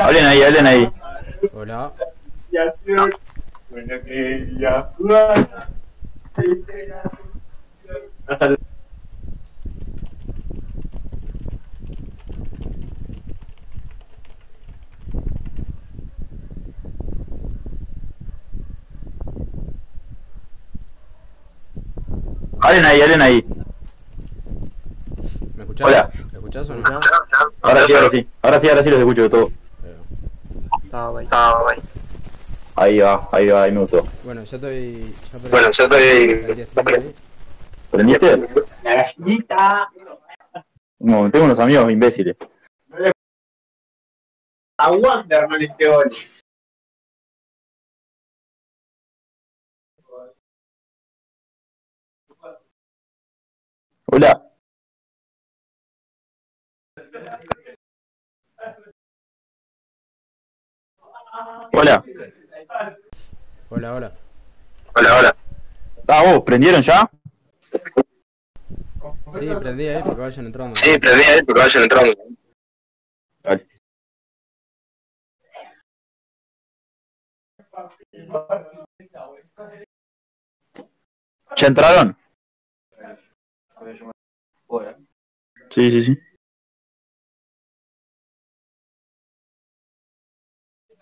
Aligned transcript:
Hablen 0.00 0.24
ahí, 0.24 0.42
hablen 0.42 0.66
ahí. 0.66 0.88
Hola. 1.52 1.92
Hablen 22.60 22.84
ahí, 22.84 23.00
hablen 23.00 23.22
ahí. 23.22 23.44
¿Me 25.56 25.62
escuchás? 25.62 25.88
Hola. 25.88 26.10
¿Me 26.14 26.38
escuchás 26.38 26.70
o 26.70 26.74
no? 26.76 27.00
Ahora 27.68 27.84
sí, 27.86 27.92
ahora 27.92 28.10
sí. 28.10 28.28
Ahora 28.42 28.60
sí, 28.60 28.68
ahora 28.68 28.82
sí 28.82 28.90
los 28.90 28.98
escucho 28.98 29.28
todo. 29.30 29.46
Eh, 29.84 29.96
Estaba 30.84 31.20
ahí. 31.20 31.28
Ahí 32.76 32.98
va, 33.00 33.28
ahí 33.32 33.48
va, 33.48 33.62
ahí 33.64 33.72
me 33.72 33.80
gustó. 33.80 34.06
Bueno, 34.24 34.44
ya 34.44 34.56
estoy. 34.56 35.14
Ya 35.32 35.38
prendí- 35.38 35.50
Bueno, 35.50 35.70
ya 35.70 35.84
estoy- 35.84 36.36
prendí 36.44 36.64
stream 36.64 36.86
ahí. 36.88 37.14
¿Prendiste? 37.90 38.48
No, 41.00 41.30
tengo 41.30 41.44
unos 41.44 41.58
amigos 41.58 41.90
imbéciles. 41.92 42.36
Aguanta, 44.78 45.36
hermano, 45.36 45.62
este 45.64 45.88
gol. 45.88 46.10
Hola. 54.06 54.32
Hola. 61.72 62.04
Hola, 63.70 63.94
hola. 63.94 64.12
Hola, 64.94 65.18
hola. 65.18 65.36
Ah, 66.08 66.22
vos, 66.24 66.42
¿prendieron 66.44 66.82
ya? 66.82 67.08
Sí, 69.38 69.48
prendí 69.60 69.86
ahí 69.86 70.02
para 70.02 70.14
que 70.14 70.20
vayan 70.20 70.46
entrando. 70.46 70.80
prendí 70.98 71.24
ahí 71.24 71.42
porque 71.44 71.60
vayan 71.60 71.82
entrando. 71.84 72.12
Dale. 73.42 73.68
¿Ya 81.56 81.66
entraron? 81.66 82.16
Sí, 85.70 85.90
sí, 85.90 86.04
sí. 86.04 86.27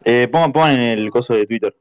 Eh, 0.09 0.29
pongan, 0.29 0.53
pongan 0.53 0.75
en 0.83 0.99
el 1.01 1.11
coso 1.11 1.35
de 1.35 1.47
Twitter. 1.47 1.77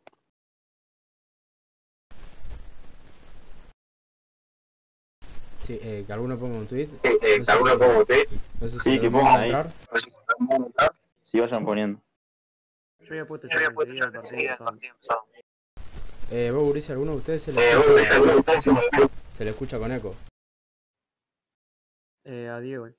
Sí, 5.65 5.79
eh, 5.81 6.03
que 6.05 6.13
alguno 6.13 6.37
ponga 6.37 6.57
un 6.59 6.67
tweet. 6.67 6.89
Eh, 7.03 7.39
No 7.39 7.45
sé 7.45 7.53
si- 8.29 8.37
No 8.61 8.67
sé 8.67 8.73
si 8.75 8.79
Sí, 8.79 8.99
que 8.99 9.09
pongan 9.09 9.39
ahí. 9.39 9.45
entrar. 9.49 9.71
Sí, 11.23 11.39
vayan 11.39 11.65
poniendo. 11.65 11.99
Yo 12.99 13.07
había 13.13 13.25
puesto 13.25 13.47
ya 13.47 13.55
enseguida 13.65 14.53
el 14.53 14.57
partido. 14.57 14.95
pasado. 15.01 15.25
Eh, 16.31 16.51
vos, 16.51 16.63
Gurice, 16.63 16.91
¿alguno 16.91 17.11
de 17.11 17.17
ustedes 17.17 17.43
se 17.43 17.53
le, 17.53 17.61
escucha, 17.71 18.71
se 19.33 19.43
le 19.43 19.49
escucha 19.51 19.77
con 19.79 19.91
eco? 19.91 20.15
Eh, 22.23 22.49
a 22.49 22.59
Diego. 22.59 22.89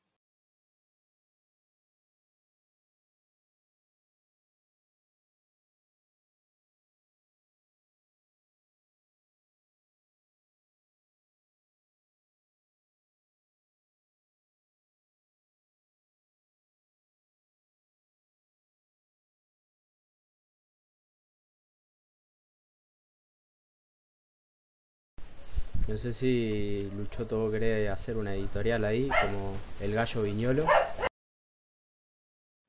No 25.89 25.97
sé 25.99 26.13
si 26.13 26.91
Luchoto 26.97 27.49
quiere 27.49 27.89
hacer 27.89 28.17
una 28.17 28.35
editorial 28.35 28.85
ahí, 28.85 29.09
como 29.23 29.57
El 29.81 29.95
Gallo 29.95 30.23
Viñolo. 30.23 30.65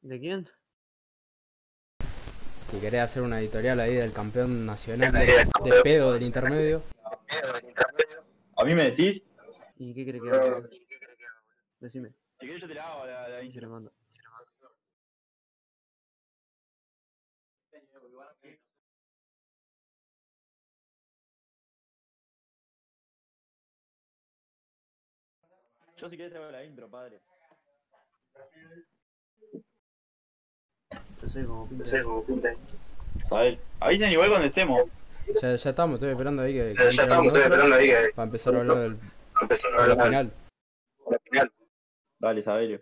¿De 0.01 0.19
quién? 0.19 0.47
Si 2.69 2.79
querés 2.79 3.01
hacer 3.01 3.23
una 3.23 3.39
editorial 3.39 3.79
ahí 3.79 3.95
del 3.95 4.13
campeón 4.13 4.67
nacional 4.67 5.11
de, 5.13 5.25
de 5.25 5.81
pedo 5.81 6.13
del 6.13 6.23
intermedio. 6.23 6.83
¿A 8.56 8.63
mí 8.63 8.75
me 8.75 8.91
decís? 8.91 9.23
¿Y 9.77 9.95
qué 9.95 10.06
crees 10.06 10.23
que 10.23 10.29
haga? 10.29 10.69
Decime. 11.79 12.13
Si 12.39 12.45
querés 12.45 12.61
yo 12.61 12.67
te 12.67 12.75
la 12.75 12.88
hago 12.88 13.06
la, 13.07 13.29
la 13.29 13.67
mando. 13.67 13.91
Yo 25.97 26.09
si 26.09 26.17
querés 26.17 26.31
te 26.31 26.37
hago 26.37 26.51
la 26.51 26.63
intro, 26.63 26.87
padre. 26.89 27.19
No 31.23 31.29
sé 31.29 31.45
cómo 32.03 32.23
pinta. 32.23 32.53
Sabel. 33.27 33.59
Avisen 33.79 34.11
igual 34.11 34.29
cuando 34.29 34.47
estemos. 34.47 34.83
Ya, 35.41 35.55
ya 35.55 35.69
estamos, 35.71 35.95
estoy 35.95 36.11
esperando 36.11 36.43
ahí 36.43 36.53
que, 36.53 36.73
que 36.73 36.75
Ya 36.75 36.89
entre 36.89 37.03
estamos, 37.03 37.27
estoy 37.27 37.41
otro 37.41 37.53
esperando 37.53 37.75
ahí 37.75 37.87
que 37.87 38.13
para 38.15 38.25
empezar 38.25 38.55
a 38.55 38.59
hablar 38.59 38.77
del, 38.77 38.99
empezar 39.41 39.71
de 39.71 39.95
la 39.95 40.03
final. 40.05 40.31
la 41.09 41.19
final. 41.19 41.51
Dale, 42.19 42.43
Sabelio. 42.43 42.81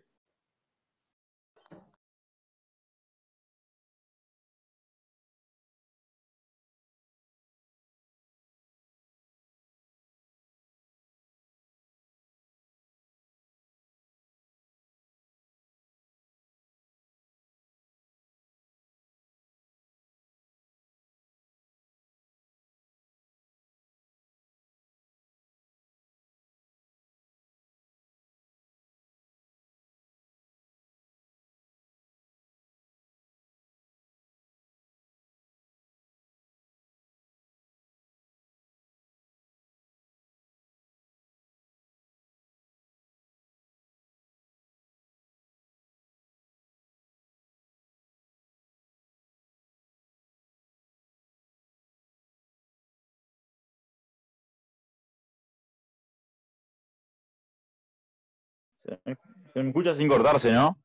Se 58.85 58.99
me, 59.05 59.17
se 59.53 59.63
me 59.63 59.69
escucha 59.69 59.95
sin 59.95 60.07
cortarse, 60.07 60.51
¿no? 60.51 60.77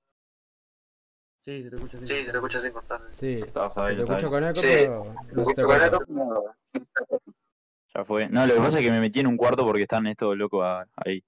Sí, 1.41 1.63
se 1.63 1.71
te 1.71 1.77
escucha. 1.77 1.99
Sí, 1.99 2.07
se 2.07 2.15
te 2.31 2.31
escucha 2.31 2.61
sin 2.61 2.73
cortar. 2.73 3.01
Sí, 3.13 3.41
Está, 3.47 3.69
se 3.69 3.75
Sabelio, 3.75 4.07
te 4.07 4.13
escucha 4.13 4.31
con 4.31 4.45
eco, 4.45 4.61
Sí. 4.61 4.67
pero 4.71 5.15
no 5.33 5.45
se 5.45 5.55
te 5.55 5.63
corta. 5.63 6.57
Ya 7.95 8.05
fue. 8.05 8.29
No, 8.29 8.47
lo 8.47 8.55
que 8.55 8.61
pasa 8.61 8.79
es 8.79 8.85
que 8.85 8.91
me 8.91 9.01
metí 9.01 9.21
en 9.21 9.27
un 9.27 9.37
cuarto 9.37 9.65
porque 9.65 9.83
están 9.83 10.07
estos 10.07 10.37
locos 10.37 10.65
a- 10.65 10.87
ahí. 10.97 11.23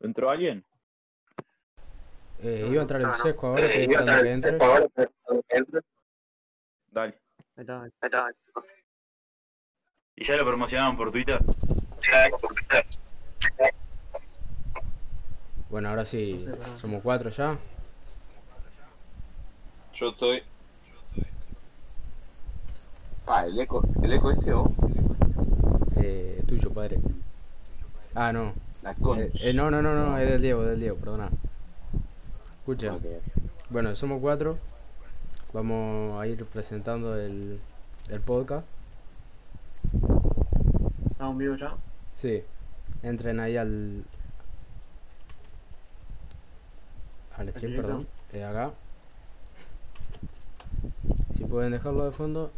¿Entró 0.00 0.30
alguien? 0.30 0.64
Eh, 2.38 2.68
iba 2.70 2.78
a 2.80 2.82
entrar 2.82 3.02
el 3.02 3.12
sesco 3.12 3.48
ahora, 3.48 3.66
Eh, 3.66 3.68
estoy 3.68 3.82
esperando 3.82 4.22
que 4.22 4.32
entre. 4.32 4.58
Dale. 6.90 7.20
Ahí 7.56 7.60
está. 7.62 7.82
Ahí 7.82 7.90
está. 8.00 8.34
¿Y 10.20 10.24
ya 10.24 10.36
lo 10.36 10.44
promocionaron 10.44 10.96
por 10.96 11.10
Twitter? 11.10 11.40
Bueno, 15.70 15.88
ahora 15.88 16.04
sí, 16.04 16.44
somos 16.80 17.02
cuatro 17.02 17.30
ya. 17.30 17.56
Yo 19.94 20.08
estoy. 20.10 20.42
Ah, 23.26 23.46
el 23.46 23.58
eco, 23.60 23.82
el 24.02 24.12
eco 24.12 24.30
este, 24.32 24.52
vos. 24.52 24.70
Eh, 25.96 26.36
es 26.40 26.46
tuyo, 26.46 26.70
padre. 26.72 26.98
Ah, 28.14 28.32
no. 28.32 28.52
La 28.82 28.90
Eh, 28.92 28.96
concha. 29.00 29.24
eh, 29.48 29.54
no, 29.54 29.70
no, 29.70 29.80
no, 29.80 29.94
no, 29.94 30.18
es 30.18 30.28
del 30.28 30.42
Diego, 30.42 30.62
del 30.64 30.80
Diego, 30.80 30.96
perdona. 30.96 31.30
Escucha. 32.60 32.92
Ok. 32.94 33.04
Bueno, 33.70 33.96
somos 33.96 34.20
cuatro. 34.20 34.58
Vamos 35.54 36.20
a 36.20 36.26
ir 36.26 36.44
presentando 36.46 37.16
el, 37.16 37.60
el 38.10 38.20
podcast. 38.20 38.66
¿Estamos 39.92 41.32
en 41.32 41.38
vivo 41.38 41.54
ya? 41.56 41.74
Sí. 42.14 42.42
Entren 43.02 43.40
ahí 43.40 43.56
al. 43.56 44.04
Al 47.36 47.48
stream, 47.50 47.76
perdón. 47.76 48.06
eh, 48.32 48.44
acá. 48.44 48.72
Si 51.34 51.44
pueden 51.44 51.72
dejarlo 51.72 52.04
de 52.04 52.12
fondo. 52.12 52.52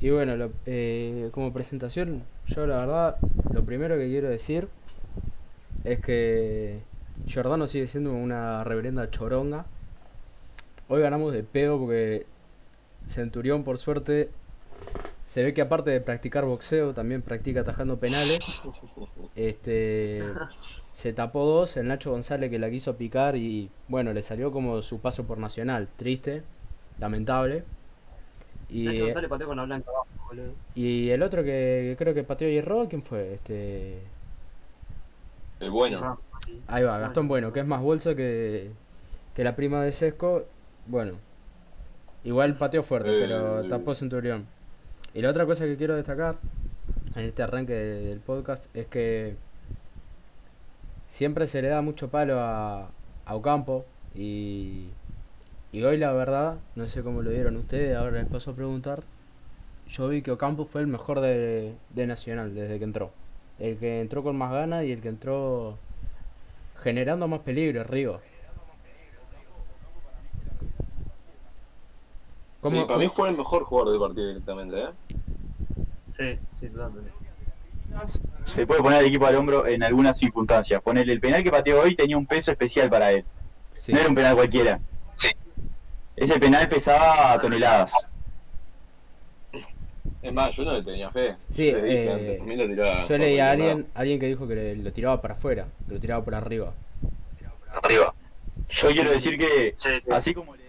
Y 0.00 0.10
bueno, 0.10 0.36
lo- 0.36 0.52
eh, 0.66 1.30
como 1.32 1.52
presentación, 1.52 2.22
yo 2.46 2.66
la 2.66 2.76
verdad, 2.76 3.16
lo 3.52 3.64
primero 3.64 3.96
que 3.96 4.06
quiero 4.06 4.28
decir 4.28 4.68
es 5.82 5.98
que 5.98 6.80
Giordano 7.26 7.66
sigue 7.66 7.88
siendo 7.88 8.12
una 8.12 8.62
reverenda 8.62 9.10
choronga. 9.10 9.66
Hoy 10.88 11.00
ganamos 11.02 11.32
de 11.32 11.42
pedo 11.42 11.78
porque 11.80 12.26
Centurión, 13.08 13.64
por 13.64 13.78
suerte, 13.78 14.30
se 15.28 15.42
ve 15.44 15.52
que 15.52 15.60
aparte 15.60 15.90
de 15.90 16.00
practicar 16.00 16.46
boxeo, 16.46 16.94
también 16.94 17.20
practica 17.20 17.60
atajando 17.60 17.98
penales. 18.00 18.38
Este 19.36 20.24
se 20.92 21.12
tapó 21.12 21.44
dos, 21.44 21.76
el 21.76 21.86
Nacho 21.86 22.10
González 22.10 22.50
que 22.50 22.58
la 22.58 22.70
quiso 22.70 22.96
picar 22.96 23.36
y 23.36 23.70
bueno, 23.88 24.12
le 24.14 24.22
salió 24.22 24.50
como 24.50 24.80
su 24.82 25.00
paso 25.00 25.26
por 25.26 25.36
Nacional, 25.38 25.86
triste, 25.96 26.42
lamentable. 26.98 27.64
Y, 28.70 28.86
Nacho 28.86 29.04
González 29.04 29.28
pateó 29.30 29.46
con 29.48 29.56
la 29.58 29.64
blanca 29.64 29.90
abajo, 29.90 30.06
boludo. 30.28 30.52
y 30.74 31.10
el 31.10 31.22
otro 31.22 31.44
que 31.44 31.94
creo 31.98 32.14
que 32.14 32.24
pateó 32.24 32.48
y 32.48 32.56
erró, 32.56 32.88
¿quién 32.88 33.02
fue? 33.02 33.34
Este 33.34 34.02
El 35.60 35.70
bueno. 35.70 36.00
Ah. 36.02 36.18
Ahí 36.68 36.82
va, 36.84 36.98
Gastón 36.98 37.28
Bueno, 37.28 37.52
que 37.52 37.60
es 37.60 37.66
más 37.66 37.82
bolso 37.82 38.16
que, 38.16 38.70
que 39.34 39.44
la 39.44 39.54
prima 39.54 39.82
de 39.82 39.92
Sesco. 39.92 40.46
Bueno, 40.86 41.16
igual 42.24 42.54
pateó 42.54 42.82
fuerte, 42.82 43.10
Eh. 43.10 43.18
pero 43.20 43.68
tapó 43.68 43.94
Centurión. 43.94 44.46
Y 45.14 45.22
la 45.22 45.30
otra 45.30 45.46
cosa 45.46 45.64
que 45.64 45.76
quiero 45.76 45.96
destacar 45.96 46.36
en 47.16 47.24
este 47.24 47.42
arranque 47.42 47.72
de- 47.72 48.04
del 48.06 48.20
podcast 48.20 48.66
es 48.76 48.86
que 48.86 49.36
siempre 51.08 51.46
se 51.46 51.62
le 51.62 51.68
da 51.68 51.82
mucho 51.82 52.08
palo 52.10 52.38
a, 52.40 52.90
Ocampo 53.30 53.84
y, 54.14 54.86
y 55.70 55.82
hoy 55.82 55.98
la 55.98 56.12
verdad, 56.12 56.56
no 56.76 56.86
sé 56.86 57.02
cómo 57.02 57.20
lo 57.22 57.28
vieron 57.30 57.56
ustedes, 57.58 57.94
ahora 57.94 58.12
les 58.22 58.26
paso 58.26 58.52
a 58.52 58.54
preguntar. 58.54 59.02
Yo 59.86 60.08
vi 60.08 60.22
que 60.22 60.30
Ocampo 60.30 60.64
fue 60.64 60.80
el 60.80 60.86
mejor 60.86 61.20
de, 61.20 61.74
de 61.94 62.06
Nacional 62.06 62.54
desde 62.54 62.78
que 62.78 62.84
entró. 62.84 63.10
El 63.58 63.76
que 63.76 64.00
entró 64.00 64.22
con 64.22 64.36
más 64.36 64.50
ganas 64.52 64.84
y 64.84 64.92
el 64.92 65.02
que 65.02 65.08
entró 65.08 65.76
generando 66.82 67.28
más 67.28 67.40
peligro 67.40 67.80
arriba. 67.82 68.20
Sí, 72.62 72.80
para 72.86 72.98
mí 72.98 73.08
fue 73.08 73.28
el 73.28 73.36
mejor 73.36 73.64
jugador 73.64 73.92
del 73.92 74.00
partido 74.00 74.28
directamente, 74.28 74.80
¿eh? 74.82 74.88
Sí, 76.12 76.38
sí, 76.58 76.68
totalmente. 76.68 77.12
Se 78.44 78.66
puede 78.66 78.82
poner 78.82 78.98
al 78.98 79.06
equipo 79.06 79.26
al 79.26 79.36
hombro 79.36 79.66
en 79.66 79.82
algunas 79.82 80.18
circunstancias. 80.18 80.80
Ponerle 80.82 81.12
el 81.12 81.20
penal 81.20 81.42
que 81.42 81.50
pateó 81.50 81.80
hoy 81.82 81.94
tenía 81.94 82.16
un 82.18 82.26
peso 82.26 82.50
especial 82.50 82.90
para 82.90 83.12
él. 83.12 83.24
Sí, 83.70 83.92
No 83.92 84.00
era 84.00 84.08
un 84.08 84.14
penal 84.14 84.34
cualquiera. 84.34 84.80
Ese 86.16 86.40
penal 86.40 86.68
pesaba 86.68 87.40
toneladas. 87.40 87.92
Es 90.20 90.32
más, 90.32 90.54
yo 90.56 90.64
no 90.64 90.72
le 90.72 90.82
tenía 90.82 91.10
fe. 91.12 91.36
Sí, 91.50 91.70
Le 91.70 91.82
dije 91.82 92.04
eh, 92.04 92.40
antes, 92.40 93.08
Yo 93.08 93.18
leí 93.18 93.38
a 93.38 93.50
alguien, 93.52 93.86
alguien 93.94 94.18
que 94.18 94.26
dijo 94.26 94.48
que 94.48 94.54
le- 94.56 94.76
lo 94.76 94.92
tiraba 94.92 95.22
para 95.22 95.34
afuera, 95.34 95.68
que 95.86 95.94
lo 95.94 96.00
tiraba 96.00 96.24
por 96.24 96.34
arriba. 96.34 96.72
Arriba. 97.84 98.12
Yo 98.68 98.88
quiero 98.88 99.10
decir 99.10 99.38
que 99.38 99.74
Sí, 99.78 99.88
sí. 100.02 100.10
así 100.10 100.34
como 100.34 100.56
le 100.56 100.67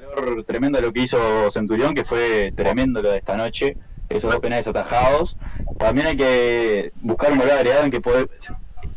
valor 0.00 0.44
tremendo 0.44 0.80
lo 0.80 0.92
que 0.92 1.00
hizo 1.00 1.50
Centurión, 1.50 1.94
que 1.94 2.04
fue 2.04 2.52
tremendo 2.56 3.00
lo 3.02 3.10
de 3.10 3.18
esta 3.18 3.36
noche, 3.36 3.76
esos 4.08 4.30
dos 4.30 4.40
penales 4.40 4.66
atajados, 4.66 5.36
también 5.78 6.06
hay 6.08 6.16
que 6.16 6.92
buscar 7.02 7.32
un 7.32 7.38
valor 7.38 7.54
agregado 7.54 7.84
en 7.84 7.90
que 7.90 8.00
puede... 8.00 8.28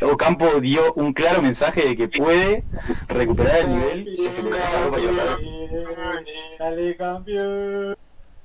Ocampo 0.01 0.45
dio 0.61 0.93
un 0.93 1.13
claro 1.13 1.41
mensaje 1.41 1.81
de 1.89 1.97
que 1.97 2.07
puede 2.07 2.63
recuperar 3.07 3.59
el 3.61 3.69
nivel 3.75 4.05
que 4.05 4.15
se 4.15 4.43
le. 4.43 4.49
Dale 6.59 6.95
campeón, 6.95 7.95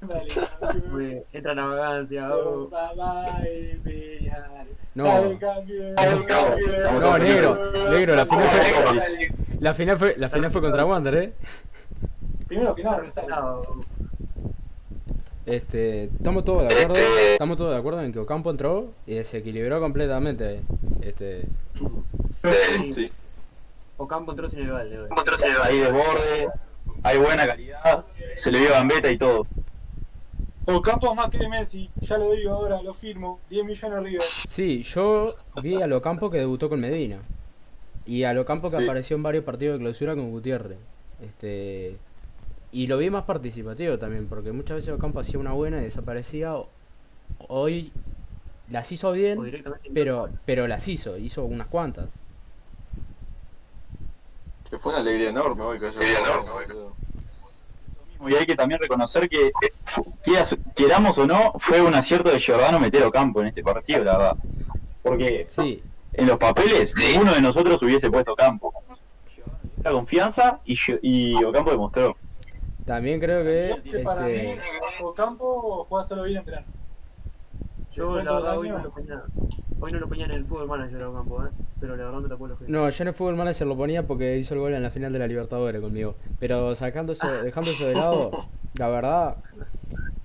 dale 0.08 0.30
campeón. 0.50 0.90
Muy- 0.90 1.22
Entra 1.32 1.54
la 1.54 1.66
vagancia, 1.66 2.34
oh. 2.34 2.68
Papá 2.68 3.26
y 3.42 3.76
Peñarol. 3.76 4.66
No, 4.94 5.04
Dale 5.04 5.38
campeón, 5.38 5.94
dale 5.94 6.24
campeón. 6.24 7.00
no, 7.00 7.18
negro, 7.18 7.72
negro, 7.90 8.14
la 8.16 8.26
final 8.26 8.48
fue, 8.48 8.96
Dale. 8.96 9.28
la 9.60 9.74
final 9.74 9.98
fue, 9.98 10.14
la 10.16 10.28
final 10.28 10.50
fue 10.50 10.60
contra 10.60 10.84
Wander, 10.86 11.14
eh. 11.14 11.32
Primero 12.54 12.74
que 12.76 12.84
nada, 12.84 12.98
no 12.98 13.08
está 13.08 13.22
Ah, 13.32 13.60
Este, 15.44 16.04
estamos 16.04 16.44
todos 16.44 16.68
de 16.68 16.74
acuerdo, 16.82 16.94
estamos 17.32 17.56
todos 17.56 17.72
de 17.72 17.76
acuerdo 17.78 18.00
en 18.02 18.12
que 18.12 18.20
Ocampo 18.20 18.50
entró 18.52 18.92
y 19.08 19.14
desequilibró 19.14 19.80
completamente. 19.80 20.60
Este, 21.02 21.46
Sí. 22.92 23.10
Ocampo 23.96 24.30
entró 24.32 24.48
sin 24.48 24.60
el 24.60 24.70
balde, 24.70 25.00
hoy. 25.00 25.08
Hay 25.64 25.78
desborde, 25.80 26.48
hay 27.02 27.18
buena 27.18 27.44
calidad, 27.46 28.04
se 28.36 28.52
le 28.52 28.60
vio 28.60 28.70
gambeta 28.70 29.10
y 29.10 29.18
todo. 29.18 29.46
Ocampo 30.66 31.12
más 31.14 31.28
que 31.30 31.48
Messi, 31.48 31.90
ya 32.02 32.18
lo 32.18 32.30
digo 32.32 32.52
ahora, 32.52 32.80
lo 32.82 32.94
firmo. 32.94 33.40
10 33.50 33.64
millones 33.66 33.98
arriba. 33.98 34.24
sí, 34.46 34.82
yo 34.84 35.34
vi 35.60 35.82
a 35.82 35.88
Locampo 35.88 36.30
que 36.30 36.38
debutó 36.38 36.68
con 36.68 36.80
Medina 36.80 37.18
y 38.06 38.22
a 38.22 38.32
Locampo 38.32 38.70
que 38.70 38.76
Sí. 38.76 38.84
apareció 38.84 39.16
en 39.16 39.24
varios 39.24 39.42
partidos 39.44 39.74
de 39.78 39.80
clausura 39.82 40.14
con 40.14 40.30
Gutiérrez. 40.30 40.78
Este, 41.22 41.96
y 42.74 42.88
lo 42.88 42.98
vi 42.98 43.08
más 43.08 43.22
participativo 43.22 43.98
también, 43.98 44.26
porque 44.26 44.50
muchas 44.50 44.78
veces 44.78 44.92
Ocampo 44.92 45.20
hacía 45.20 45.38
una 45.38 45.52
buena 45.52 45.78
y 45.78 45.82
desaparecía. 45.82 46.56
Hoy 47.46 47.92
las 48.68 48.90
hizo 48.90 49.12
bien, 49.12 49.38
pero 49.94 50.28
pero 50.44 50.66
las 50.66 50.88
hizo, 50.88 51.16
hizo 51.16 51.44
unas 51.44 51.68
cuantas. 51.68 52.08
Que 54.68 54.76
fue 54.78 54.90
una 54.90 55.02
alegría 55.02 55.30
enorme 55.30 55.62
hoy 55.62 55.78
que 55.78 55.86
haya 55.86 56.18
jugado, 56.18 56.52
boludo. 56.52 56.92
Y 58.28 58.34
hay 58.34 58.46
que 58.46 58.56
también 58.56 58.80
reconocer 58.80 59.28
que, 59.28 59.52
queramos 60.74 61.16
o 61.18 61.26
no, 61.26 61.52
fue 61.60 61.80
un 61.80 61.94
acierto 61.94 62.30
de 62.30 62.40
Giordano 62.40 62.80
meter 62.80 63.04
a 63.04 63.08
Ocampo 63.08 63.40
en 63.40 63.48
este 63.48 63.62
partido, 63.62 64.02
la 64.02 64.18
verdad. 64.18 64.36
Porque 65.02 65.46
Sí, 65.48 65.80
en 66.12 66.26
los 66.26 66.38
papeles 66.38 66.92
ninguno 66.96 67.34
de 67.34 67.40
nosotros 67.40 67.80
hubiese 67.82 68.10
puesto 68.10 68.34
Campo. 68.34 68.74
La 69.84 69.92
confianza 69.92 70.58
y, 70.64 70.76
y 71.02 71.44
Ocampo 71.44 71.70
demostró. 71.70 72.16
También 72.84 73.20
creo 73.20 73.42
que 73.44 73.90
Que 73.90 73.98
para 74.00 74.28
este, 74.28 74.54
mí, 74.56 74.60
Ocampo 75.02 75.86
juega 75.88 76.04
solo 76.04 76.22
bien 76.24 76.38
en 76.38 76.44
verano. 76.44 76.66
Yo 77.92 78.20
la 78.22 78.32
verdad 78.32 78.58
hoy 78.58 78.68
no 78.70 78.78
lo 78.78 78.90
ponía. 78.90 79.22
Hoy 79.80 79.92
no 79.92 79.98
lo 80.00 80.08
ponía 80.08 80.24
en 80.24 80.32
el 80.32 80.44
fútbol 80.44 80.66
manager 80.68 81.02
a 81.02 81.10
Ocampo, 81.10 81.44
eh. 81.44 81.48
Pero 81.80 81.96
la 81.96 82.04
verdad 82.04 82.28
tapó 82.28 82.46
los 82.48 82.56
ojos. 82.56 82.68
No, 82.68 82.88
yo 82.88 83.02
en 83.02 83.08
el 83.08 83.14
Fútbol 83.14 83.36
Manager 83.36 83.66
lo 83.66 83.76
ponía 83.76 84.06
porque 84.06 84.38
hizo 84.38 84.54
el 84.54 84.60
gol 84.60 84.72
en 84.74 84.82
la 84.82 84.90
final 84.90 85.12
de 85.12 85.18
la 85.18 85.26
Libertadores 85.26 85.80
conmigo. 85.82 86.14
Pero 86.40 86.74
sacando 86.74 87.12
eso, 87.12 87.26
dejando 87.44 87.70
eso 87.70 87.86
de 87.86 87.94
lado, 87.94 88.30
la 88.78 88.88
verdad, 88.88 89.36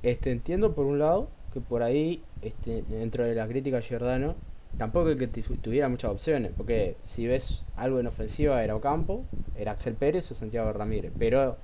este, 0.04 0.32
entiendo 0.32 0.74
por 0.74 0.86
un 0.86 1.00
lado 1.00 1.28
que 1.54 1.60
por 1.60 1.84
ahí, 1.84 2.24
este, 2.42 2.84
dentro 2.84 3.26
de 3.26 3.36
la 3.36 3.46
crítica 3.48 3.78
a 3.78 3.82
Giordano, 3.82 4.36
tampoco 4.78 5.10
es 5.10 5.18
que 5.18 5.28
tu- 5.28 5.58
tuviera 5.58 5.90
muchas 5.90 6.12
opciones, 6.12 6.52
porque 6.56 6.96
si 7.04 7.28
ves 7.28 7.68
algo 7.76 8.00
en 8.00 8.08
ofensiva 8.08 8.64
era 8.64 8.76
Ocampo, 8.76 9.26
era 9.58 9.72
Axel 9.72 9.96
Pérez 9.96 10.32
o 10.32 10.36
Santiago 10.36 10.72
Ramírez. 10.72 11.12
Pero 11.20 11.58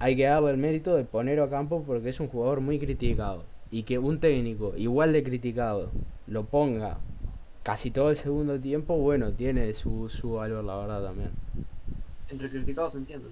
hay 0.00 0.16
que 0.16 0.24
darle 0.24 0.50
el 0.50 0.56
mérito 0.56 0.96
de 0.96 1.04
poner 1.04 1.38
a 1.38 1.44
Ocampo 1.44 1.84
porque 1.86 2.08
es 2.08 2.20
un 2.20 2.28
jugador 2.28 2.60
muy 2.60 2.78
criticado. 2.80 3.44
Y 3.70 3.84
que 3.84 3.98
un 3.98 4.18
técnico 4.18 4.74
igual 4.76 5.12
de 5.12 5.22
criticado 5.22 5.90
lo 6.26 6.44
ponga 6.44 6.98
casi 7.62 7.90
todo 7.90 8.10
el 8.10 8.16
segundo 8.16 8.58
tiempo, 8.58 8.96
bueno, 8.96 9.32
tiene 9.32 9.72
su, 9.74 10.08
su 10.08 10.32
valor, 10.32 10.64
la 10.64 10.76
verdad 10.78 11.04
también. 11.04 11.30
Entre 12.30 12.48
criticados 12.48 12.94
entiendo. 12.94 13.28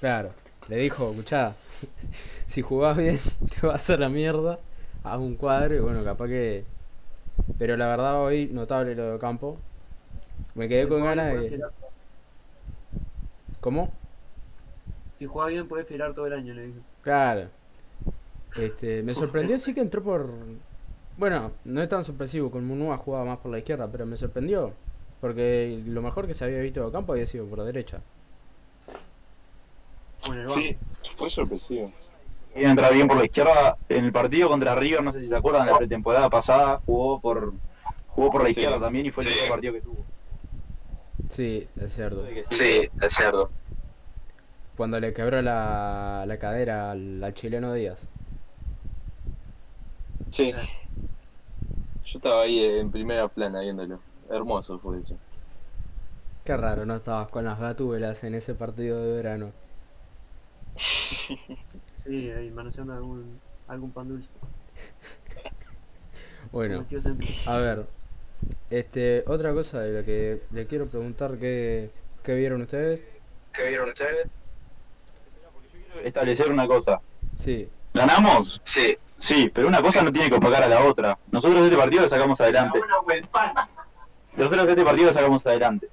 Claro, 0.00 0.32
le 0.68 0.76
dijo, 0.76 1.10
escuchá, 1.10 1.54
si 2.46 2.62
jugás 2.62 2.96
bien, 2.96 3.18
te 3.60 3.66
vas 3.66 3.88
a 3.90 3.96
la 3.96 4.08
mierda, 4.08 4.58
haz 5.02 5.18
un 5.18 5.36
cuadro 5.36 5.76
y 5.76 5.80
bueno, 5.80 6.04
capaz 6.04 6.28
que... 6.28 6.64
Pero 7.58 7.76
la 7.76 7.86
verdad 7.86 8.22
hoy, 8.22 8.48
notable 8.52 8.94
lo 8.94 9.12
de 9.12 9.18
Campo. 9.18 9.58
Me 10.54 10.68
quedé 10.68 10.88
con 10.88 11.02
ganas 11.04 11.34
de... 11.34 11.60
¿Cómo? 13.60 13.92
Si 15.16 15.26
juega 15.26 15.48
bien 15.48 15.68
puede 15.68 15.84
filar 15.84 16.14
todo 16.14 16.26
el 16.26 16.32
año, 16.32 16.54
le 16.54 16.66
dije. 16.66 16.78
Claro. 17.02 17.48
Este, 18.56 19.02
me 19.02 19.14
sorprendió 19.14 19.58
sí 19.58 19.74
que 19.74 19.80
entró 19.80 20.02
por... 20.02 20.28
Bueno, 21.16 21.52
no 21.64 21.80
es 21.80 21.88
tan 21.88 22.02
sorpresivo, 22.02 22.50
con 22.50 22.66
Munúa 22.66 22.96
jugaba 22.98 23.24
más 23.24 23.38
por 23.38 23.50
la 23.52 23.58
izquierda, 23.58 23.88
pero 23.90 24.04
me 24.06 24.16
sorprendió. 24.16 24.72
Porque 25.20 25.80
lo 25.86 26.02
mejor 26.02 26.26
que 26.26 26.34
se 26.34 26.44
había 26.44 26.58
visto 26.60 26.84
de 26.84 26.92
Campo 26.92 27.12
había 27.12 27.26
sido 27.26 27.46
por 27.46 27.62
derecha. 27.62 28.00
O 30.28 30.32
en 30.32 30.40
el 30.40 30.46
banco. 30.46 30.60
Sí, 30.60 30.76
fue 31.16 31.30
sorpresivo. 31.30 31.92
Quiere 32.52 32.68
entrar 32.70 32.92
bien 32.92 33.08
por 33.08 33.16
la 33.16 33.24
izquierda. 33.24 33.76
En 33.88 34.04
el 34.04 34.12
partido 34.12 34.48
contra 34.48 34.74
River, 34.74 35.02
no 35.02 35.12
sé 35.12 35.20
si 35.20 35.28
se 35.28 35.36
acuerdan, 35.36 35.66
la 35.66 35.78
pretemporada 35.78 36.28
pasada 36.30 36.80
jugó 36.84 37.20
por 37.20 37.52
jugó 38.08 38.30
por 38.30 38.42
la 38.42 38.46
Sí. 38.46 38.50
izquierda 38.60 38.78
también 38.80 39.06
y 39.06 39.10
fue 39.10 39.24
el 39.24 39.30
mejor 39.30 39.48
partido 39.48 39.72
que 39.74 39.80
tuvo. 39.80 40.04
Sí, 41.28 41.66
es 41.80 41.92
cierto. 41.94 42.24
Sí, 42.50 42.88
es 43.00 43.14
cierto. 43.14 43.50
Cuando 44.76 45.00
le 45.00 45.12
quebró 45.12 45.40
la, 45.42 46.24
la 46.26 46.38
cadera 46.38 46.90
al, 46.92 47.22
al 47.22 47.34
chileno 47.34 47.72
Díaz. 47.74 48.08
Sí. 50.30 50.52
Yo 52.04 52.18
estaba 52.18 52.42
ahí 52.42 52.62
en 52.62 52.90
primera 52.92 53.28
plana 53.28 53.60
viéndolo. 53.60 54.04
Hermoso 54.30 54.78
fue 54.78 55.00
eso. 55.00 55.20
Qué 56.44 56.56
raro, 56.56 56.86
no 56.86 56.94
estabas 56.94 57.28
con 57.28 57.44
las 57.44 57.58
gatúbelas 57.58 58.22
en 58.22 58.34
ese 58.36 58.54
partido 58.54 59.02
de 59.02 59.16
verano. 59.16 59.52
Sí, 62.04 62.30
ahí 62.30 62.50
manoseando 62.50 62.92
algún, 62.94 63.42
algún 63.66 63.92
pan 63.92 64.08
dulce. 64.08 64.30
Bueno, 66.52 66.86
a 67.44 67.56
ver. 67.58 67.86
Este, 68.70 69.24
otra 69.28 69.54
cosa 69.54 69.80
de 69.80 69.92
la 69.92 70.04
que 70.04 70.42
le 70.50 70.66
quiero 70.66 70.88
preguntar 70.88 71.38
que, 71.38 71.92
¿qué 72.22 72.34
vieron 72.36 72.62
ustedes? 72.62 73.02
¿Qué 73.52 73.68
vieron 73.68 73.88
ustedes? 73.88 74.28
Establecer 76.02 76.50
una 76.50 76.66
cosa. 76.66 77.00
Sí, 77.36 77.68
¿Ganamos? 77.92 78.60
Sí. 78.64 78.96
Sí, 79.18 79.50
pero 79.54 79.68
una 79.68 79.80
cosa 79.80 80.02
no 80.02 80.12
tiene 80.12 80.28
que 80.28 80.36
opacar 80.36 80.62
a 80.64 80.68
la 80.68 80.84
otra. 80.84 81.16
Nosotros 81.30 81.62
este 81.64 81.76
partido 81.76 82.02
lo 82.02 82.08
sacamos 82.08 82.38
adelante. 82.40 82.80
Nosotros 84.36 84.68
este 84.68 84.84
partido 84.84 85.06
lo 85.08 85.12
sacamos 85.14 85.46
adelante. 85.46 85.88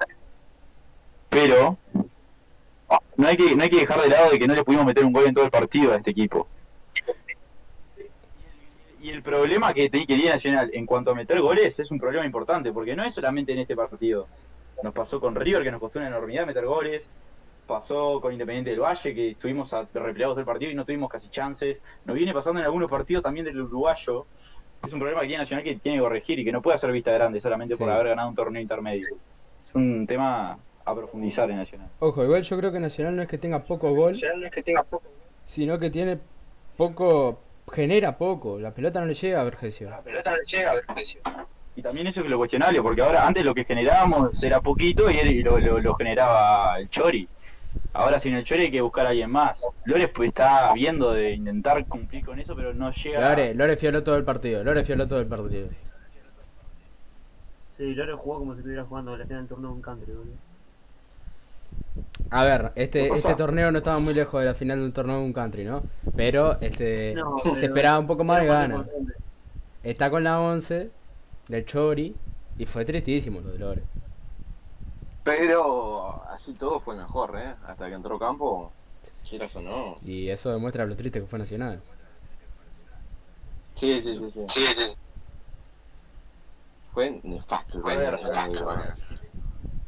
Pero 1.30 1.78
no 3.16 3.28
hay 3.28 3.38
que 3.38 3.56
no 3.56 3.64
hay 3.64 3.70
que 3.70 3.78
dejar 3.80 4.02
de 4.02 4.10
lado 4.10 4.32
de 4.32 4.40
que 4.40 4.48
no 4.48 4.54
le 4.56 4.64
pudimos 4.66 4.86
meter 4.86 5.06
un 5.06 5.14
gol 5.14 5.26
en 5.28 5.34
todo 5.34 5.46
el 5.46 5.52
partido 5.52 5.94
a 5.94 5.98
este 5.98 6.12
equipo. 6.12 6.48
Y 9.02 9.10
el 9.10 9.24
problema 9.24 9.74
que 9.74 9.90
te- 9.90 10.00
que 10.06 10.16
tiene 10.16 10.30
Nacional 10.32 10.70
en 10.74 10.86
cuanto 10.86 11.12
a 11.12 11.16
meter 11.16 11.40
goles 11.42 11.80
es 11.80 11.90
un 11.90 12.00
problema 12.00 12.26
importante, 12.26 12.72
porque 12.72 12.96
no 12.96 13.04
es 13.04 13.14
solamente 13.16 13.52
en 13.54 13.60
este 13.60 13.76
partido. 13.76 14.28
Nos 14.84 14.94
pasó 14.94 15.20
con 15.20 15.36
River, 15.36 15.64
que 15.64 15.72
nos 15.72 15.80
costó 15.80 16.00
una 16.00 16.08
enormidad 16.10 16.46
meter 16.46 16.66
goles. 16.66 17.08
Pasó 17.68 18.20
con 18.20 18.34
Independiente 18.34 18.72
del 18.72 18.80
Valle, 18.82 19.14
que 19.16 19.32
estuvimos 19.32 19.74
a- 19.74 19.88
replegados 19.94 20.36
del 20.36 20.46
partido 20.46 20.72
y 20.72 20.76
no 20.76 20.84
tuvimos 20.86 21.10
casi 21.10 21.30
chances. 21.30 21.82
Nos 22.06 22.16
viene 22.16 22.34
pasando 22.34 22.60
en 22.60 22.66
algunos 22.66 22.90
partidos 22.90 23.24
también 23.24 23.46
del 23.46 23.62
uruguayo. 23.62 24.26
Es 24.84 24.92
un 24.92 25.00
problema 25.00 25.22
que 25.22 25.28
tiene 25.28 25.44
Nacional 25.44 25.64
que 25.64 25.76
tiene 25.78 25.98
que 26.00 26.02
corregir 26.04 26.40
y 26.40 26.44
que 26.44 26.52
no 26.52 26.62
puede 26.62 26.76
hacer 26.76 26.92
vista 26.92 27.12
grande 27.12 27.40
solamente 27.40 27.78
por 27.78 27.90
haber 27.90 28.08
ganado 28.10 28.30
un 28.30 28.36
torneo 28.36 28.62
intermedio. 28.62 29.08
Es 29.66 29.76
un 29.76 30.06
tema 30.08 30.58
a 30.84 30.96
profundizar 30.96 31.50
en 31.52 31.58
Nacional. 31.58 31.88
ojo, 32.00 32.24
igual 32.24 32.42
yo 32.42 32.58
creo 32.58 32.72
que 32.72 32.80
Nacional 32.80 33.16
no 33.16 33.22
es 33.22 33.28
que 33.30 33.38
tenga 33.38 33.64
poco 33.64 33.94
gol, 33.94 34.16
sino 35.46 35.78
que 35.80 35.90
tiene 35.92 36.20
poco, 36.76 37.40
genera 37.72 38.18
poco. 38.18 38.60
La 38.60 38.74
pelota 38.74 39.00
no 39.00 39.06
le 39.06 39.14
llega 39.14 39.40
a 39.42 39.44
Vergesio. 39.44 39.88
Y 41.76 41.82
también 41.82 42.08
eso 42.08 42.22
es 42.22 42.30
lo 42.30 42.38
cuestionable, 42.38 42.82
porque 42.82 43.02
ahora 43.02 43.26
antes 43.26 43.46
lo 43.46 43.54
que 43.54 43.64
generábamos 43.64 44.44
era 44.44 44.60
poquito 44.60 45.10
y 45.10 45.42
lo- 45.42 45.58
lo 45.60 45.94
generaba 45.94 46.78
el 46.80 46.90
Chori. 46.90 47.28
Ahora 47.94 48.20
sin 48.20 48.36
el 48.36 48.44
Chori 48.44 48.64
hay 48.64 48.72
que 48.72 48.82
buscar 48.82 49.06
a 49.06 49.10
alguien 49.10 49.30
más. 49.30 49.62
Lores 49.86 50.10
pues 50.10 50.30
está 50.30 50.72
viendo 50.74 51.12
de 51.12 51.34
intentar 51.34 51.86
cumplir 51.88 52.26
con 52.26 52.40
eso, 52.40 52.56
pero 52.56 52.74
no 52.74 52.92
llega. 52.92 53.30
Lore, 53.30 53.54
Lore 53.54 53.76
fioló 53.78 54.04
todo 54.04 54.16
el 54.16 54.24
partido, 54.24 54.64
Lore 54.64 54.84
fioló 54.84 55.08
todo 55.08 55.20
el 55.20 55.28
partido. 55.28 55.68
Sí, 57.78 57.94
Lore 57.96 58.14
jugó 58.14 58.40
como 58.40 58.54
si 58.54 58.60
estuviera 58.60 58.86
jugando 58.86 59.18
la 59.18 59.26
final 59.26 59.42
del 59.44 59.50
torneo 59.50 59.70
de 59.72 59.76
un 59.76 59.82
country, 59.82 60.14
boludo. 60.14 60.38
A 62.30 62.44
ver, 62.46 62.72
este, 62.76 63.08
este 63.08 63.36
torneo 63.36 63.72
no 63.72 63.80
estaba 63.80 64.00
muy 64.00 64.14
lejos 64.14 64.40
de 64.40 64.46
la 64.48 64.54
final 64.54 64.80
del 64.80 64.94
torneo 64.94 65.18
de 65.18 65.24
un 65.26 65.34
country, 65.34 65.66
¿no? 65.66 65.84
Pero 66.16 66.60
este 66.62 67.14
No, 67.14 67.36
se 67.56 67.66
esperaba 67.66 68.00
un 68.00 68.08
poco 68.08 68.24
más 68.24 68.40
de 68.40 68.46
Era 68.46 68.54
gana. 68.62 68.76
importante. 68.76 69.14
Está 69.84 70.10
con 70.10 70.24
la 70.24 70.40
11 70.42 70.92
del 71.50 71.66
Chori 71.66 72.16
y 72.58 72.66
fue 72.66 72.86
tristísimo 72.86 73.42
lo 73.42 73.52
de 73.52 73.60
Lore. 73.60 73.84
Pero 75.24 76.24
así 76.30 76.54
todo 76.54 76.80
fue 76.80 76.96
mejor, 76.96 77.38
¿eh? 77.38 77.54
Hasta 77.68 77.88
que 77.88 77.94
entró 77.94 78.18
Campo, 78.18 78.72
quieras 79.30 79.56
o 79.56 79.62
no. 79.62 79.98
Y 80.04 80.30
eso 80.30 80.52
demuestra 80.52 80.86
lo 80.86 80.96
triste 80.96 81.20
que 81.20 81.28
fue 81.28 81.38
Nacional. 81.38 81.82
Sí, 83.76 84.02
sí, 84.02 84.20
sí. 84.34 84.48
sí. 84.48 84.66
Fue 86.94 87.20
nefasto. 87.24 87.82
Fue 87.82 87.94
¿eh? 87.94 88.12
nefasto. 88.12 88.68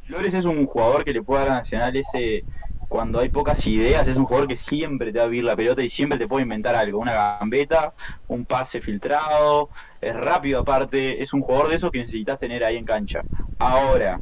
Flores 0.04 0.34
es 0.34 0.44
un 0.44 0.66
jugador 0.66 1.04
que 1.04 1.12
le 1.12 1.22
puede 1.22 1.44
dar 1.44 1.52
a 1.52 1.60
Nacional 1.60 1.96
ese. 1.96 2.44
Cuando 2.88 3.18
hay 3.18 3.28
pocas 3.28 3.66
ideas, 3.66 4.06
es 4.06 4.16
un 4.16 4.24
jugador 4.24 4.46
que 4.46 4.56
siempre 4.56 5.10
te 5.10 5.18
va 5.18 5.24
a 5.24 5.28
vivir 5.28 5.44
la 5.44 5.56
pelota 5.56 5.82
y 5.82 5.88
siempre 5.88 6.16
te 6.16 6.28
puede 6.28 6.44
inventar 6.44 6.76
algo. 6.76 7.00
Una 7.00 7.38
gambeta, 7.38 7.92
un 8.28 8.44
pase 8.44 8.80
filtrado, 8.80 9.70
es 10.00 10.14
rápido 10.14 10.60
aparte. 10.60 11.20
Es 11.20 11.32
un 11.32 11.40
jugador 11.40 11.70
de 11.70 11.76
esos 11.76 11.90
que 11.90 11.98
necesitas 11.98 12.38
tener 12.38 12.62
ahí 12.62 12.76
en 12.76 12.84
cancha. 12.84 13.22
Ahora, 13.58 14.20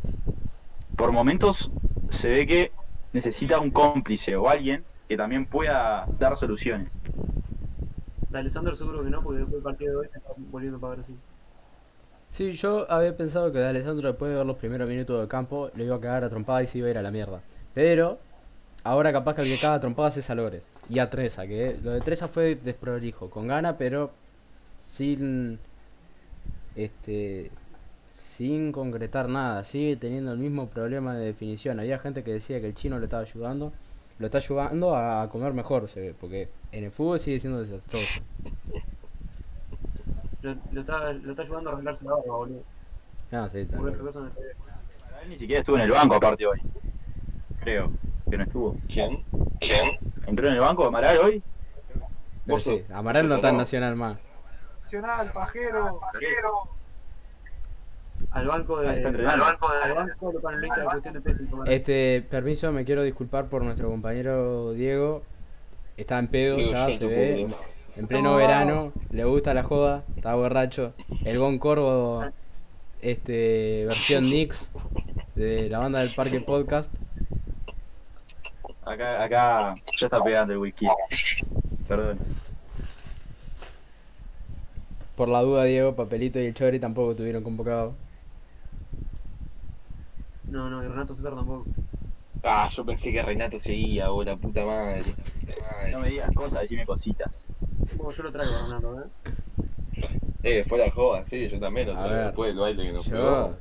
por 0.97 1.13
momentos 1.13 1.71
se 2.11 2.29
ve 2.29 2.47
que 2.47 2.73
necesita 3.13 3.59
un 3.59 3.71
cómplice 3.71 4.37
o 4.37 4.49
alguien 4.49 4.85
que 5.09 5.17
también 5.17 5.47
pueda 5.47 6.07
dar 6.19 6.37
soluciones. 6.37 6.93
De 8.31 8.39
Alessandro 8.39 8.75
seguro 8.75 9.05
que 9.05 9.11
no, 9.11 9.23
porque 9.23 9.41
después 9.41 9.55
del 9.55 9.63
partido 9.63 9.93
de 9.93 9.99
hoy 9.99 10.09
se 10.11 10.19
está 10.19 10.31
volviendo 10.51 10.79
para 10.79 10.95
Brasil. 10.95 11.17
Sí, 12.31 12.53
yo 12.53 12.91
había 12.91 13.15
pensado 13.15 13.53
que 13.53 13.59
de 13.59 13.69
Alessandro 13.69 14.09
después 14.09 14.31
de 14.31 14.39
ver 14.39 14.47
los 14.47 14.57
primeros 14.57 14.89
minutos 14.89 15.21
de 15.21 15.29
campo 15.29 15.71
le 15.75 15.85
iba 15.85 15.97
a 15.97 16.01
cagar 16.01 16.25
a 16.25 16.31
trompada 16.31 16.63
y 16.63 16.67
se 16.67 16.79
iba 16.79 16.87
a 16.89 16.91
ir 16.91 16.99
a 16.99 17.03
la 17.03 17.11
mierda. 17.11 17.43
Pero 17.75 18.19
ahora 18.85 19.13
capaz 19.13 19.35
que 19.35 19.43
el 19.43 19.49
que 19.49 19.59
caga 19.59 19.75
a 19.75 19.81
trompadas 19.81 20.17
es 20.17 20.31
a 20.31 20.35
Lores. 20.35 20.67
Y 20.89 20.99
a 20.99 21.11
Treza, 21.11 21.47
que 21.47 21.79
lo 21.83 21.91
de 21.91 22.01
Treza 22.01 22.29
fue 22.29 22.55
desprolijo, 22.55 23.29
con 23.29 23.49
gana, 23.49 23.77
pero 23.77 24.13
sin 24.83 25.59
este 26.75 27.51
sin 28.13 28.73
concretar 28.73 29.27
nada, 29.27 29.65
sigue 29.65 29.97
teniendo 29.97 30.33
el 30.33 30.39
mismo 30.39 30.69
problema 30.69 31.15
de 31.15 31.25
definición. 31.25 31.81
Había 31.81 31.99
gente 31.99 32.23
que 32.23 32.31
decía 32.31 32.61
que 32.61 32.67
el 32.67 32.75
chino 32.75 32.99
le 32.99 33.07
estaba 33.07 33.23
ayudando, 33.23 33.73
lo 34.19 34.27
está 34.27 34.37
ayudando 34.37 34.95
a 34.95 35.31
comer 35.31 35.55
mejor, 35.55 35.89
se 35.89 35.99
ve, 36.01 36.15
porque 36.21 36.51
en 36.73 36.85
el 36.85 36.91
fútbol 36.91 37.19
sigue 37.19 37.41
siendo 37.41 37.61
desastroso. 37.61 38.23
Lo, 40.43 40.57
lo 40.73 40.81
está, 40.83 41.11
lo 41.15 41.31
está 41.31 41.43
ayudando 41.43 41.71
a 41.71 41.73
arreglarse 41.73 42.05
la 42.05 42.11
barba, 42.11 42.37
boludo. 42.37 42.63
Ah, 43.31 43.49
sí, 43.49 43.61
está 43.61 43.79
Por 43.79 43.87
bien. 43.87 43.95
otra 43.95 44.07
cosa 44.07 44.21
no 44.21 44.27
está 44.29 44.41
bien. 44.43 44.57
Él 45.23 45.29
ni 45.31 45.39
siquiera 45.39 45.61
estuvo 45.61 45.77
en 45.77 45.83
el 45.83 45.91
banco 45.93 46.15
aparte 46.17 46.47
hoy. 46.47 46.61
Creo 47.61 47.93
que 48.29 48.37
no 48.37 48.45
estuvo. 48.45 48.77
¿Quién? 48.89 49.25
¿Quién? 49.59 49.99
¿Entró 50.27 50.49
en 50.49 50.55
el 50.55 50.61
banco 50.61 50.85
Amaral 50.85 51.17
hoy? 51.17 51.43
Pero 52.45 52.61
sí, 52.61 52.85
Amaral 52.93 53.27
no 53.27 53.37
está 53.37 53.49
en. 53.49 53.57
Nacional 53.57 53.97
más. 53.97 54.19
Nacional, 54.83 55.33
pajero, 55.33 55.99
pajero. 56.01 56.82
Al 58.31 58.47
banco 58.47 58.81
de. 58.81 58.89
Al 58.89 59.41
banco 59.41 59.73
de. 59.73 59.83
Al 59.83 59.95
banco 59.95 60.33
de 60.33 60.41
panelista 60.41 60.81
de 60.81 60.85
cuestión 60.87 61.15
de 61.15 61.21
peso 61.21 61.43
y 61.43 61.47
tomar. 61.47 61.71
Este, 61.71 62.25
permiso, 62.31 62.73
me 62.73 62.85
quiero 62.85 63.03
disculpar 63.03 63.49
por 63.49 63.63
nuestro 63.65 63.89
compañero 63.89 64.73
Diego. 64.73 65.23
Está 65.97 66.19
en 66.19 66.29
pedo 66.29 66.59
ya, 66.59 66.91
se 66.91 67.07
ve. 67.07 67.49
En 67.95 68.07
pleno 68.07 68.37
verano, 68.37 68.93
le 69.11 69.25
gusta 69.25 69.53
la 69.53 69.63
joda, 69.63 70.05
está 70.17 70.35
borracho. 70.35 70.95
El 71.25 71.39
Bon 71.39 71.59
Corvo, 71.59 72.25
este, 73.03 73.85
versión 73.87 74.25
Nix 74.31 74.73
de 75.35 75.69
la 75.69 75.79
banda 75.79 76.01
del 76.01 76.11
Parque 76.15 76.41
Podcast. 76.41 76.93
Acá, 78.85 79.23
acá 79.23 79.75
ya 79.99 80.07
está 80.07 80.23
pegando 80.23 80.55
el 80.55 80.59
whisky. 80.59 80.87
Perdón. 81.87 82.19
Por 85.17 85.29
la 85.29 85.43
duda, 85.43 85.65
Diego, 85.65 85.95
Papelito 85.95 86.41
y 86.41 86.47
el 86.47 86.55
Chori 86.55 86.81
tampoco 86.81 87.15
tuvieron 87.15 87.45
convocado. 87.45 87.95
No, 90.53 90.69
no, 90.69 90.85
y 90.85 90.87
Renato 90.89 91.15
César 91.15 91.35
tampoco. 91.35 91.67
Ah, 92.45 92.69
yo 92.73 92.85
pensé 92.85 93.11
que 93.13 93.23
Renato 93.23 93.59
seguía, 93.59 94.13
oh, 94.13 94.23
la 94.23 94.37
puta 94.37 94.65
madre. 94.65 95.03
No 95.91 95.99
me 96.01 96.09
digas 96.11 96.31
cosas, 96.35 96.61
decime 96.63 96.87
cositas. 96.87 97.47
Bueno, 97.97 98.13
yo 98.13 98.23
lo 98.23 98.33
traigo 98.33 98.53
Renato, 98.67 99.01
¿eh? 99.01 99.05
Eh, 100.45 100.65
fue 100.69 100.79
la 100.79 100.91
joda, 100.91 101.25
sí, 101.25 101.49
yo 101.49 101.59
también 101.59 101.89
lo 101.89 101.93
A 101.95 101.97
traigo 102.03 102.15
ver, 102.17 102.27
después 102.27 102.49
del 102.51 102.59
baile 102.61 102.83
que 102.85 102.93
nos 102.93 103.07
Yo, 103.07 103.13
pegó. 103.17 103.57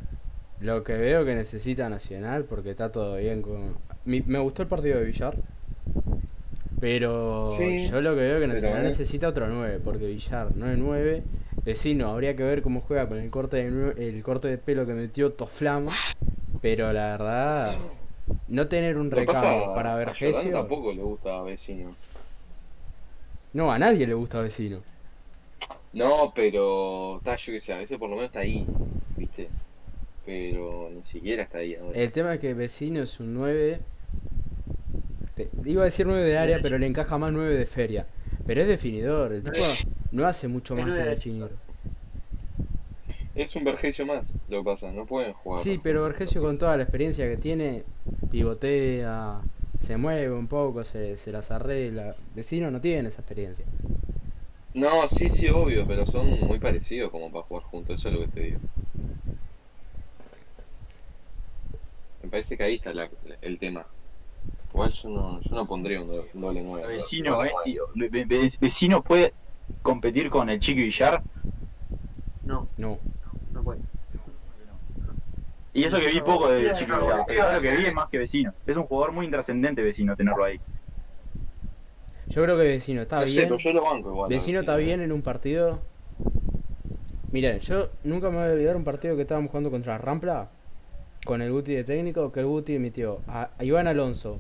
lo 0.62 0.84
que 0.84 0.94
veo 0.94 1.26
que 1.26 1.36
necesita 1.36 1.90
Nacional, 1.90 2.46
porque 2.46 2.72
está 2.72 2.92
todo 2.92 3.18
bien 3.18 3.42
con... 3.42 3.76
Mi- 4.06 4.22
me 4.22 4.40
gustó 4.40 4.62
el 4.64 4.68
partido 4.70 5.00
de 5.00 5.06
Villar, 5.06 5.36
pero 6.80 7.50
Sí, 7.52 7.88
yo 7.88 8.02
lo 8.02 8.12
que 8.16 8.22
veo 8.22 8.36
que 8.40 8.48
pero, 8.48 8.54
Nacional 8.54 8.82
eh. 8.82 8.86
necesita 8.86 9.28
otro 9.28 9.48
9, 9.48 9.80
porque 9.84 10.06
Villar 10.08 10.56
no 10.56 10.70
es 10.70 10.78
9. 10.78 11.24
Vecino, 11.66 12.10
habría 12.10 12.36
que 12.36 12.44
ver 12.44 12.62
cómo 12.64 12.82
juega 12.82 13.08
con 13.08 13.20
el 13.20 13.30
corte 13.30 13.58
de, 13.58 13.72
nue- 13.72 13.98
el 14.00 14.24
corte 14.24 14.48
de 14.48 14.58
pelo 14.58 14.86
que 14.86 14.94
metió 14.94 15.32
Toflama, 15.34 15.92
pero 16.62 16.94
la 16.94 17.12
verdad, 17.12 17.76
no 18.48 18.68
tener 18.68 18.98
un 18.98 19.10
recambio 19.12 19.74
para 19.74 19.94
a 19.94 19.98
Vergesio... 19.98 20.52
tampoco 20.52 20.94
le 20.94 21.02
gusta 21.02 21.40
a 21.40 21.44
vecino. 21.44 21.96
No, 23.54 23.72
a 23.72 23.78
nadie 23.78 24.08
le 24.08 24.14
gusta 24.14 24.42
Vecino. 24.42 24.80
No, 25.94 26.32
pero 26.34 27.18
está, 27.18 27.36
yo 27.36 27.52
que 27.52 27.60
sé, 27.60 27.74
a 27.74 27.78
veces 27.80 27.98
por 27.98 28.10
lo 28.10 28.16
menos 28.16 28.30
está 28.30 28.40
ahí, 28.40 28.66
¿viste? 29.18 29.50
Pero 30.26 30.90
ni 30.90 31.04
siquiera 31.04 31.44
está 31.44 31.58
ahí 31.58 31.76
ahora. 31.76 31.98
El 32.00 32.12
tema 32.14 32.34
es 32.36 32.40
que 32.40 32.54
Vecino 32.54 33.02
es 33.02 33.20
un 33.20 33.34
9. 33.34 33.82
te- 35.36 35.50
iba 35.66 35.82
a 35.82 35.86
decir 35.86 36.08
9 36.08 36.24
de 36.24 36.38
área, 36.38 36.60
pero 36.62 36.78
le 36.78 36.88
encaja 36.88 37.18
más 37.18 37.34
9 37.34 37.56
de 37.56 37.66
feria. 37.66 38.06
Pero 38.48 38.62
es 38.62 38.68
definidor, 38.68 39.34
el 39.34 39.44
tipo 39.44 39.58
no 40.12 40.26
hace 40.26 40.48
mucho 40.48 40.76
más 40.76 40.86
que 40.86 41.02
definir. 41.04 41.50
Es 43.34 43.58
un 43.58 43.66
Vergesio 43.66 44.06
más, 44.06 44.40
lo 44.48 44.60
que 44.60 44.64
pasa, 44.66 44.92
no 44.94 45.06
pueden 45.06 45.34
jugar. 45.34 45.62
Sí, 45.64 45.78
pero 45.78 46.04
Vergesio 46.04 46.42
con 46.42 46.58
toda 46.58 46.78
la 46.78 46.84
experiencia 46.84 47.28
que 47.28 47.38
tiene, 47.38 47.86
pivotea, 48.30 49.48
se 49.78 49.98
mueve 49.98 50.32
un 50.32 50.48
poco, 50.48 50.84
se, 50.86 51.18
se 51.18 51.32
las 51.32 51.52
arregla. 51.52 52.16
Vecino 52.34 52.72
no 52.72 52.82
tiene 52.82 53.10
esa 53.10 53.22
experiencia. 53.22 53.68
No, 54.74 55.08
sí, 55.08 55.30
sí, 55.30 55.48
obvio, 55.48 55.88
pero 55.88 56.06
son 56.06 56.28
muy 56.46 56.60
parecidos 56.60 57.10
como 57.10 57.32
para 57.32 57.46
jugar 57.46 57.64
juntos, 57.64 57.96
eso 57.96 58.10
es 58.10 58.16
lo 58.16 58.20
que 58.22 58.28
te 58.28 58.40
digo. 58.42 58.60
Me 62.24 62.30
parece 62.30 62.56
que 62.58 62.64
ahí 62.64 62.76
está 62.76 62.94
la- 62.94 63.10
el 63.42 63.58
tema. 63.58 63.86
Igual 64.72 64.94
yo 64.94 65.10
no, 65.10 65.42
yo 65.42 65.56
no 65.56 65.68
pondría 65.68 66.02
un, 66.02 66.08
do- 66.10 66.28
un 66.34 66.42
doble 66.42 66.62
nueve. 66.64 66.96
Vecino, 66.96 67.44
eh, 67.46 67.52
tío. 67.64 67.84
Ve- 67.96 68.10
ve- 68.10 68.26
ve- 68.26 68.52
Vecino 68.60 69.04
puede 69.04 69.36
competir 69.82 70.30
con 70.30 70.50
el 70.50 70.60
Chiqui 70.60 70.84
Villar. 70.84 71.24
No, 72.46 72.68
No. 72.78 73.02
Y 75.74 75.84
eso 75.86 76.00
que 76.00 76.08
vi 76.10 76.20
poco 76.22 76.52
de 76.52 76.70
ahora 76.70 77.56
lo 77.56 77.62
que 77.62 77.76
vi 77.78 77.86
es 77.86 77.94
más 77.94 78.10
que 78.10 78.18
vecino. 78.18 78.54
Es 78.68 78.76
un 78.76 78.84
jugador 78.84 79.14
muy 79.14 79.26
intrascendente 79.26 79.82
vecino 79.82 80.16
tenerlo 80.16 80.44
ahí. 80.44 80.60
Yo 82.28 82.44
creo 82.44 82.58
que 82.58 82.64
Vecino 82.64 83.02
está 83.02 83.20
No 83.22 83.28
sé, 83.28 83.32
bien. 83.32 83.44
pero 83.50 83.58
yo 83.58 83.74
lo 83.74 83.84
banco 83.84 84.10
igual. 84.10 84.30
Vecino 84.30 84.62
está 84.62 84.78
bien 84.78 85.02
en 85.02 85.12
un 85.12 85.22
partido. 85.22 85.80
Miren, 87.32 87.60
yo 87.60 87.90
nunca 88.04 88.30
me 88.30 88.38
voy 88.38 88.48
a 88.48 88.52
olvidar 88.54 88.76
un 88.76 88.84
partido 88.84 89.16
que 89.16 89.22
estábamos 89.24 89.52
jugando 89.52 89.70
contra 89.72 89.98
Rampla 89.98 90.50
con 91.26 91.42
el 91.42 91.52
Guti 91.52 91.74
de 91.76 91.84
técnico, 91.84 92.32
que 92.32 92.40
el 92.42 92.46
Guti 92.46 92.76
emitió 92.76 93.22
a, 93.28 93.50
a 93.58 93.64
Iván 93.64 93.88
Alonso, 93.88 94.38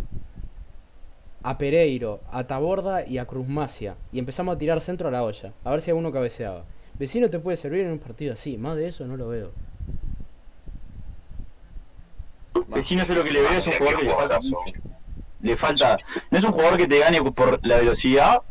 a 1.43 1.57
Pereiro, 1.57 2.21
a 2.31 2.45
Taborda 2.47 3.05
y 3.05 3.17
a 3.17 3.25
Cruz 3.25 3.47
Macia. 3.47 3.95
Y 4.11 4.19
empezamos 4.19 4.55
a 4.55 4.57
tirar 4.57 4.79
centro 4.81 5.07
a 5.07 5.11
la 5.11 5.23
olla, 5.23 5.53
a 5.63 5.71
ver 5.71 5.81
si 5.81 5.91
alguno 5.91 6.11
cabeceaba. 6.11 6.63
Vecino 6.97 7.29
te 7.29 7.39
puede 7.39 7.57
servir 7.57 7.81
en 7.85 7.91
un 7.91 7.99
partido 7.99 8.33
así, 8.33 8.57
más 8.57 8.75
de 8.77 8.87
eso 8.87 9.05
no 9.05 9.17
lo 9.17 9.27
veo. 9.29 9.51
Vecino 12.67 13.05
yo 13.05 13.15
lo 13.15 13.23
que 13.23 13.31
le 13.31 13.41
veo 13.41 13.51
es 13.51 13.67
un 13.67 13.73
jugador 13.73 13.99
que 13.99 14.05
le 14.05 14.13
falta 14.13 14.39
mucho. 14.39 14.57
Le 15.41 15.57
falta. 15.57 15.97
No 16.29 16.37
es 16.37 16.43
un 16.43 16.51
jugador 16.51 16.77
que 16.77 16.87
te 16.87 16.99
gane 16.99 17.21
por 17.31 17.65
la 17.65 17.77
velocidad. 17.77 18.41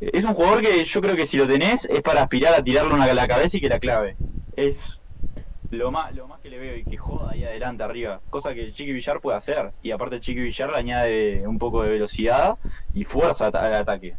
Es 0.00 0.24
un 0.24 0.34
jugador 0.34 0.60
que 0.60 0.84
yo 0.84 1.00
creo 1.00 1.16
que 1.16 1.26
si 1.26 1.36
lo 1.36 1.46
tenés 1.46 1.86
es 1.86 2.02
para 2.02 2.22
aspirar 2.22 2.54
a 2.54 2.62
tirarle 2.62 2.92
una 2.92 3.04
a 3.04 3.14
la 3.14 3.28
cabeza 3.28 3.56
y 3.56 3.60
que 3.60 3.68
la 3.68 3.78
clave. 3.78 4.16
Es 4.56 5.00
lo 5.70 5.90
más, 5.90 6.14
lo 6.14 6.28
más 6.28 6.40
que 6.40 6.50
le 6.50 6.58
veo 6.58 6.76
y 6.76 6.84
que 6.84 6.96
joda 6.96 7.32
ahí 7.32 7.44
adelante 7.44 7.82
arriba. 7.82 8.20
Cosa 8.30 8.54
que 8.54 8.64
el 8.64 8.74
Chiqui 8.74 8.92
Villar 8.92 9.20
puede 9.20 9.38
hacer. 9.38 9.72
Y 9.82 9.90
aparte 9.90 10.16
el 10.16 10.20
Chiqui 10.20 10.40
Villar 10.40 10.70
le 10.70 10.76
añade 10.76 11.46
un 11.46 11.58
poco 11.58 11.82
de 11.82 11.90
velocidad 11.90 12.58
y 12.92 13.04
fuerza 13.04 13.46
al 13.46 13.74
ataque. 13.74 14.16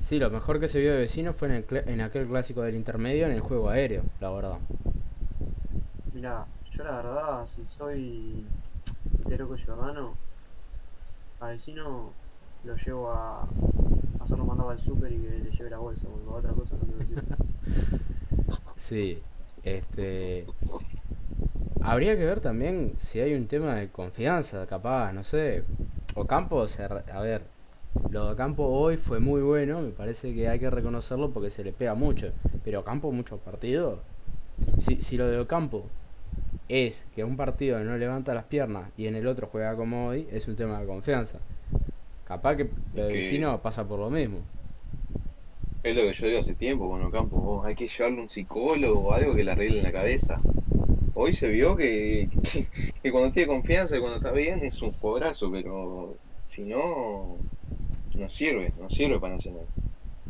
Sí, 0.00 0.18
lo 0.18 0.30
mejor 0.30 0.60
que 0.60 0.68
se 0.68 0.80
vio 0.80 0.92
de 0.92 1.00
Vecino 1.00 1.32
fue 1.32 1.48
en, 1.48 1.54
el 1.54 1.66
en 1.86 2.00
aquel 2.00 2.26
clásico 2.26 2.62
del 2.62 2.74
intermedio 2.74 3.26
en 3.26 3.32
el 3.32 3.40
juego 3.40 3.68
aéreo, 3.68 4.02
la 4.20 4.30
verdad. 4.30 4.58
Mira, 6.12 6.46
yo 6.76 6.84
la 6.84 6.96
verdad, 6.96 7.46
si 7.48 7.64
soy 7.64 8.44
entero 9.18 9.48
con 9.48 9.56
Giordano, 9.56 10.14
a 11.40 11.48
vecino 11.48 12.10
lo 12.64 12.76
llevo 12.76 13.10
a, 13.10 13.48
hacerlo 14.20 14.44
mandado 14.44 14.70
al 14.70 14.78
súper 14.78 15.12
y 15.12 15.18
que 15.18 15.30
le 15.30 15.50
lleve 15.50 15.70
la 15.70 15.78
bolsa, 15.78 16.06
porque 16.08 16.28
otra 16.28 16.52
cosa 16.52 16.74
no 16.76 16.82
quiero 16.82 16.98
decir. 16.98 17.22
Sí, 18.76 19.22
este. 19.62 20.46
Habría 21.80 22.14
que 22.14 22.26
ver 22.26 22.40
también 22.40 22.92
si 22.98 23.20
hay 23.20 23.34
un 23.34 23.46
tema 23.46 23.74
de 23.76 23.88
confianza, 23.88 24.66
capaz, 24.66 25.12
no 25.12 25.24
sé. 25.24 25.64
Ocampo, 26.14 26.68
se 26.68 26.86
re- 26.86 27.10
a 27.10 27.20
ver, 27.20 27.42
lo 28.10 28.26
de 28.26 28.32
Ocampo 28.32 28.64
hoy 28.64 28.98
fue 28.98 29.18
muy 29.18 29.40
bueno, 29.40 29.80
me 29.80 29.90
parece 29.90 30.34
que 30.34 30.48
hay 30.48 30.58
que 30.58 30.68
reconocerlo 30.68 31.30
porque 31.30 31.48
se 31.48 31.64
le 31.64 31.72
pega 31.72 31.94
mucho. 31.94 32.32
Pero 32.64 32.80
Ocampo, 32.80 33.10
muchos 33.12 33.40
partidos. 33.40 34.00
Si, 34.76 35.00
si 35.00 35.16
lo 35.16 35.26
de 35.28 35.38
Ocampo 35.38 35.86
es 36.68 37.06
que 37.14 37.24
un 37.24 37.36
partido 37.36 37.78
no 37.80 37.96
levanta 37.96 38.34
las 38.34 38.44
piernas 38.44 38.90
y 38.96 39.06
en 39.06 39.14
el 39.14 39.26
otro 39.26 39.48
juega 39.50 39.76
como 39.76 40.08
hoy, 40.08 40.26
es 40.32 40.48
un 40.48 40.56
tema 40.56 40.80
de 40.80 40.86
confianza. 40.86 41.38
Capaz 42.26 42.56
que 42.56 42.68
lo 42.94 43.04
de 43.06 43.12
que- 43.12 43.18
vecino 43.20 43.60
pasa 43.62 43.86
por 43.86 43.98
lo 44.00 44.10
mismo. 44.10 44.40
Es 45.82 45.94
lo 45.94 46.02
que 46.02 46.12
yo 46.14 46.26
digo 46.26 46.40
hace 46.40 46.54
tiempo 46.54 46.88
con 46.90 47.00
Ocampo, 47.02 47.36
vos, 47.36 47.66
hay 47.66 47.76
que 47.76 47.86
llevarle 47.86 48.20
un 48.20 48.28
psicólogo 48.28 49.00
o 49.08 49.12
algo 49.12 49.34
que 49.36 49.44
le 49.44 49.52
arregle 49.52 49.78
en 49.78 49.84
la 49.84 49.92
cabeza. 49.92 50.36
Hoy 51.14 51.32
se 51.32 51.48
vio 51.48 51.76
que, 51.76 52.28
que, 52.52 52.66
que 53.02 53.12
cuando 53.12 53.30
tiene 53.30 53.46
confianza 53.46 53.96
y 53.96 54.00
cuando 54.00 54.16
está 54.16 54.32
bien 54.32 54.64
es 54.64 54.82
un 54.82 54.90
jugadorazo, 54.92 55.50
pero 55.52 56.16
si 56.40 56.62
no, 56.62 57.36
no 58.16 58.28
sirve, 58.30 58.72
no 58.80 58.90
sirve 58.90 59.20
para 59.20 59.36
Nacional. 59.36 59.62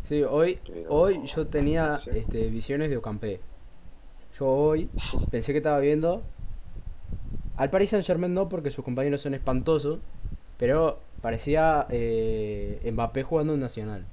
Sí, 0.03 0.23
hoy, 0.23 0.59
Pero, 0.67 0.91
hoy 0.91 1.23
yo 1.25 1.47
tenía 1.47 1.89
no 1.89 1.97
sé. 2.01 2.19
este, 2.19 2.49
visiones 2.51 2.91
de 2.91 2.99
Ocampé. 2.99 3.41
Yo 4.39 4.47
hoy 4.49 4.91
pensé 5.31 5.53
que 5.53 5.59
estaba 5.59 5.79
viendo 5.79 6.23
al 7.57 7.71
Paris 7.71 7.91
Saint 7.91 8.05
Germain 8.05 8.35
no 8.35 8.49
porque 8.49 8.71
sus 8.71 8.85
compañeros 8.85 9.23
son 9.23 9.33
espantosos, 9.35 9.99
pero 10.59 11.01
parecía 11.23 11.87
eh, 11.91 12.91
Mbappé 12.93 13.23
jugando 13.23 13.55
en 13.55 13.61
Nacional. 13.61 14.05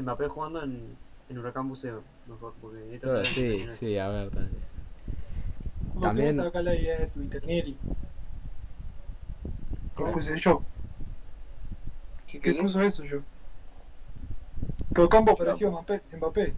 Mbappé 0.00 0.28
jugando 0.28 0.62
en, 0.62 0.96
en 1.28 1.38
Huracán 1.38 1.68
Buceo, 1.68 2.02
mejor, 2.28 2.54
porque 2.60 2.92
esto 2.92 3.06
Claro, 3.08 3.22
está 3.22 3.34
sí, 3.34 3.66
sí, 3.78 3.98
a 3.98 4.08
ver, 4.08 4.30
tal 4.30 4.48
vez. 4.48 4.70
¿Vos 5.94 6.02
También- 6.02 6.36
sacar 6.36 6.64
la 6.64 6.74
idea 6.74 6.98
de 7.00 7.06
Twitter, 7.08 7.44
Nieri? 7.44 7.76
¿Qué 9.96 10.04
puse 10.04 10.38
yo? 10.38 10.62
¿Qué 12.26 12.40
¿Qué 12.40 12.54
puso 12.54 12.80
eso 12.80 13.04
yo? 13.04 13.20
Que 14.94 15.00
Ocampo 15.02 15.36
pareció 15.36 15.70
Mbappé. 15.70 16.00
Mbappé. 16.16 16.54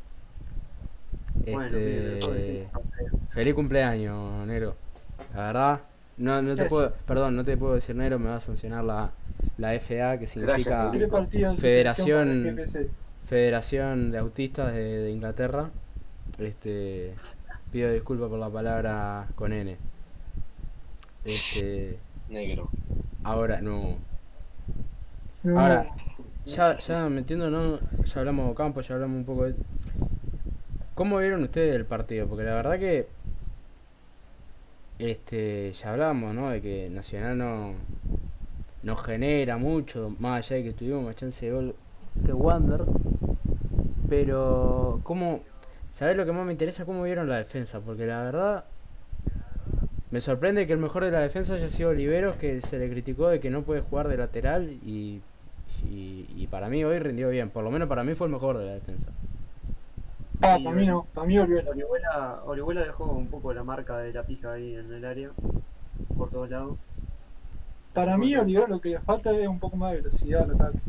Este, 1.44 2.68
feliz 3.30 3.54
cumpleaños, 3.54 4.46
negro. 4.46 4.76
La 5.34 5.46
verdad, 5.46 5.80
no, 6.16 6.42
no 6.42 6.56
te 6.56 6.66
puedo, 6.66 6.92
perdón, 7.06 7.36
no 7.36 7.44
te 7.44 7.56
puedo 7.56 7.74
decir 7.74 7.96
negro, 7.96 8.18
me 8.18 8.28
va 8.28 8.36
a 8.36 8.40
sancionar 8.40 8.84
la, 8.84 9.12
la 9.58 9.72
FA, 9.80 10.18
que 10.18 10.26
significa 10.26 10.90
Gracias, 10.92 11.60
Federación-. 11.60 12.56
Federación 13.24 14.10
de 14.10 14.18
Autistas 14.18 14.74
de, 14.74 14.98
de 15.00 15.10
Inglaterra. 15.10 15.70
Este, 16.38 17.14
pido 17.72 17.90
disculpas 17.90 18.28
por 18.28 18.38
la 18.38 18.50
palabra 18.50 19.26
con 19.34 19.52
N. 19.52 19.76
Este, 21.24 21.98
Negro. 22.28 22.68
ahora 23.22 23.60
no. 23.60 23.96
No, 25.42 25.60
Ahora, 25.60 25.88
ya, 26.46 26.78
ya 26.78 27.08
metiéndonos, 27.08 27.80
ya 28.04 28.20
hablamos 28.20 28.48
de 28.48 28.54
campo, 28.54 28.80
ya 28.80 28.94
hablamos 28.94 29.18
un 29.18 29.24
poco 29.24 29.44
de. 29.44 29.54
¿Cómo 30.94 31.18
vieron 31.18 31.42
ustedes 31.42 31.74
el 31.74 31.86
partido? 31.86 32.28
Porque 32.28 32.44
la 32.44 32.54
verdad 32.54 32.78
que. 32.78 33.08
Este, 34.98 35.72
ya 35.72 35.90
hablamos, 35.92 36.34
¿no? 36.34 36.50
De 36.50 36.62
que 36.62 36.88
Nacional 36.88 37.36
no. 37.36 37.74
No 38.84 38.96
genera 38.96 39.56
mucho, 39.56 40.14
más 40.18 40.44
allá 40.46 40.56
de 40.56 40.64
que 40.64 40.72
tuvimos 40.74 41.04
más 41.04 41.16
chance 41.16 41.46
de 41.46 41.52
gol 41.52 41.74
que 42.24 42.32
Wander. 42.32 42.82
Pero, 44.08 45.00
¿cómo. 45.02 45.40
¿Sabés 45.90 46.16
lo 46.16 46.24
que 46.24 46.32
más 46.32 46.46
me 46.46 46.52
interesa? 46.52 46.84
¿Cómo 46.84 47.02
vieron 47.02 47.28
la 47.28 47.38
defensa? 47.38 47.80
Porque 47.80 48.06
la 48.06 48.22
verdad. 48.22 48.64
Me 50.12 50.20
sorprende 50.20 50.68
que 50.68 50.74
el 50.74 50.78
mejor 50.78 51.04
de 51.04 51.10
la 51.10 51.20
defensa 51.20 51.54
haya 51.54 51.68
sido 51.68 51.90
Oliveros, 51.90 52.36
que 52.36 52.60
se 52.60 52.78
le 52.78 52.88
criticó 52.88 53.28
de 53.28 53.40
que 53.40 53.50
no 53.50 53.62
puede 53.62 53.80
jugar 53.80 54.06
de 54.06 54.16
lateral 54.16 54.70
y, 54.70 55.20
y, 55.90 56.26
y 56.36 56.46
para 56.48 56.68
mí 56.68 56.84
hoy 56.84 57.00
rindió 57.00 57.30
bien. 57.30 57.50
Por 57.50 57.64
lo 57.64 57.72
menos 57.72 57.88
para 57.88 58.04
mí 58.04 58.14
fue 58.14 58.28
el 58.28 58.32
mejor 58.32 58.58
de 58.58 58.66
la 58.66 58.74
defensa. 58.74 59.10
Ah, 60.42 60.58
para 60.62 60.76
mí 60.76 60.86
no. 60.86 61.06
Para 61.14 61.26
mí. 61.26 61.38
Orihuela, 61.38 62.42
Orihuela 62.44 62.82
dejó 62.84 63.04
un 63.06 63.28
poco 63.28 63.52
la 63.52 63.64
marca 63.64 63.98
de 63.98 64.12
la 64.12 64.26
pija 64.26 64.52
ahí 64.52 64.74
en 64.74 64.92
el 64.92 65.04
área, 65.04 65.30
por 66.16 66.30
todos 66.30 66.50
lados. 66.50 66.76
Para 67.92 68.18
mí 68.18 68.34
Olivera 68.36 68.66
lo 68.68 68.80
que 68.80 68.90
le 68.90 69.00
falta 69.00 69.30
es 69.32 69.46
un 69.46 69.58
poco 69.60 69.76
más 69.76 69.92
de 69.92 69.98
velocidad 69.98 70.42
al 70.42 70.50
ataque. 70.52 70.80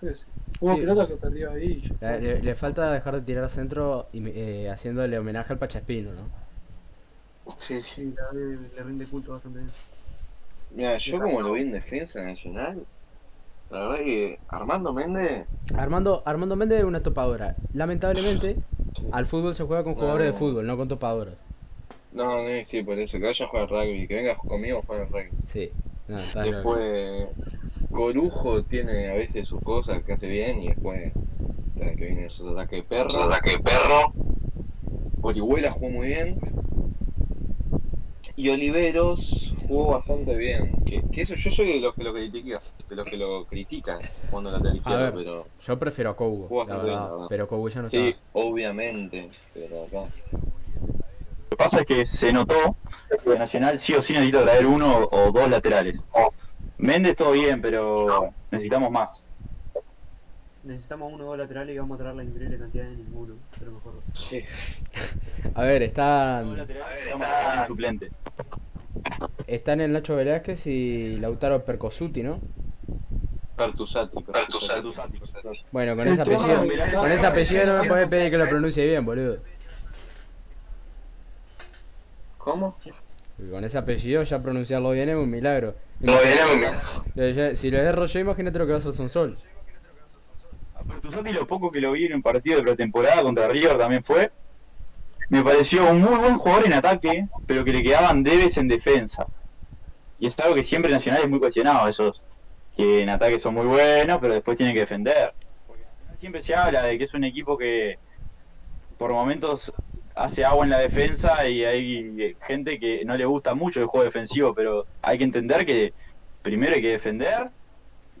Sé. 0.00 0.26
Hubo 0.60 0.74
Sí. 0.74 0.80
pelota 0.80 1.06
que 1.06 1.16
perdió 1.16 1.50
ahí. 1.52 1.82
y 2.00 2.04
Le, 2.04 2.20
le- 2.20 2.42
le 2.42 2.54
falta 2.54 2.90
dejar 2.92 3.14
de 3.14 3.20
tirar 3.22 3.48
centro 3.50 4.08
y, 4.12 4.26
eh, 4.28 4.70
haciéndole 4.70 5.18
homenaje 5.18 5.52
al 5.52 5.58
Pachaspino, 5.58 6.10
¿no? 6.12 6.28
Sí, 7.58 7.82
Sí, 7.82 8.14
que 8.14 8.36
le 8.76 8.82
rinde 8.82 9.06
culto 9.06 9.32
bastante 9.32 9.60
bien. 9.60 9.70
Mira, 10.70 10.98
yo 10.98 11.18
como 11.20 11.40
lo 11.40 11.52
vi 11.52 11.62
en 11.62 11.72
defensa 11.72 12.22
nacional, 12.22 12.86
la 13.70 13.80
verdad 13.80 14.04
que 14.04 14.38
Armando 14.48 14.92
Méndez, 14.92 15.46
Armando, 15.76 16.22
Armando 16.24 16.56
Méndez 16.56 16.78
es 16.80 16.84
una 16.84 17.02
topadora. 17.02 17.56
Lamentablemente, 17.74 18.56
al 19.12 19.26
fútbol 19.26 19.54
se 19.54 19.64
juega 19.64 19.84
con 19.84 19.94
jugadores 19.94 20.26
de 20.28 20.32
fútbol, 20.32 20.66
no 20.66 20.76
con 20.76 20.88
topadoras. 20.88 21.34
no, 22.12 22.42
no, 22.42 22.64
sí, 22.64 22.82
por 22.82 22.98
eso, 22.98 23.18
que 23.18 23.24
vaya 23.24 23.44
a 23.44 23.48
jugar 23.48 23.68
rugby, 23.68 24.08
que 24.08 24.14
venga 24.16 24.36
conmigo 24.36 24.78
a 24.78 24.82
jugar 24.82 25.02
al 25.02 25.08
rugby. 25.08 25.28
Sí. 25.44 25.70
No, 26.08 26.16
está 26.16 26.46
loco. 26.46 26.76
Después, 26.76 27.28
Corujo 27.90 28.62
tiene 28.64 29.08
a 29.08 29.14
veces 29.14 29.48
sus 29.48 29.60
cosas 29.62 30.02
que 30.02 30.14
hace 30.14 30.26
bien 30.26 30.62
y 30.62 30.68
después 30.68 31.12
que 31.78 32.04
viene 32.04 32.30
su 32.30 32.48
ataque 32.48 32.76
de 32.76 32.82
perro. 32.82 33.22
ataque 33.24 33.52
de 33.52 33.58
perro. 33.58 34.12
Orihuela 35.20 35.72
jugó 35.72 35.90
muy 35.90 36.08
bien. 36.08 36.38
Y 38.38 38.50
Oliveros, 38.50 39.52
jugó 39.66 39.94
bastante 39.94 40.36
bien. 40.36 40.84
Que, 40.84 41.02
que 41.12 41.22
eso, 41.22 41.34
yo 41.34 41.50
soy 41.50 41.72
de 41.72 41.80
los 41.80 41.92
que 41.96 42.04
lo 42.04 42.12
critica, 42.14 42.60
de 42.88 42.94
los 42.94 43.04
que 43.04 43.16
lo 43.16 43.44
critican 43.46 43.98
cuando 44.30 44.52
lateral 44.52 44.76
izquierdo, 44.76 45.02
ver. 45.02 45.14
pero 45.14 45.46
Yo 45.66 45.76
prefiero 45.76 46.10
a 46.10 46.14
Jugó 46.46 46.64
la 46.64 46.74
bastante 46.76 46.84
bien, 46.84 46.86
verdad. 46.86 47.06
la 47.08 47.12
verdad. 47.14 47.26
Pero 47.30 47.48
Kobo 47.48 47.68
ya 47.68 47.82
no 47.82 47.88
sí, 47.88 47.96
está. 47.96 48.20
obviamente, 48.34 49.28
pero 49.52 49.82
acá. 49.82 50.08
Lo 50.30 51.48
que 51.50 51.56
pasa 51.56 51.80
es 51.80 51.86
que 51.86 52.06
se 52.06 52.32
notó 52.32 52.76
que 53.24 53.36
Nacional 53.36 53.80
sí 53.80 53.94
o 53.94 54.02
sí 54.02 54.12
necesita 54.12 54.44
traer 54.44 54.66
uno 54.66 55.08
o 55.10 55.32
dos 55.32 55.50
laterales. 55.50 56.06
Méndez 56.76 57.16
todo 57.16 57.32
bien, 57.32 57.60
pero 57.60 58.32
necesitamos 58.52 58.92
más. 58.92 59.24
Necesitamos 60.64 61.12
uno 61.12 61.24
o 61.24 61.28
dos 61.28 61.38
laterales 61.38 61.74
y 61.74 61.78
vamos 61.78 61.94
a 61.96 62.02
traer 62.02 62.16
la 62.16 62.24
increíble 62.24 62.58
cantidad 62.58 62.84
de 62.84 62.96
ninguno. 62.96 63.34
Pero 63.58 63.72
mejor. 63.72 63.94
Sí. 64.12 64.42
A 65.54 65.62
ver, 65.62 65.82
están, 65.82 66.54
Necesitamos 66.56 67.26
un 67.60 67.66
suplente. 67.68 68.10
están 69.46 69.80
el 69.80 69.92
Nacho 69.92 70.16
Velázquez 70.16 70.66
y 70.66 71.16
Lautaro 71.20 71.64
Percosuti, 71.64 72.22
¿no? 72.22 72.40
Pertusati, 73.56 74.22
Pertusati. 74.22 75.18
Bueno, 75.72 75.96
con 75.96 76.06
ese 76.06 76.22
apellido, 76.22 76.64
con 77.00 77.10
ese 77.12 77.26
apellido 77.26 77.66
no 77.66 77.82
me 77.82 77.88
puedes 77.88 78.08
pedir 78.08 78.30
que 78.30 78.38
lo 78.38 78.48
pronuncie 78.48 78.86
bien, 78.86 79.04
boludo. 79.04 79.38
¿Cómo? 82.38 82.76
Con 83.50 83.64
ese 83.64 83.78
apellido 83.78 84.22
ya 84.22 84.40
pronunciarlo 84.42 84.90
bien 84.90 85.08
es 85.08 85.16
un 85.16 85.30
milagro. 85.30 85.74
Eh, 87.16 87.32
ya- 87.34 87.54
Si 87.54 87.70
lo 87.70 87.78
erro 87.78 88.06
yo, 88.06 88.20
imagínate 88.20 88.58
lo 88.58 88.66
que 88.66 88.72
va 88.72 88.76
a 88.76 88.80
hacer 88.80 88.92
Sonsol. 88.92 89.36
Pertusati 90.88 91.32
lo 91.32 91.46
poco 91.46 91.70
que 91.70 91.80
lo 91.80 91.92
vi 91.92 92.06
en 92.06 92.14
un 92.14 92.22
partido 92.22 92.56
de 92.56 92.62
pretemporada 92.62 93.22
contra 93.22 93.48
River 93.48 93.78
también 93.78 94.02
fue. 94.02 94.32
Me 95.28 95.42
pareció 95.42 95.88
un 95.90 96.00
muy 96.00 96.16
buen 96.18 96.38
jugador 96.38 96.66
en 96.66 96.72
ataque, 96.72 97.28
pero 97.46 97.64
que 97.64 97.72
le 97.72 97.82
quedaban 97.82 98.22
debes 98.22 98.56
en 98.56 98.66
defensa. 98.66 99.26
Y 100.18 100.26
es 100.26 100.38
algo 100.40 100.54
que 100.54 100.64
siempre 100.64 100.90
Nacional 100.90 101.22
es 101.22 101.28
muy 101.28 101.38
cuestionado, 101.38 101.86
esos 101.86 102.24
que 102.76 103.00
en 103.00 103.10
ataque 103.10 103.38
son 103.38 103.54
muy 103.54 103.66
buenos, 103.66 104.18
pero 104.20 104.34
después 104.34 104.56
tienen 104.56 104.74
que 104.74 104.80
defender. 104.80 105.34
Porque 105.66 105.82
siempre 106.18 106.40
se 106.40 106.54
habla 106.54 106.82
de 106.82 106.96
que 106.96 107.04
es 107.04 107.14
un 107.14 107.24
equipo 107.24 107.58
que 107.58 107.98
por 108.96 109.12
momentos 109.12 109.72
hace 110.14 110.44
agua 110.44 110.64
en 110.64 110.70
la 110.70 110.78
defensa 110.78 111.46
y 111.48 111.64
hay 111.64 112.36
gente 112.40 112.80
que 112.80 113.04
no 113.04 113.16
le 113.16 113.24
gusta 113.24 113.54
mucho 113.54 113.80
el 113.80 113.86
juego 113.86 114.04
defensivo, 114.04 114.54
pero 114.54 114.86
hay 115.02 115.18
que 115.18 115.24
entender 115.24 115.64
que 115.64 115.92
primero 116.42 116.74
hay 116.74 116.82
que 116.82 116.92
defender 116.92 117.50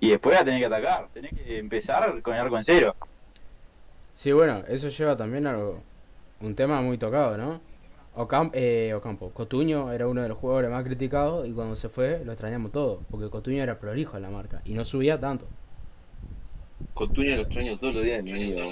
y 0.00 0.10
después 0.10 0.36
va 0.36 0.40
a 0.40 0.44
tener 0.44 0.60
que 0.60 0.66
atacar. 0.66 1.10
Tenés 1.12 1.32
que 1.32 1.58
empezar 1.58 2.20
con 2.22 2.34
el 2.34 2.40
arco 2.40 2.56
en 2.56 2.64
cero. 2.64 2.96
Sí, 4.14 4.32
bueno, 4.32 4.64
eso 4.68 4.88
lleva 4.88 5.16
también 5.16 5.46
a 5.46 5.50
algo- 5.50 5.82
un 6.40 6.54
tema 6.54 6.82
muy 6.82 6.98
tocado, 6.98 7.36
¿no? 7.38 7.60
Ocam- 8.14 8.50
eh, 8.54 8.92
Ocampo, 8.94 9.32
Cotuño 9.32 9.92
era 9.92 10.08
uno 10.08 10.22
de 10.22 10.28
los 10.28 10.38
jugadores 10.38 10.70
más 10.70 10.84
criticados 10.84 11.46
y 11.46 11.54
cuando 11.54 11.76
se 11.76 11.88
fue 11.88 12.24
lo 12.24 12.32
extrañamos 12.32 12.72
todo, 12.72 13.04
porque 13.10 13.30
Cotuño 13.30 13.62
era 13.62 13.78
prolijo 13.78 14.16
en 14.16 14.22
la 14.24 14.30
marca 14.30 14.60
y 14.64 14.74
no 14.74 14.84
subía 14.84 15.20
tanto. 15.20 15.46
Cotuño 16.92 17.34
lo 17.36 17.42
extraño 17.44 17.78
todos 17.78 17.94
los 17.94 18.04
días 18.04 18.18
de 18.18 18.22
mi 18.24 18.32
vida. 18.34 18.62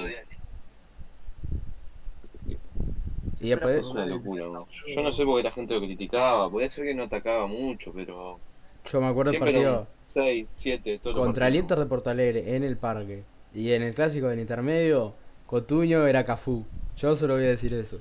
Y 3.41 3.51
después, 3.51 3.81
Es 3.81 3.91
una 3.91 4.07
locura, 4.07 4.47
boludo. 4.47 4.69
Yo 4.95 5.03
no 5.03 5.13
sé 5.13 5.25
por 5.25 5.37
qué 5.39 5.45
la 5.45 5.53
gente 5.53 5.75
lo 5.75 5.81
criticaba, 5.81 6.51
podía 6.51 6.69
ser 6.69 6.85
que 6.85 6.95
no 6.95 7.05
atacaba 7.05 7.47
mucho, 7.47 7.93
pero 7.93 8.41
yo 8.85 9.01
me 9.01 9.07
acuerdo 9.09 9.33
el 9.33 9.37
siempre 9.37 9.39
partido 9.39 9.63
era 9.63 9.81
un 9.81 9.96
6, 10.17 10.49
7, 10.51 11.01
todo 11.03 11.13
contra 11.13 11.49
el 11.49 11.57
Inter 11.57 11.79
de 11.79 11.85
Porto 11.85 12.09
Alegre 12.09 12.57
en 12.57 12.65
el 12.65 12.79
parque 12.79 13.25
y 13.53 13.73
en 13.73 13.83
el 13.83 13.95
clásico 13.95 14.29
del 14.29 14.41
intermedio, 14.41 15.13
Cotuño 15.47 16.07
era 16.07 16.25
Cafú. 16.25 16.65
Yo 16.97 17.15
solo 17.15 17.35
voy 17.35 17.45
a 17.45 17.49
decir 17.49 17.75
eso. 17.75 17.99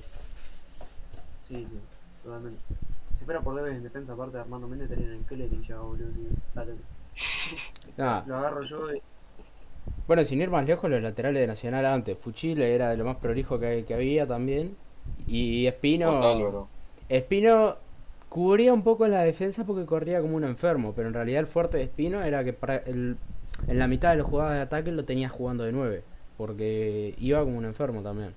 Sí, 1.46 1.66
sí, 1.68 1.78
totalmente. 2.24 2.58
Si 3.18 3.24
fuera 3.26 3.42
por 3.42 3.54
Debes 3.54 3.74
en 3.74 3.82
defensa, 3.82 4.14
aparte 4.14 4.38
de 4.38 4.44
Armando 4.44 4.66
Méndez, 4.66 4.88
tenían 4.88 5.12
el 5.12 5.26
Kelly 5.26 5.62
ya, 5.68 5.78
boludo. 5.78 6.10
Sí. 6.14 6.26
Dale. 6.54 6.72
Nada, 7.98 8.24
Lo 8.26 8.36
agarro 8.36 8.62
yo 8.62 8.94
y. 8.94 9.02
Bueno, 10.06 10.24
sin 10.24 10.40
ir 10.40 10.48
más 10.48 10.64
lejos, 10.66 10.88
los 10.88 11.02
laterales 11.02 11.42
de 11.42 11.46
Nacional 11.46 11.84
antes. 11.84 12.16
Fuchile 12.16 12.74
era 12.74 12.88
de 12.88 12.96
lo 12.96 13.04
más 13.04 13.16
prolijo 13.16 13.60
que, 13.60 13.84
que 13.86 13.92
había 13.92 14.26
también. 14.26 14.74
Y 15.26 15.66
Espino. 15.66 16.66
Espino 17.10 17.76
cubría 18.36 18.74
un 18.74 18.82
poco 18.82 19.06
en 19.06 19.12
la 19.12 19.22
defensa 19.22 19.64
porque 19.64 19.86
corría 19.86 20.20
como 20.20 20.36
un 20.36 20.44
enfermo, 20.44 20.92
pero 20.94 21.08
en 21.08 21.14
realidad 21.14 21.40
el 21.40 21.46
fuerte 21.46 21.78
de 21.78 21.84
Espino 21.84 22.22
era 22.22 22.44
que 22.44 22.52
para 22.52 22.76
el- 22.76 23.16
en 23.66 23.78
la 23.78 23.88
mitad 23.88 24.10
de 24.10 24.16
las 24.18 24.26
jugadas 24.26 24.52
de 24.56 24.60
ataque 24.60 24.92
lo 24.92 25.06
tenía 25.06 25.30
jugando 25.30 25.64
de 25.64 25.72
9, 25.72 26.02
porque 26.36 27.14
iba 27.16 27.42
como 27.42 27.56
un 27.56 27.64
enfermo 27.64 28.02
también. 28.02 28.34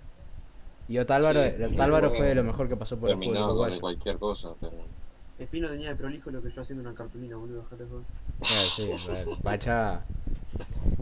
Y 0.87 0.99
Otálvaro, 0.99 1.41
Sí, 1.43 1.63
Otálvaro 1.73 2.11
fue 2.11 2.27
de 2.27 2.35
lo 2.35 2.45
mejor 2.45 2.69
que 2.69 2.77
pasó 2.77 2.97
por 2.97 3.09
el 3.09 3.17
fútbol 3.17 3.57
con 3.57 3.79
cualquier 3.81 4.17
cosa, 4.17 4.53
pero... 4.61 4.71
Espino 5.37 5.67
tenía 5.69 5.89
de 5.89 5.95
prolijo 5.97 6.31
lo 6.31 6.41
que 6.41 6.49
yo 6.49 6.61
haciendo 6.61 6.81
una 6.87 6.95
cartulina, 6.95 7.35
boludo. 7.35 7.65
Joder. 7.69 7.87
Ah, 8.41 8.45
sí, 8.45 8.89
Pacha. 9.43 10.01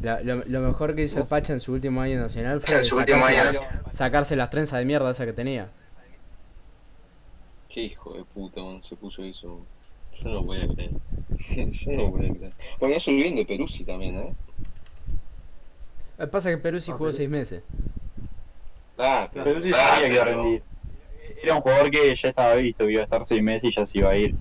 la- 0.02 0.22
lo, 0.24 0.44
lo 0.44 0.62
mejor 0.62 0.96
que 0.96 1.04
hizo 1.04 1.20
el 1.20 1.28
Pacha 1.28 1.54
en 1.54 1.60
su 1.60 1.72
último 1.72 2.02
año 2.02 2.20
nacional 2.20 2.62
fue 2.62 2.84
sacarse, 2.84 3.60
sacarse 3.92 4.36
las 4.36 4.50
trenzas 4.50 4.80
de 4.80 4.86
mierda 4.86 5.12
esa 5.12 5.24
que 5.28 5.34
tenía. 5.34 5.70
Qué 7.78 7.84
hijo 7.84 8.12
de 8.16 8.24
puta, 8.24 8.60
man, 8.60 8.82
se 8.84 8.96
puso 8.96 9.24
eso. 9.24 9.64
Yo 10.18 10.30
no 10.30 10.42
voy 10.42 10.60
a 10.64 10.68
creer. 10.68 10.90
Yo 11.86 11.92
no 11.92 12.08
voy 12.08 12.26
a 12.26 12.34
creer. 12.34 12.54
Bueno, 12.80 12.96
eso 12.96 13.12
bien 13.12 13.36
de 13.36 13.46
Peruzzi 13.46 13.84
también, 13.84 14.16
¿eh? 14.16 14.34
Lo 16.18 16.26
que 16.26 16.32
pasa 16.32 16.60
que 16.60 16.82
sí 16.82 16.90
Ah, 16.90 16.96
jugó. 16.98 17.12
6 17.12 17.30
meses. 17.30 17.62
Ah, 18.98 19.30
Pero 19.32 19.62
sí 19.62 19.70
sabía 19.72 20.08
que 20.08 20.14
iba 20.16 20.24
a 20.24 20.26
rendir. 20.26 20.64
Era 21.44 21.54
un 21.54 21.62
jugador 21.62 21.92
que 21.92 22.16
ya 22.16 22.30
estaba 22.30 22.56
visto, 22.56 22.84
que 22.88 22.94
iba 22.94 23.02
a 23.02 23.04
estar 23.04 23.26
seis 23.28 23.44
meses 23.44 23.66
y 23.66 23.76
ya 23.76 23.86
se 23.86 24.00
iba 24.00 24.10
a 24.10 24.18
ir. 24.18 24.34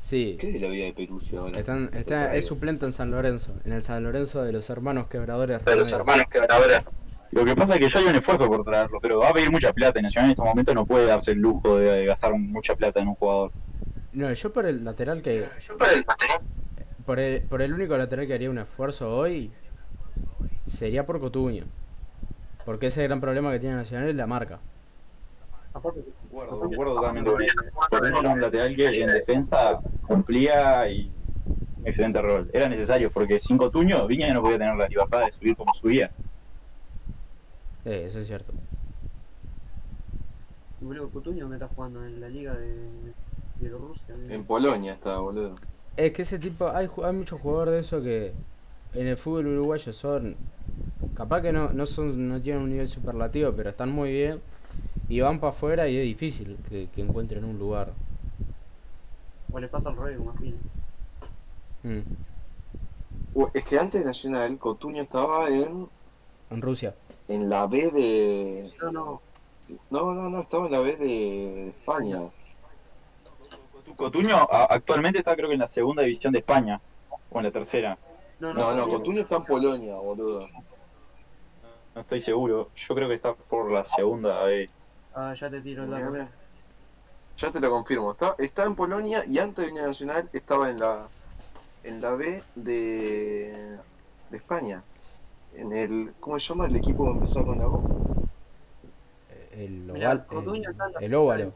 Sí, 0.00 0.38
¿Qué 0.40 0.56
es 0.56 0.60
la 0.60 0.68
vida 0.70 0.86
de 0.86 0.92
Peruzzi 0.92 1.36
ahora? 1.36 1.56
están, 1.56 1.90
está, 1.94 2.34
es 2.34 2.46
suplente 2.46 2.84
en 2.84 2.92
San 2.92 3.12
Lorenzo, 3.12 3.54
en 3.64 3.74
el 3.74 3.84
San 3.84 4.02
Lorenzo 4.02 4.42
de 4.42 4.50
los 4.50 4.68
hermanos 4.70 5.06
quebradores. 5.06 5.64
De 5.64 5.76
los 5.76 5.92
hermanos 5.92 6.26
que 6.32 6.40
ahora. 6.52 6.82
Lo 7.30 7.44
que 7.44 7.54
pasa 7.54 7.74
es 7.74 7.80
que 7.80 7.88
ya 7.88 7.98
hay 7.98 8.06
un 8.06 8.14
esfuerzo 8.14 8.48
por 8.48 8.64
traerlo, 8.64 8.98
pero 9.00 9.18
va 9.18 9.30
a 9.30 9.32
pedir 9.32 9.50
mucha 9.50 9.72
plata 9.72 9.98
y 9.98 10.02
Nacional 10.02 10.28
en 10.28 10.32
estos 10.32 10.46
momentos 10.46 10.74
no 10.74 10.86
puede 10.86 11.06
darse 11.06 11.32
el 11.32 11.38
lujo 11.38 11.76
de, 11.76 11.92
de 11.92 12.06
gastar 12.06 12.32
mucha 12.38 12.74
plata 12.74 13.00
en 13.00 13.08
un 13.08 13.14
jugador. 13.14 13.52
No, 14.12 14.32
yo 14.32 14.52
por 14.52 14.66
el 14.66 14.84
lateral 14.84 15.22
que. 15.22 15.46
Por 17.04 17.18
el, 17.20 17.42
por 17.42 17.62
el 17.62 17.72
único 17.72 17.96
lateral 17.96 18.26
que 18.26 18.34
haría 18.34 18.50
un 18.50 18.58
esfuerzo 18.58 19.16
hoy 19.16 19.50
sería 20.66 21.06
por 21.06 21.20
Cotuño. 21.20 21.64
Porque 22.64 22.88
ese 22.88 23.02
gran 23.04 23.20
problema 23.20 23.50
que 23.52 23.60
tiene 23.60 23.76
Nacional 23.76 24.08
es 24.08 24.14
la 24.14 24.26
marca. 24.26 24.58
Aparte, 25.72 26.00
Concuerdo, 26.30 26.60
concuerdo 26.60 26.94
totalmente 26.96 27.30
con 27.30 27.42
eso. 27.42 27.54
Era 27.92 28.30
un 28.30 28.40
lateral 28.40 28.76
que 28.76 29.02
en 29.02 29.06
defensa 29.08 29.80
cumplía 30.06 30.90
y 30.90 31.10
un 31.78 31.86
excelente 31.86 32.20
rol. 32.20 32.50
Era 32.52 32.68
necesario 32.68 33.10
porque 33.10 33.38
sin 33.38 33.56
Cotuño 33.56 34.06
Viña 34.06 34.26
ya 34.26 34.34
no 34.34 34.42
podía 34.42 34.58
tener 34.58 34.76
la 34.76 34.88
libertad 34.88 35.24
de 35.24 35.32
subir 35.32 35.56
como 35.56 35.72
subía. 35.72 36.10
Eh, 37.88 38.04
eso 38.06 38.18
es 38.18 38.26
cierto. 38.26 38.52
y 40.80 40.84
boludo, 40.84 41.08
Cotuño, 41.10 41.40
¿dónde 41.42 41.56
está 41.56 41.68
jugando? 41.74 42.04
En 42.04 42.20
la 42.20 42.28
liga 42.28 42.54
de 42.54 43.12
Bielorrusia. 43.58 44.14
¿no? 44.16 44.34
En 44.34 44.44
Polonia 44.44 44.92
estaba, 44.94 45.18
boludo. 45.20 45.56
Es 45.96 46.12
que 46.12 46.22
ese 46.22 46.38
tipo, 46.38 46.68
hay, 46.68 46.86
ju- 46.86 47.04
hay 47.04 47.12
muchos 47.12 47.40
jugadores 47.40 47.74
de 47.74 47.80
eso 47.80 48.02
que 48.02 48.32
en 48.94 49.06
el 49.08 49.16
fútbol 49.16 49.46
uruguayo 49.48 49.92
son, 49.92 50.36
capaz 51.16 51.42
que 51.42 51.52
no, 51.52 51.72
no 51.72 51.86
son, 51.86 52.28
no 52.28 52.40
tienen 52.40 52.62
un 52.62 52.70
nivel 52.70 52.86
superlativo, 52.86 53.52
pero 53.52 53.70
están 53.70 53.90
muy 53.90 54.12
bien 54.12 54.40
y 55.08 55.20
van 55.20 55.40
para 55.40 55.50
afuera 55.50 55.88
y 55.88 55.96
es 55.96 56.04
difícil 56.04 56.56
que, 56.68 56.86
que 56.94 57.02
encuentren 57.02 57.44
un 57.44 57.58
lugar. 57.58 57.92
O 59.52 59.58
le 59.58 59.66
pasa 59.68 59.90
al 59.90 59.98
a 59.98 60.32
Fini. 60.38 60.58
Mm, 61.82 62.00
Es 63.54 63.64
que 63.64 63.78
antes 63.78 64.00
de 64.00 64.06
Nacional, 64.06 64.58
Cotuño 64.58 65.02
estaba 65.02 65.48
en, 65.48 65.88
En 66.50 66.62
Rusia. 66.62 66.94
En 67.28 67.48
la 67.48 67.66
B 67.66 67.90
de... 67.90 68.72
No, 68.82 68.90
no. 68.90 69.22
No, 69.90 70.14
no, 70.14 70.30
no, 70.30 70.40
estaba 70.40 70.66
en 70.66 70.72
la 70.72 70.80
B 70.80 70.96
de 70.96 71.68
España. 71.68 72.22
Cotuño 73.96 74.36
actualmente 74.50 75.18
está 75.18 75.34
creo 75.36 75.48
que 75.48 75.54
en 75.54 75.60
la 75.60 75.68
segunda 75.68 76.02
división 76.02 76.32
de 76.32 76.38
España, 76.40 76.80
o 77.30 77.38
en 77.38 77.44
la 77.44 77.50
tercera, 77.50 77.98
No, 78.40 78.54
No, 78.54 78.74
no, 78.74 78.88
Cotuño 78.88 79.20
está 79.20 79.36
en 79.36 79.44
Polonia, 79.44 79.94
boludo. 79.96 80.48
no 81.94 82.00
estoy 82.00 82.22
seguro. 82.22 82.70
Yo 82.74 82.94
creo 82.94 83.08
que 83.08 83.14
está 83.14 83.34
por 83.34 83.70
la 83.70 83.84
segunda. 83.84 84.50
eh. 84.50 84.70
Ah, 85.14 85.34
ya 85.34 85.50
te 85.50 85.60
tiro 85.60 85.84
el 85.84 85.90
dato. 85.90 86.30
Ya 87.36 87.52
te 87.52 87.60
lo 87.60 87.70
confirmo. 87.70 88.12
Está, 88.12 88.34
está 88.38 88.64
en 88.64 88.74
Polonia 88.74 89.22
y 89.26 89.38
antes 89.38 89.64
de 89.64 89.66
venir 89.66 89.82
a 89.82 89.88
Nacional 89.88 90.28
estaba 90.32 90.70
en 90.70 90.78
la 90.78 91.06
en 91.84 92.00
la 92.00 92.14
B 92.14 92.42
de, 92.56 93.78
de 94.30 94.36
España. 94.36 94.82
En 95.58 95.72
el. 95.72 96.14
¿Cómo 96.20 96.38
se 96.38 96.48
llama 96.48 96.66
el 96.66 96.76
equipo 96.76 97.04
que 97.04 97.10
empezó 97.10 97.44
con 97.44 97.58
la 97.58 97.66
O? 97.66 97.82
Eh, 99.30 99.64
El, 99.64 99.70
Mirá, 99.92 100.24
oval, 100.30 100.46
en 100.54 100.62
la 100.62 100.86
el, 100.98 101.04
el 101.04 101.14
óvalo. 101.14 101.52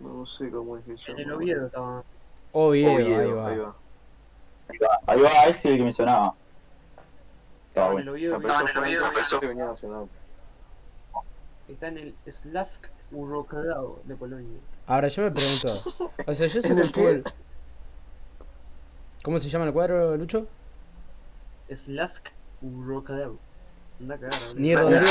No 0.00 0.26
sé 0.26 0.50
cómo 0.50 0.76
es 0.78 0.84
que 0.84 0.96
se 0.98 1.10
En 1.12 1.16
llama. 1.18 1.22
el 1.22 1.32
Oviedo 1.32 1.66
estaba. 1.66 2.04
Oviedo, 2.52 2.94
Oviedo, 2.94 3.46
ahí 3.46 3.58
va. 3.58 3.76
Ahí 5.06 5.20
va, 5.20 5.28
ese 5.46 5.58
es 5.58 5.64
el 5.64 5.76
que 5.78 5.82
mencionaba. 5.84 6.34
Está 7.68 7.68
Estaba 7.68 7.86
en 7.88 7.92
bueno. 7.92 8.02
el 8.02 8.32
Oviedo. 8.32 8.38
Venía 9.40 9.64
a 9.64 9.66
Nacional. 9.68 10.08
Está 11.68 11.88
en 11.88 11.98
el 11.98 12.14
Slask 12.28 12.86
Urokadao 13.12 14.00
de 14.04 14.16
Polonia. 14.16 14.58
Ahora 14.86 15.08
yo 15.08 15.22
me 15.22 15.30
pregunto, 15.30 16.12
o 16.26 16.34
sea, 16.34 16.46
yo 16.46 16.60
sé 16.60 16.68
¿En 16.68 16.74
que 16.74 16.80
el 16.80 16.86
el 16.88 16.92
fútbol... 16.92 17.24
¿Cómo 19.22 19.38
se 19.38 19.48
llama 19.48 19.66
el 19.66 19.72
cuadro, 19.72 20.16
Lucho? 20.16 20.46
Slask 21.76 22.28
Rocadeu. 22.62 23.38
Anda 24.00 24.14
a 24.14 24.18
cagar, 24.18 24.40
boludo. 24.40 24.60
Ni 24.60 24.74
Rodrigo, 24.74 25.06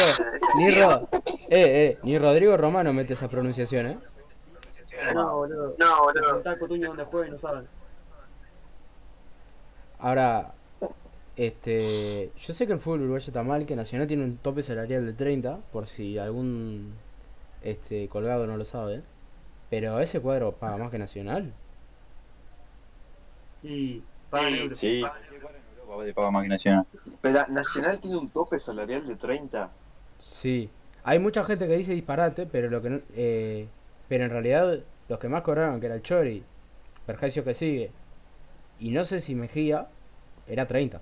ni 0.57 0.71
Ro... 0.71 1.09
Eh, 1.23 1.39
eh, 1.49 1.99
ni 2.03 2.17
Rodrigo 2.17 2.57
Romano 2.57 2.93
mete 2.93 3.13
esa 3.13 3.27
pronunciación, 3.29 3.87
¿eh? 3.87 3.97
No, 5.13 5.37
boludo. 5.37 5.75
No, 5.77 6.03
boludo. 6.03 6.21
Preguntá 6.21 6.51
a 6.51 6.59
Cotuño 6.59 6.87
donde 6.89 7.03
juega 7.05 7.27
y 7.27 7.31
no 7.31 7.39
saben. 7.39 7.67
Ahora, 9.99 10.53
este, 11.35 12.31
yo 12.37 12.53
sé 12.53 12.67
que 12.67 12.73
el 12.73 12.79
fútbol 12.79 13.01
uruguayo 13.01 13.27
está 13.27 13.43
mal, 13.43 13.65
que 13.65 13.75
Nacional 13.75 14.07
tiene 14.07 14.23
un 14.23 14.37
tope 14.37 14.63
salarial 14.63 15.05
de 15.05 15.13
30, 15.13 15.59
por 15.71 15.87
si 15.87 16.17
algún 16.17 16.93
este 17.61 18.07
colgado 18.09 18.47
no 18.47 18.57
lo 18.57 18.65
sabe. 18.65 19.01
Pero 19.69 19.99
ese 19.99 20.19
cuadro 20.19 20.51
paga 20.53 20.77
más 20.77 20.91
que 20.91 20.97
Nacional. 20.97 21.53
Y 23.63 24.01
pagan 24.29 24.55
euros. 24.55 24.77
Sí. 24.77 25.01
Le 25.99 26.13
paga 26.13 26.31
más 26.31 26.43
que 26.43 26.49
Nacional. 26.49 26.85
Pero 27.21 27.47
Nacional 27.49 27.99
tiene 27.99 28.17
un 28.17 28.29
tope 28.29 28.59
salarial 28.59 29.05
de 29.05 29.15
30. 29.15 29.71
Sí. 30.17 30.69
Hay 31.03 31.19
mucha 31.19 31.43
gente 31.43 31.67
que 31.67 31.75
dice 31.75 31.93
disparate, 31.93 32.45
pero 32.45 32.69
lo 32.69 32.81
que 32.81 32.89
no- 32.89 33.01
eh, 33.15 33.67
pero 34.07 34.23
en 34.23 34.29
realidad 34.29 34.79
los 35.09 35.19
que 35.19 35.27
más 35.29 35.41
cobraron, 35.41 35.79
que 35.79 35.87
era 35.87 35.95
el 35.95 36.01
Chori, 36.01 36.43
Vergesio 37.07 37.43
que 37.43 37.53
sigue, 37.53 37.91
y 38.79 38.91
no 38.91 39.03
sé 39.03 39.19
si 39.19 39.35
Mejía, 39.35 39.87
era 40.47 40.65
30. 40.67 41.01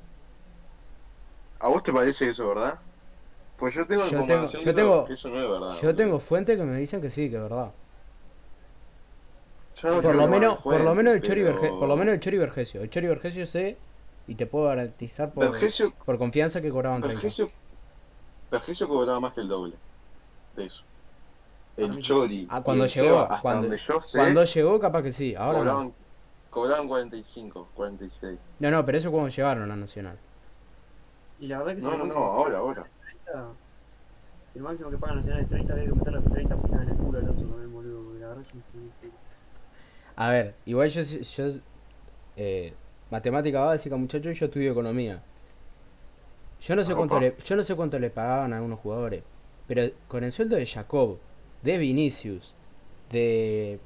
¿A 1.60 1.68
vos 1.68 1.84
te 1.84 1.92
parece 1.94 2.30
eso, 2.30 2.48
verdad? 2.48 2.80
Pues 3.58 3.74
yo 3.74 3.86
tengo 3.86 4.04
Yo 4.06 4.10
tengo- 4.10 4.24
información 4.24 4.62
yo 4.64 4.68
de 4.70 4.74
tengo- 4.74 5.06
que 5.06 5.14
eso 5.14 5.30
no 5.30 5.36
es 5.44 5.50
verdad. 5.50 5.82
Yo 5.82 5.96
tengo 5.96 6.20
fuentes 6.20 6.58
que 6.58 6.64
me 6.64 6.78
dicen 6.78 7.02
que 7.02 7.10
sí, 7.10 7.30
que 7.30 7.36
es 7.36 7.42
verdad. 7.42 7.72
Yo 9.76 9.90
no 9.90 9.96
Por 9.96 10.02
tengo 10.12 10.14
lo 10.16 10.28
menos, 10.28 10.62
por 10.62 10.80
lo 10.82 10.96
menos 10.96 11.14
el 11.14 11.22
Chori 11.22 11.42
Verge- 11.44 11.78
por 11.78 11.88
lo 11.88 11.96
menos 11.96 12.14
el 12.14 12.20
Chori 12.20 12.38
Vergesio. 12.38 12.82
El 12.82 12.90
Chori 12.90 13.08
Vergesio 13.08 13.46
sé 13.46 13.78
y 14.30 14.36
te 14.36 14.48
puedo 14.48 14.66
garantizar 14.68 15.34
por, 15.34 15.46
Vergesio, 15.52 15.94
por 16.06 16.18
confianza 16.18 16.62
que 16.62 16.70
cobraban 16.72 17.02
30. 17.02 17.22
Vergesio, 17.24 17.50
Vergesio 18.52 18.88
cobraba 18.88 19.20
más 19.20 19.34
que 19.34 19.42
el 19.42 19.48
doble 19.48 19.80
de 20.54 20.66
eso. 20.66 20.84
El 21.78 21.94
sí. 21.94 22.02
Chori. 22.02 22.48
Ah, 22.50 22.64
cuando 22.64 22.86
el 22.86 22.90
llegó, 22.90 23.28
Seba, 23.28 23.42
cuando- 23.42 23.68
donde 23.68 23.78
yo 23.78 24.02
sé, 24.02 24.20
Cuando 24.20 24.44
llegó 24.44 24.80
capaz 24.80 25.04
que 25.04 25.12
sí, 25.12 25.36
ahora 25.36 25.60
no. 25.62 25.66
cobraban, 25.66 25.96
cobraban 26.50 26.88
45, 26.88 27.72
46. 27.74 28.40
No, 28.60 28.70
no, 28.72 28.86
pero 28.86 28.98
eso 28.98 29.12
cuando 29.12 29.30
llegaron 29.30 29.72
a 29.72 29.76
Nacional. 29.76 30.20
Y 31.38 31.48
la 31.48 31.60
verdad 31.60 31.76
que 31.76 31.82
No, 31.82 31.98
no, 31.98 32.06
no, 32.06 32.16
ahora, 32.16 32.58
ahora. 32.60 32.84
30, 32.84 33.58
si 34.48 34.60
el 34.60 34.64
máximo 34.66 34.92
que 34.92 34.98
pagan 35.00 35.18
Nacional 35.18 35.42
es 35.44 35.50
30, 35.50 35.76
debe 35.76 35.94
meter 35.94 36.14
los 36.14 36.30
30 36.30 36.56
porque 36.58 36.72
se 36.72 36.78
dan 36.78 36.90
el 36.90 37.00
culo 37.00 37.20
al 37.20 37.26
Alonso 37.26 37.48
también, 37.50 37.72
boludo. 37.72 38.06
Porque 38.06 38.20
la 38.22 38.28
verdad 38.30 38.44
es 38.44 38.54
un. 38.54 38.96
A 40.16 40.30
ver, 40.32 40.62
igual 40.66 40.90
yo, 40.90 41.02
yo 41.02 41.46
eh, 42.36 42.78
matemática 43.10 43.60
básica, 43.62 43.96
muchachos, 43.96 44.38
yo 44.38 44.46
estudio 44.48 44.72
economía. 44.72 45.22
Yo 46.62 46.76
no 46.76 46.84
sé 46.84 46.96
cuánto 46.96 47.18
Opa. 47.18 47.26
le, 47.26 47.36
yo 47.46 47.56
no 47.56 47.64
sé 47.64 47.76
cuánto 47.76 48.00
le 48.00 48.10
pagaban 48.10 48.54
a 48.54 48.58
algunos 48.58 48.80
jugadores, 48.80 49.24
pero 49.68 49.84
con 50.08 50.24
el 50.24 50.32
sueldo 50.32 50.56
de 50.58 50.66
Jacob, 50.66 51.20
de 51.62 51.78
Vinicius, 51.78 52.56
de 53.12 53.80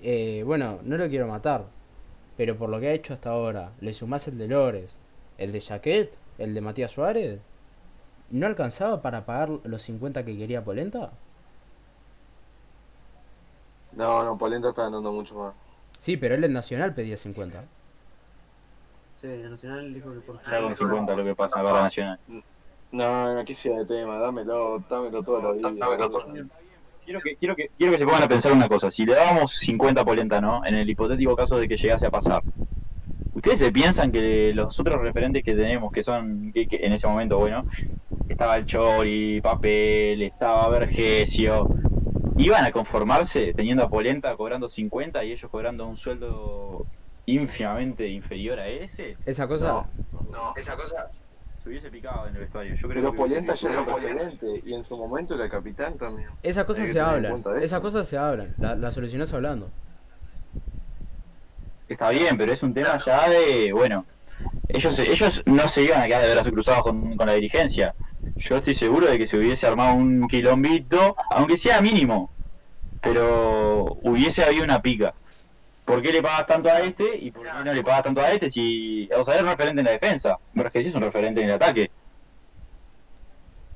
eh, 0.00 0.42
bueno, 0.44 0.80
no 0.82 0.96
lo 0.96 1.08
quiero 1.08 1.26
matar, 1.28 1.72
pero 2.36 2.56
por 2.58 2.68
lo 2.70 2.80
que 2.80 2.88
ha 2.88 2.92
hecho 2.92 3.14
hasta 3.14 3.30
ahora, 3.30 3.72
le 3.80 3.92
sumás 3.94 4.28
el 4.28 4.38
de 4.38 4.48
Lores, 4.48 4.98
el 5.38 5.52
de 5.52 5.60
Jaquet, 5.60 6.18
el 6.38 6.54
de 6.54 6.60
Matías 6.60 6.92
Suárez, 6.92 7.40
¿no 8.30 8.46
alcanzaba 8.46 9.02
para 9.02 9.26
pagar 9.26 9.50
los 9.64 9.82
50 9.82 10.24
que 10.24 10.36
quería 10.38 10.64
Polenta? 10.64 11.18
No, 13.92 14.24
no, 14.24 14.36
Polenta 14.38 14.70
está 14.70 14.82
ganando 14.84 15.12
mucho 15.12 15.34
más. 15.34 15.54
Sí, 15.98 16.16
pero 16.18 16.34
él 16.34 16.44
en 16.44 16.52
Nacional 16.52 16.94
pedía 16.94 17.16
50. 17.16 17.70
Sí, 19.22 19.28
Nacional 19.28 19.94
dijo 19.94 20.12
que 20.12 20.18
por 20.18 20.34
Está 20.34 20.60
con 20.60 20.74
50 20.74 21.14
lo 21.14 21.24
que 21.24 21.36
pasa 21.36 21.60
en 21.60 21.64
la 21.64 21.70
barra 21.70 21.84
Nacional. 21.84 22.18
No, 22.90 23.38
aquí 23.38 23.54
sea 23.54 23.78
de 23.78 23.86
tema, 23.86 24.18
dámelo, 24.18 24.80
dámelo. 24.90 25.22
Dámelo 25.22 26.10
todo. 26.10 26.28
Quiero 27.04 27.20
que, 27.20 27.36
quiero, 27.36 27.54
que, 27.54 27.70
quiero 27.78 27.92
que 27.92 27.98
se 27.98 28.04
pongan 28.04 28.24
a 28.24 28.28
pensar 28.28 28.50
una 28.50 28.68
cosa. 28.68 28.90
Si 28.90 29.06
le 29.06 29.14
dábamos 29.14 29.54
50 29.54 30.00
a 30.00 30.04
Polenta, 30.04 30.40
¿no? 30.40 30.66
En 30.66 30.74
el 30.74 30.90
hipotético 30.90 31.36
caso 31.36 31.56
de 31.56 31.68
que 31.68 31.76
llegase 31.76 32.04
a 32.04 32.10
pasar. 32.10 32.42
¿Ustedes 33.32 33.60
se 33.60 33.70
piensan 33.70 34.10
que 34.10 34.52
los 34.54 34.78
otros 34.80 35.00
referentes 35.00 35.44
que 35.44 35.54
tenemos, 35.54 35.92
que 35.92 36.02
son, 36.02 36.50
que, 36.52 36.66
que 36.66 36.84
en 36.84 36.92
ese 36.92 37.06
momento, 37.06 37.38
bueno, 37.38 37.64
estaba 38.28 38.56
el 38.56 38.66
Chori, 38.66 39.40
Papel, 39.40 40.20
estaba 40.22 40.68
Vergesio, 40.68 41.68
iban 42.38 42.64
a 42.64 42.72
conformarse 42.72 43.54
teniendo 43.54 43.84
a 43.84 43.88
Polenta 43.88 44.34
cobrando 44.34 44.68
50 44.68 45.24
y 45.24 45.32
ellos 45.32 45.48
cobrando 45.48 45.86
un 45.86 45.96
sueldo 45.96 46.86
ínfimamente 47.26 48.08
inferior 48.08 48.58
a 48.58 48.68
ese? 48.68 49.16
Esa 49.26 49.46
cosa, 49.46 49.86
No, 50.30 50.54
esa 50.56 50.76
cosa. 50.76 51.10
Se 51.62 51.68
hubiese 51.68 51.90
picado 51.90 52.26
en 52.26 52.34
el 52.34 52.40
vestuario. 52.40 52.74
Yo 52.74 52.88
creo 52.88 53.02
Pero 53.02 53.12
que 53.12 53.18
Polenta 53.18 53.54
ya 53.54 53.70
era 53.70 53.84
y 54.64 54.74
en 54.74 54.82
su 54.82 54.96
momento 54.96 55.34
era 55.36 55.48
capitán 55.48 55.96
también. 55.96 56.28
esas 56.42 56.64
cosas 56.64 56.90
se 56.90 57.00
hablan, 57.00 57.44
esas 57.60 57.80
cosas 57.80 58.08
se 58.08 58.18
hablan, 58.18 58.54
la, 58.58 58.74
la 58.74 58.90
solucionás 58.90 59.32
hablando. 59.32 59.70
Está 61.88 62.10
bien, 62.10 62.36
pero 62.36 62.52
es 62.52 62.62
un 62.62 62.74
tema 62.74 62.98
ya 63.04 63.28
de, 63.28 63.70
bueno, 63.72 64.04
ellos 64.68 64.98
ellos 64.98 65.42
no 65.46 65.68
se 65.68 65.82
iban 65.82 66.00
a 66.02 66.06
quedar 66.06 66.22
de 66.22 66.32
brazos 66.32 66.52
cruzados 66.52 66.82
con, 66.82 67.16
con 67.16 67.26
la 67.26 67.34
dirigencia. 67.34 67.94
Yo 68.36 68.56
estoy 68.56 68.74
seguro 68.74 69.06
de 69.06 69.18
que 69.18 69.26
se 69.26 69.36
hubiese 69.36 69.66
armado 69.66 69.94
un 69.94 70.26
quilombito, 70.26 71.16
aunque 71.30 71.56
sea 71.56 71.80
mínimo, 71.80 72.30
pero 73.00 73.98
hubiese 74.02 74.42
habido 74.42 74.64
una 74.64 74.80
pica. 74.80 75.14
¿Por 75.84 76.00
qué 76.00 76.12
le 76.12 76.22
pagas 76.22 76.46
tanto 76.46 76.68
a 76.68 76.80
este 76.80 77.16
y 77.16 77.30
por 77.30 77.44
qué 77.44 77.52
no 77.64 77.72
le 77.72 77.82
pagas 77.82 78.04
tanto 78.04 78.20
a 78.20 78.30
este 78.30 78.48
si, 78.50 79.08
o 79.16 79.24
sea, 79.24 79.34
es 79.36 79.42
referente 79.44 79.80
en 79.80 79.84
la 79.86 79.92
defensa? 79.92 80.38
Vergesio 80.54 80.88
es 80.90 80.94
un 80.94 81.02
referente 81.02 81.40
en 81.40 81.48
el 81.48 81.54
ataque. 81.54 81.90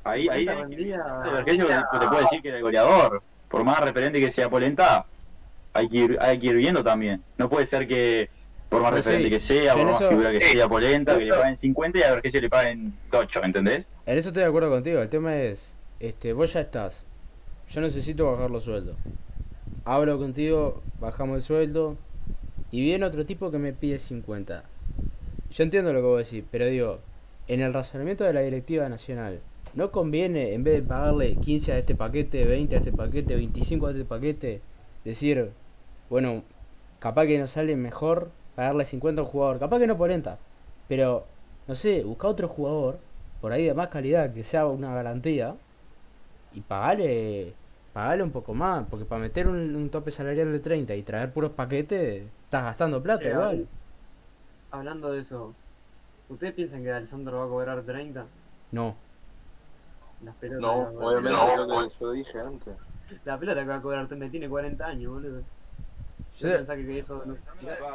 Ahí, 0.05 0.29
ahí 0.29 0.45
Vergesio 0.47 1.67
te 1.67 1.99
te 1.99 2.07
puede 2.09 2.23
decir 2.23 2.43
que 2.43 2.49
era 2.49 2.57
el 2.59 2.63
goleador. 2.63 3.23
Por 3.49 3.65
más 3.65 3.81
referente 3.81 4.21
que 4.21 4.31
sea 4.31 4.49
Polenta, 4.49 5.05
hay 5.73 5.89
que 5.89 5.97
ir, 5.97 6.19
hay 6.21 6.39
que 6.39 6.47
ir 6.47 6.57
viendo 6.57 6.83
también. 6.85 7.23
No 7.39 7.49
puede 7.49 7.67
ser 7.67 7.87
que, 7.89 8.29
por 8.69 8.83
más 8.83 8.93
Pues 8.93 9.05
sí, 9.05 9.11
referente 9.11 9.31
que 9.31 9.41
sea, 9.41 9.75
por 9.75 9.85
más 9.85 9.97
eso- 9.97 10.09
figura 10.09 10.31
que 10.33 10.41
sea 10.41 10.69
Polenta, 10.69 11.19
que 11.19 11.25
le 11.25 11.31
paguen 11.33 11.57
50 11.57 11.99
y 11.99 12.03
a 12.03 12.11
Vergesio 12.13 12.41
le 12.41 12.51
paguen 12.51 12.95
8, 13.13 13.41
¿entendés? 13.45 13.85
En 14.07 14.19
eso 14.19 14.29
estoy 14.29 14.43
de 14.45 14.49
acuerdo 14.49 14.71
contigo, 14.71 15.01
el 15.03 15.09
tema 15.09 15.37
es, 15.37 15.77
este, 15.99 16.33
vos 16.33 16.53
ya 16.53 16.61
estás, 16.61 17.05
yo 17.69 17.81
necesito 17.81 18.31
bajar 18.31 18.51
los 18.51 18.63
sueldos. 18.65 18.97
Hablo 19.89 20.19
contigo, 20.19 20.83
bajamos 20.99 21.37
el 21.37 21.43
sueldo, 21.43 21.97
y 22.73 22.81
viene 22.81 23.05
otro 23.05 23.25
tipo 23.25 23.53
que 23.53 23.59
me 23.59 23.73
pide 23.73 24.01
50. 24.01 24.65
Yo 25.53 25.63
entiendo 25.63 25.93
lo 25.93 26.01
que 26.01 26.07
vos 26.07 26.29
decís, 26.29 26.43
pero 26.51 26.67
digo, 26.67 26.99
en 27.47 27.61
el 27.61 27.73
razonamiento 27.73 28.25
de 28.25 28.33
la 28.33 28.41
directiva 28.41 28.89
nacional, 28.89 29.39
¿no 29.75 29.93
conviene, 29.93 30.55
en 30.55 30.65
vez 30.65 30.75
de 30.75 30.83
pagarle 30.83 31.37
15 31.37 31.71
a 31.71 31.79
este 31.79 31.95
paquete, 31.95 32.45
20 32.45 32.75
a 32.75 32.79
este 32.79 32.91
paquete, 32.91 33.37
25 33.37 33.87
a 33.87 33.91
este 33.93 34.05
paquete, 34.05 34.61
decir, 35.05 35.53
bueno, 36.11 36.43
capaz 36.99 37.27
que 37.27 37.39
nos 37.39 37.53
sale 37.53 37.77
mejor 37.77 38.33
pagarle 38.57 38.85
50 38.85 39.21
a 39.21 39.25
un 39.25 39.31
jugador, 39.31 39.61
capaz 39.61 39.79
que 39.79 39.87
no 39.87 39.97
40, 39.97 40.37
pero, 40.89 41.27
no 41.69 41.77
sé, 41.77 42.03
busca 42.03 42.27
otro 42.27 42.49
jugador, 42.49 42.99
por 43.41 43.53
ahí 43.53 43.67
de 43.67 43.75
más 43.75 43.87
calidad, 43.87 44.35
que 44.35 44.43
sea 44.43 44.67
una 44.67 44.93
garantía, 44.93 45.55
y 46.53 46.61
pagarle, 46.63 47.55
pagarle 47.97 48.25
un 48.25 48.33
poco 48.33 48.53
más, 48.55 48.87
porque 48.91 49.07
para 49.07 49.23
meter 49.23 49.49
un, 49.49 49.75
un 49.75 49.91
tope 49.91 50.11
salarial 50.11 50.53
de 50.53 50.61
30 50.61 50.95
y 50.95 51.03
traer 51.03 51.33
puros 51.33 51.53
paquetes, 51.53 52.31
estás 52.45 52.65
gastando 52.65 53.03
plata 53.03 53.25
Eh, 53.25 53.31
igual. 53.33 53.69
Hablando 54.71 55.11
de 55.11 55.19
eso, 55.23 55.57
¿ustedes 56.29 56.55
piensan 56.55 56.83
que 56.85 56.93
Alessandro 56.93 57.39
va 57.39 57.47
a 57.47 57.49
cobrar 57.49 57.85
30? 57.85 58.29
No, 58.73 58.97
Las 60.21 60.37
pelotas. 60.37 60.61
No, 60.63 60.89
obviamente 61.07 61.31
No, 61.33 61.57
lo 61.57 61.67
bueno. 61.67 61.89
que 61.89 61.95
yo 62.01 62.11
dije 62.13 62.39
antes. 62.41 62.77
La 63.25 63.39
pelota 63.39 63.61
que 63.63 63.69
va 63.69 63.77
a 63.77 63.83
cobrar 63.83 64.09
30 64.09 64.31
tiene 64.31 64.49
40 64.49 64.87
años, 64.87 65.13
boludo. 65.13 65.43
Yo- 66.35 66.49
Yo 66.49 66.57
pensaba 66.59 66.77
que 66.79 66.87
que 66.87 66.99
eso 66.99 67.23
no. 67.25 67.37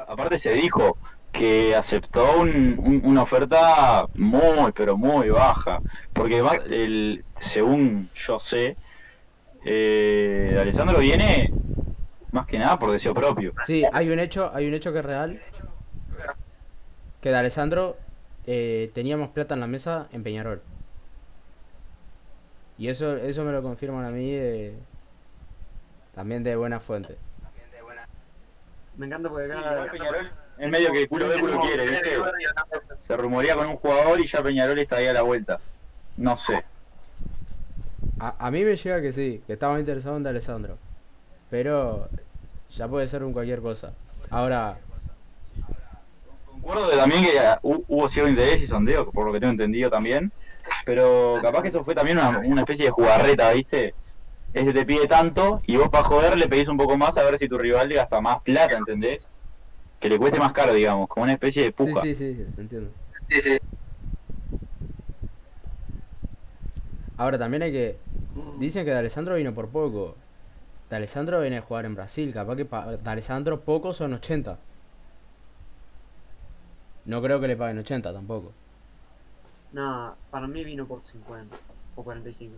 Aparte 0.07 0.37
se 0.37 0.53
dijo 0.53 0.97
que 1.31 1.75
aceptó 1.75 2.39
un- 2.41 2.75
un- 2.79 3.01
una 3.05 3.23
oferta 3.23 4.05
muy, 4.15 4.71
pero 4.73 4.97
muy 4.97 5.29
baja. 5.29 5.81
Porque 6.13 6.41
va- 6.41 6.55
el, 6.65 7.23
según 7.35 8.09
yo 8.13 8.39
sé, 8.39 8.77
eh, 9.63 10.57
Alessandro 10.59 10.99
viene 10.99 11.53
más 12.31 12.47
que 12.47 12.57
nada 12.57 12.79
por 12.79 12.91
deseo 12.91 13.13
propio. 13.13 13.53
Sí, 13.65 13.83
hay 13.91 14.09
un 14.09 14.19
hecho, 14.19 14.51
hay 14.53 14.67
un 14.67 14.73
hecho 14.73 14.93
que 14.93 14.99
es 14.99 15.05
real. 15.05 15.41
Que 17.19 17.29
de 17.29 17.35
Alessandro 17.37 17.97
eh, 18.45 18.89
teníamos 18.93 19.29
plata 19.29 19.53
en 19.53 19.59
la 19.59 19.67
mesa 19.67 20.07
en 20.11 20.23
Peñarol. 20.23 20.61
Y 22.77 22.87
eso, 22.87 23.15
eso 23.17 23.43
me 23.43 23.51
lo 23.51 23.61
confirman 23.61 24.05
a 24.05 24.09
mí 24.09 24.31
eh, 24.33 24.73
también 26.15 26.43
de 26.43 26.55
buena 26.55 26.79
fuente. 26.79 27.17
Me 28.97 29.05
encanta 29.05 29.29
porque 29.29 29.51
acá. 29.51 29.87
En 30.57 30.69
medio 30.69 30.91
que 30.91 31.07
culo 31.07 31.27
ve, 31.27 31.39
culo 31.39 31.59
quiere, 31.61 31.87
¿viste? 31.87 32.09
Se 33.07 33.17
rumorea 33.17 33.55
con 33.55 33.67
un 33.67 33.77
jugador 33.77 34.19
y 34.19 34.27
ya 34.27 34.43
Peñarol 34.43 34.77
está 34.79 34.97
ahí 34.97 35.07
a 35.07 35.13
la 35.13 35.21
vuelta. 35.21 35.59
No 36.17 36.35
sé. 36.37 36.63
A, 38.21 38.35
a 38.47 38.51
mí 38.51 38.63
me 38.63 38.75
llega 38.75 39.01
que 39.01 39.11
sí, 39.11 39.41
que 39.47 39.53
estaba 39.53 39.79
interesado 39.79 40.17
en 40.17 40.27
Alessandro. 40.27 40.77
Pero 41.49 42.09
ya 42.77 42.87
puede 42.87 43.07
ser 43.07 43.23
un 43.23 43.33
cualquier 43.33 43.61
cosa. 43.61 43.93
Ahora, 44.29 44.77
Concuerdo 46.45 46.89
de 46.89 46.97
también 46.97 47.23
que 47.23 47.31
hu- 47.63 47.83
hubo 47.87 48.09
cierto 48.09 48.29
interés 48.29 48.61
y 48.61 48.67
sondeo, 48.67 49.11
por 49.11 49.25
lo 49.25 49.33
que 49.33 49.39
tengo 49.39 49.51
entendido 49.51 49.89
también. 49.89 50.31
Pero 50.85 51.39
capaz 51.41 51.61
que 51.63 51.69
eso 51.69 51.83
fue 51.83 51.95
también 51.95 52.17
una, 52.17 52.39
una 52.39 52.61
especie 52.61 52.85
de 52.85 52.91
jugarreta, 52.91 53.51
¿viste? 53.51 53.95
Ese 54.53 54.73
te 54.73 54.85
pide 54.85 55.07
tanto 55.07 55.61
y 55.65 55.77
vos 55.77 55.89
para 55.89 56.03
joder 56.03 56.37
le 56.37 56.47
pedís 56.47 56.67
un 56.67 56.77
poco 56.77 56.97
más 56.97 57.17
a 57.17 57.23
ver 57.23 57.37
si 57.37 57.47
tu 57.47 57.57
rival 57.57 57.89
le 57.89 57.95
gasta 57.95 58.21
más 58.21 58.41
plata, 58.43 58.77
¿entendés? 58.77 59.27
Que 59.99 60.09
le 60.09 60.17
cueste 60.17 60.39
más 60.39 60.53
caro, 60.53 60.73
digamos, 60.73 61.07
como 61.07 61.23
una 61.23 61.33
especie 61.33 61.63
de 61.63 61.71
sí, 61.71 61.75
puja. 61.85 62.01
sí, 62.01 62.15
sí, 62.15 62.37
entiendo. 62.57 62.89
Sí, 63.29 63.41
sí. 63.41 63.57
Ahora 67.17 67.37
también 67.37 67.63
hay 67.63 67.71
que. 67.71 67.95
Dicen 68.57 68.85
que 68.85 68.91
D'Alessandro 68.91 69.35
vino 69.35 69.53
por 69.53 69.69
poco. 69.69 70.15
D'Alessandro 70.89 71.41
viene 71.41 71.57
a 71.57 71.61
jugar 71.61 71.85
en 71.85 71.95
Brasil. 71.95 72.33
Capaz 72.33 72.55
que 72.55 72.67
D'Alessandro 73.03 73.61
poco 73.61 73.93
son 73.93 74.13
80. 74.13 74.57
No 77.05 77.21
creo 77.21 77.39
que 77.39 77.47
le 77.47 77.57
paguen 77.57 77.79
80 77.79 78.13
tampoco. 78.13 78.51
Nada, 79.71 80.15
para 80.29 80.47
mí 80.47 80.63
vino 80.63 80.85
por 80.85 81.01
50 81.01 81.55
o 81.95 82.03
45. 82.03 82.53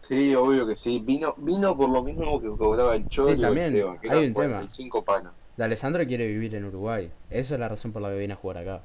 Sí, 0.00 0.34
obvio 0.34 0.66
que 0.66 0.76
sí. 0.76 1.00
Vino, 1.00 1.34
vino 1.38 1.76
por 1.76 1.88
lo 1.88 2.02
mismo 2.02 2.40
que 2.40 2.48
cobraba 2.48 2.96
el 2.96 3.08
Cholo 3.08 3.34
Sí, 3.34 3.40
también, 3.40 3.72
y 3.74 3.76
el 3.76 3.82
Seba, 3.82 4.00
que 4.00 4.10
hay 4.10 4.26
un 4.26 4.34
tema. 4.34 4.54
45 4.54 5.04
palos. 5.04 5.32
D'Alessandro 5.56 6.04
quiere 6.06 6.26
vivir 6.26 6.54
en 6.54 6.64
Uruguay. 6.64 7.10
Esa 7.30 7.54
es 7.54 7.60
la 7.60 7.68
razón 7.68 7.92
por 7.92 8.02
la 8.02 8.10
que 8.10 8.18
viene 8.18 8.34
a 8.34 8.36
jugar 8.36 8.58
acá. 8.58 8.82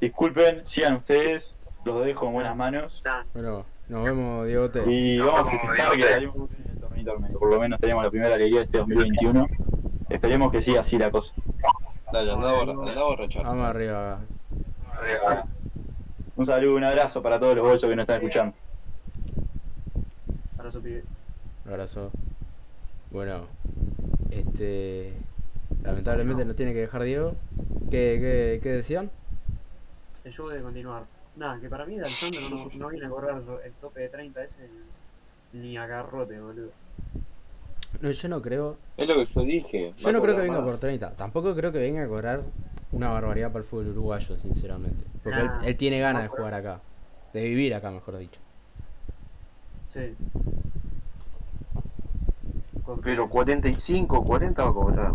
Disculpen, 0.00 0.66
sigan 0.66 0.96
ustedes, 0.96 1.54
los 1.84 2.04
dejo 2.04 2.26
en 2.26 2.32
buenas 2.32 2.56
manos. 2.56 3.02
Bueno, 3.34 3.64
nos 3.88 4.04
vemos, 4.04 4.46
Diegote. 4.46 4.84
Y 4.90 5.18
vamos 5.18 5.40
a 5.40 5.50
festejar 5.50 5.96
que 5.96 6.02
salimos 6.02 6.50
en 6.50 6.70
el 6.70 6.80
torneo 6.80 7.00
intermedio. 7.00 7.38
Por 7.38 7.50
lo 7.50 7.60
menos 7.60 7.80
tenemos 7.80 8.04
la 8.04 8.10
primera 8.10 8.34
alegría 8.34 8.60
de 8.60 8.64
este 8.64 8.78
2021. 8.78 9.48
Esperemos 10.08 10.52
que 10.52 10.62
siga 10.62 10.80
así 10.80 10.98
la 10.98 11.10
cosa. 11.10 11.34
Dale, 12.12 12.32
andá 12.32 12.60
andá 12.60 13.00
a 13.00 13.04
borrachar. 13.04 13.44
Vamos 13.44 13.66
arriba. 13.66 14.20
Un 16.36 16.46
saludo, 16.46 16.76
un 16.76 16.84
abrazo 16.84 17.22
para 17.22 17.38
todos 17.40 17.54
los 17.56 17.64
bolsos 17.64 17.88
que 17.88 17.96
nos 17.96 18.02
están 18.02 18.16
escuchando. 18.16 18.54
Su 20.70 20.80
pibe. 20.80 21.04
Un 21.66 21.72
abrazo. 21.72 22.10
Bueno, 23.10 23.46
este. 24.30 25.12
Lamentablemente 25.82 26.44
nos 26.44 26.56
tiene 26.56 26.72
que 26.72 26.80
dejar 26.80 27.02
Diego. 27.02 27.34
¿Qué, 27.90 28.18
qué, 28.20 28.60
qué 28.62 28.70
decían? 28.70 29.10
El 30.24 30.32
show 30.32 30.48
debe 30.48 30.62
continuar. 30.62 31.02
Nada, 31.36 31.58
que 31.60 31.68
para 31.68 31.86
mí 31.86 31.96
D'Alessandro 31.96 32.40
no, 32.50 32.68
no 32.74 32.88
viene 32.88 33.06
a 33.06 33.08
correr 33.08 33.42
el 33.64 33.72
tope 33.74 34.00
de 34.00 34.08
30 34.08 34.44
ese 34.44 34.68
ni 35.52 35.76
a 35.76 35.86
garrote, 35.86 36.40
boludo. 36.40 36.70
No, 38.00 38.10
yo 38.10 38.28
no 38.28 38.42
creo. 38.42 38.76
Es 38.96 39.06
lo 39.06 39.14
que 39.14 39.24
yo 39.26 39.40
dije. 39.42 39.94
Yo 39.96 40.12
no 40.12 40.20
creo 40.22 40.34
que 40.34 40.42
venga 40.42 40.60
más. 40.60 40.68
por 40.70 40.78
30. 40.78 41.14
Tampoco 41.14 41.54
creo 41.54 41.72
que 41.72 41.78
venga 41.78 42.02
a 42.02 42.08
cobrar 42.08 42.42
una 42.90 43.10
barbaridad 43.10 43.48
para 43.52 43.62
el 43.62 43.68
fútbol 43.68 43.88
uruguayo, 43.88 44.38
sinceramente. 44.38 45.04
Porque 45.22 45.40
él, 45.40 45.46
Nah, 45.46 45.64
él 45.64 45.76
tiene 45.76 46.00
ganas 46.00 46.22
de 46.22 46.28
no, 46.28 46.34
jugar 46.34 46.54
acá. 46.54 46.80
De 47.32 47.42
vivir 47.44 47.74
acá, 47.74 47.90
mejor 47.90 48.18
dicho. 48.18 48.40
Sí. 49.90 50.14
Pero 53.02 53.28
45, 53.28 54.24
40 54.24 54.64
va 54.64 54.70
a 54.70 54.72
cobrar. 54.72 55.12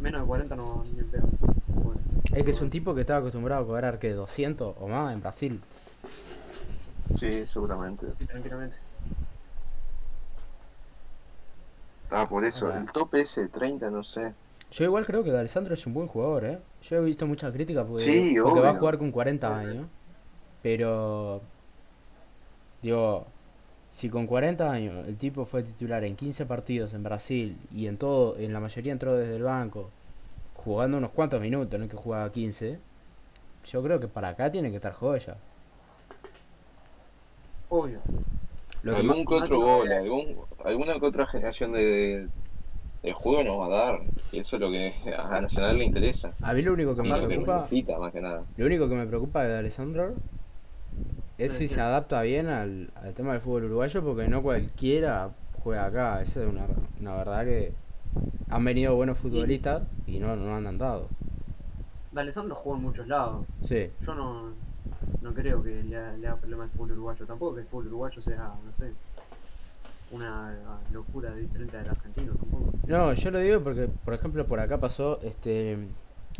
Menos 0.00 0.22
de 0.22 0.26
40 0.26 0.56
no 0.56 0.82
ni 0.96 1.02
pedo. 1.04 1.28
Es 2.32 2.44
que 2.44 2.50
es 2.50 2.60
un 2.60 2.70
tipo 2.70 2.94
que 2.94 3.02
estaba 3.02 3.20
acostumbrado 3.20 3.62
a 3.62 3.66
cobrar 3.66 3.98
que 3.98 4.12
200 4.12 4.76
o 4.78 4.88
más 4.88 5.12
en 5.12 5.20
Brasil. 5.20 5.60
Sí, 7.18 7.46
seguramente. 7.46 8.06
sí, 8.18 8.26
tranquilamente. 8.26 8.76
Ah, 12.10 12.26
por 12.28 12.44
eso, 12.44 12.72
el 12.74 12.90
tope 12.92 13.22
ese 13.22 13.42
de 13.42 13.48
30, 13.48 13.90
no 13.90 14.04
sé. 14.04 14.34
Yo 14.70 14.84
igual 14.84 15.04
creo 15.06 15.24
que 15.24 15.30
D'Alessandro 15.30 15.74
es 15.74 15.86
un 15.86 15.94
buen 15.94 16.08
jugador, 16.08 16.44
¿eh? 16.44 16.58
Yo 16.82 16.96
he 16.96 17.00
visto 17.04 17.26
muchas 17.26 17.52
críticas 17.52 17.86
porque, 17.86 18.04
Sí, 18.04 18.36
porque 18.42 18.60
va 18.60 18.70
a 18.70 18.78
jugar 18.78 18.98
con 18.98 19.10
40 19.10 19.58
años. 19.58 19.86
Pero... 20.62 21.42
Digo, 22.82 23.26
si 23.88 24.08
con 24.08 24.26
40 24.26 24.70
años 24.70 25.06
el 25.06 25.16
tipo 25.16 25.44
fue 25.44 25.62
titular 25.62 26.02
en 26.04 26.16
15 26.16 26.46
partidos 26.46 26.94
en 26.94 27.02
Brasil 27.02 27.56
y 27.72 27.86
en 27.86 27.98
todo, 27.98 28.36
en 28.38 28.52
la 28.52 28.60
mayoría 28.60 28.92
entró 28.92 29.14
desde 29.14 29.36
el 29.36 29.42
banco, 29.42 29.90
jugando 30.64 30.98
unos 30.98 31.10
cuantos 31.10 31.40
minutos, 31.40 31.78
no 31.78 31.84
es 31.84 31.90
que 31.90 31.96
jugaba 31.96 32.30
15, 32.30 32.78
yo 33.64 33.82
creo 33.82 34.00
que 34.00 34.08
para 34.08 34.28
acá 34.28 34.50
tiene 34.50 34.70
que 34.70 34.76
estar 34.76 34.92
joya. 34.92 35.36
Obvio. 37.68 38.00
Lo 38.82 38.92
que 38.92 39.00
algún 39.00 39.24
que 39.24 39.34
otro 39.34 39.60
gol, 39.60 39.92
algún, 39.92 40.36
alguna 40.64 40.98
que 40.98 41.06
otra 41.06 41.26
generación 41.26 41.72
de, 41.72 42.28
de 43.02 43.12
juego 43.12 43.44
nos 43.44 43.60
va 43.60 43.66
a 43.66 43.86
dar. 43.86 44.00
Y 44.32 44.40
eso 44.40 44.56
es 44.56 44.60
lo 44.62 44.70
que 44.70 44.94
a 45.16 45.40
Nacional 45.40 45.78
le 45.78 45.84
interesa. 45.84 46.32
a 46.42 46.52
mí 46.52 46.62
lo 46.62 46.72
único 46.72 46.94
que 46.94 47.02
Y 47.02 47.04
me 47.04 47.10
lo 47.10 47.20
que 47.20 47.26
preocupa, 47.28 47.56
necesita, 47.56 47.98
más 47.98 48.12
que 48.12 48.20
nada. 48.20 48.42
lo 48.56 48.66
único 48.66 48.88
que 48.88 48.94
me 48.94 49.06
preocupa 49.06 49.44
de 49.44 49.58
Alessandro 49.58 50.14
es 51.38 51.52
si 51.52 51.68
se 51.68 51.80
adapta 51.80 52.22
bien 52.22 52.48
al, 52.48 52.90
al 52.96 53.14
tema 53.14 53.32
del 53.32 53.40
fútbol 53.40 53.64
uruguayo, 53.64 54.02
porque 54.04 54.28
no 54.28 54.42
cualquiera 54.42 55.30
juega 55.62 55.86
acá. 55.86 56.20
Esa 56.22 56.42
es 56.42 56.48
una, 56.48 56.66
una 57.00 57.14
verdad 57.14 57.44
que 57.44 57.72
han 58.48 58.64
venido 58.64 58.94
buenos 58.94 59.18
futbolistas 59.18 59.82
y 60.06 60.18
no, 60.18 60.36
no 60.36 60.54
han 60.54 60.66
andado. 60.66 61.08
D'Alessandro 62.12 62.54
jugó 62.56 62.76
en 62.76 62.82
muchos 62.82 63.06
lados. 63.08 63.44
Sí, 63.62 63.90
Yo 64.06 64.14
no, 64.14 64.52
no 65.22 65.34
creo 65.34 65.62
que 65.62 65.82
le, 65.82 65.96
ha- 65.96 66.12
le 66.16 66.26
haga 66.28 66.36
problema 66.36 66.64
al 66.64 66.70
fútbol 66.70 66.92
uruguayo. 66.92 67.26
Tampoco 67.26 67.54
que 67.54 67.62
el 67.62 67.66
fútbol 67.68 67.86
uruguayo 67.88 68.20
sea, 68.20 68.50
no 68.64 68.72
sé, 68.74 68.92
una 70.10 70.80
locura 70.92 71.34
diferente 71.34 71.76
del 71.78 71.88
argentino. 71.88 72.32
Tampoco. 72.34 72.72
no, 72.86 73.12
yo 73.14 73.30
lo 73.30 73.38
digo 73.38 73.60
porque, 73.62 73.88
por 74.04 74.14
ejemplo, 74.14 74.46
por 74.46 74.60
acá 74.60 74.78
pasó 74.78 75.20
este 75.22 75.78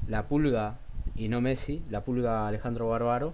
la 0.08 0.26
pulga 0.28 0.74
y 1.16 1.28
no 1.28 1.40
Messi, 1.40 1.82
la 1.90 2.04
pulga 2.04 2.48
Alejandro 2.48 2.88
Bárbaro, 2.88 3.32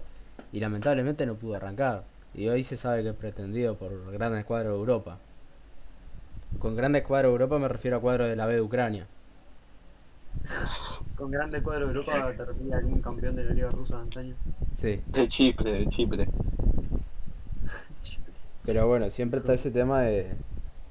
y 0.51 0.59
lamentablemente 0.59 1.25
no 1.25 1.35
pudo 1.35 1.55
arrancar. 1.55 2.03
Y 2.33 2.47
hoy 2.47 2.63
se 2.63 2.77
sabe 2.77 3.03
que 3.03 3.09
es 3.09 3.15
pretendido 3.15 3.75
por 3.77 4.11
grandes 4.11 4.45
cuadros 4.45 4.73
de 4.73 4.79
Europa. 4.79 5.17
Con 6.57 6.75
grandes 6.75 7.03
cuadros 7.03 7.29
de 7.29 7.33
Europa 7.33 7.59
me 7.59 7.67
refiero 7.67 7.97
a 7.97 8.01
cuadros 8.01 8.27
de 8.27 8.35
la 8.35 8.45
B 8.45 8.55
de 8.55 8.61
Ucrania. 8.61 9.07
Con 11.15 11.31
grandes 11.31 11.61
cuadros 11.61 11.93
de 11.93 11.99
Europa 11.99 12.33
te 12.35 12.45
refieres 12.45 12.73
a 12.73 12.77
algún 12.77 13.01
campeón 13.01 13.35
de 13.35 13.43
la 13.43 13.53
Liga 13.53 13.69
Rusa 13.69 13.97
de 13.97 14.01
antaño. 14.03 14.35
Sí, 14.73 14.99
De 15.13 15.27
Chipre, 15.27 15.71
de 15.73 15.89
Chipre. 15.89 16.27
pero 18.65 18.87
bueno, 18.87 19.09
siempre 19.09 19.39
está 19.39 19.53
ese 19.53 19.71
tema 19.71 20.01
de... 20.03 20.27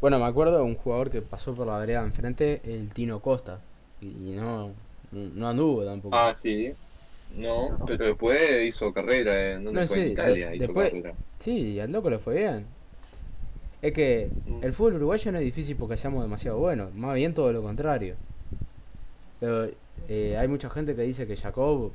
Bueno, 0.00 0.18
me 0.18 0.26
acuerdo 0.26 0.56
de 0.58 0.62
un 0.62 0.76
jugador 0.76 1.10
que 1.10 1.22
pasó 1.22 1.54
por 1.54 1.66
la 1.66 1.78
vereda 1.78 2.04
enfrente, 2.04 2.60
el 2.64 2.90
Tino 2.90 3.20
Costa, 3.20 3.58
y 4.00 4.06
no, 4.36 4.70
no 5.10 5.48
anduvo 5.48 5.84
tampoco. 5.84 6.14
Ah, 6.16 6.32
sí. 6.34 6.72
No, 7.36 7.78
pero 7.86 8.06
después 8.06 8.62
hizo 8.64 8.92
carrera 8.92 9.54
en 9.54 9.64
donde 9.64 9.80
No, 9.80 9.86
fue 9.86 9.96
sí, 9.96 10.02
en 10.02 10.08
Italia. 10.12 10.48
de- 10.50 10.56
hizo 10.56 10.66
después- 10.66 10.90
carrera. 10.90 11.14
Sí, 11.40 11.80
al 11.80 11.92
loco 11.92 12.10
le 12.10 12.18
fue 12.18 12.36
bien. 12.38 12.66
Es 13.82 13.92
que 13.92 14.30
Mm. 14.46 14.62
el 14.62 14.72
fútbol 14.72 14.94
uruguayo 14.96 15.32
no 15.32 15.38
es 15.38 15.44
difícil 15.44 15.76
porque 15.76 15.96
seamos 15.96 16.22
demasiado 16.22 16.58
buenos, 16.58 16.94
más 16.94 17.14
bien 17.14 17.34
todo 17.34 17.52
lo 17.52 17.62
contrario. 17.62 18.16
Pero 19.40 19.68
eh, 20.08 20.36
hay 20.38 20.48
mucha 20.48 20.70
gente 20.70 20.94
que 20.96 21.02
dice 21.02 21.26
que 21.26 21.36
Jacob 21.36 21.92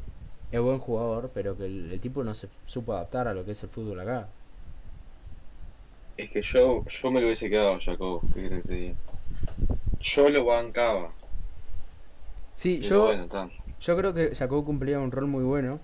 es 0.51 0.61
buen 0.61 0.79
jugador, 0.79 1.31
pero 1.33 1.57
que 1.57 1.65
el, 1.65 1.91
el 1.91 1.99
tipo 1.99 2.23
no 2.23 2.33
se 2.33 2.49
supo 2.65 2.93
adaptar 2.93 3.27
a 3.27 3.33
lo 3.33 3.45
que 3.45 3.51
es 3.51 3.63
el 3.63 3.69
fútbol 3.69 3.99
acá. 3.99 4.27
Es 6.17 6.31
que 6.31 6.41
yo, 6.41 6.83
yo 6.87 7.11
me 7.11 7.19
lo 7.21 7.27
hubiese 7.27 7.49
quedado, 7.49 7.79
Jacob. 7.79 8.21
¿Qué 8.33 8.47
crees 8.47 8.61
que 8.63 8.67
te 8.67 8.73
diga? 8.73 8.95
Yo 10.01 10.29
lo 10.29 10.45
bancaba. 10.45 11.11
Sí, 12.53 12.79
pero 12.81 12.89
yo, 12.89 13.03
bueno, 13.03 13.27
yo 13.79 13.97
creo 13.97 14.13
que 14.13 14.35
Jacob 14.35 14.65
cumplía 14.65 14.99
un 14.99 15.11
rol 15.11 15.27
muy 15.27 15.43
bueno, 15.43 15.79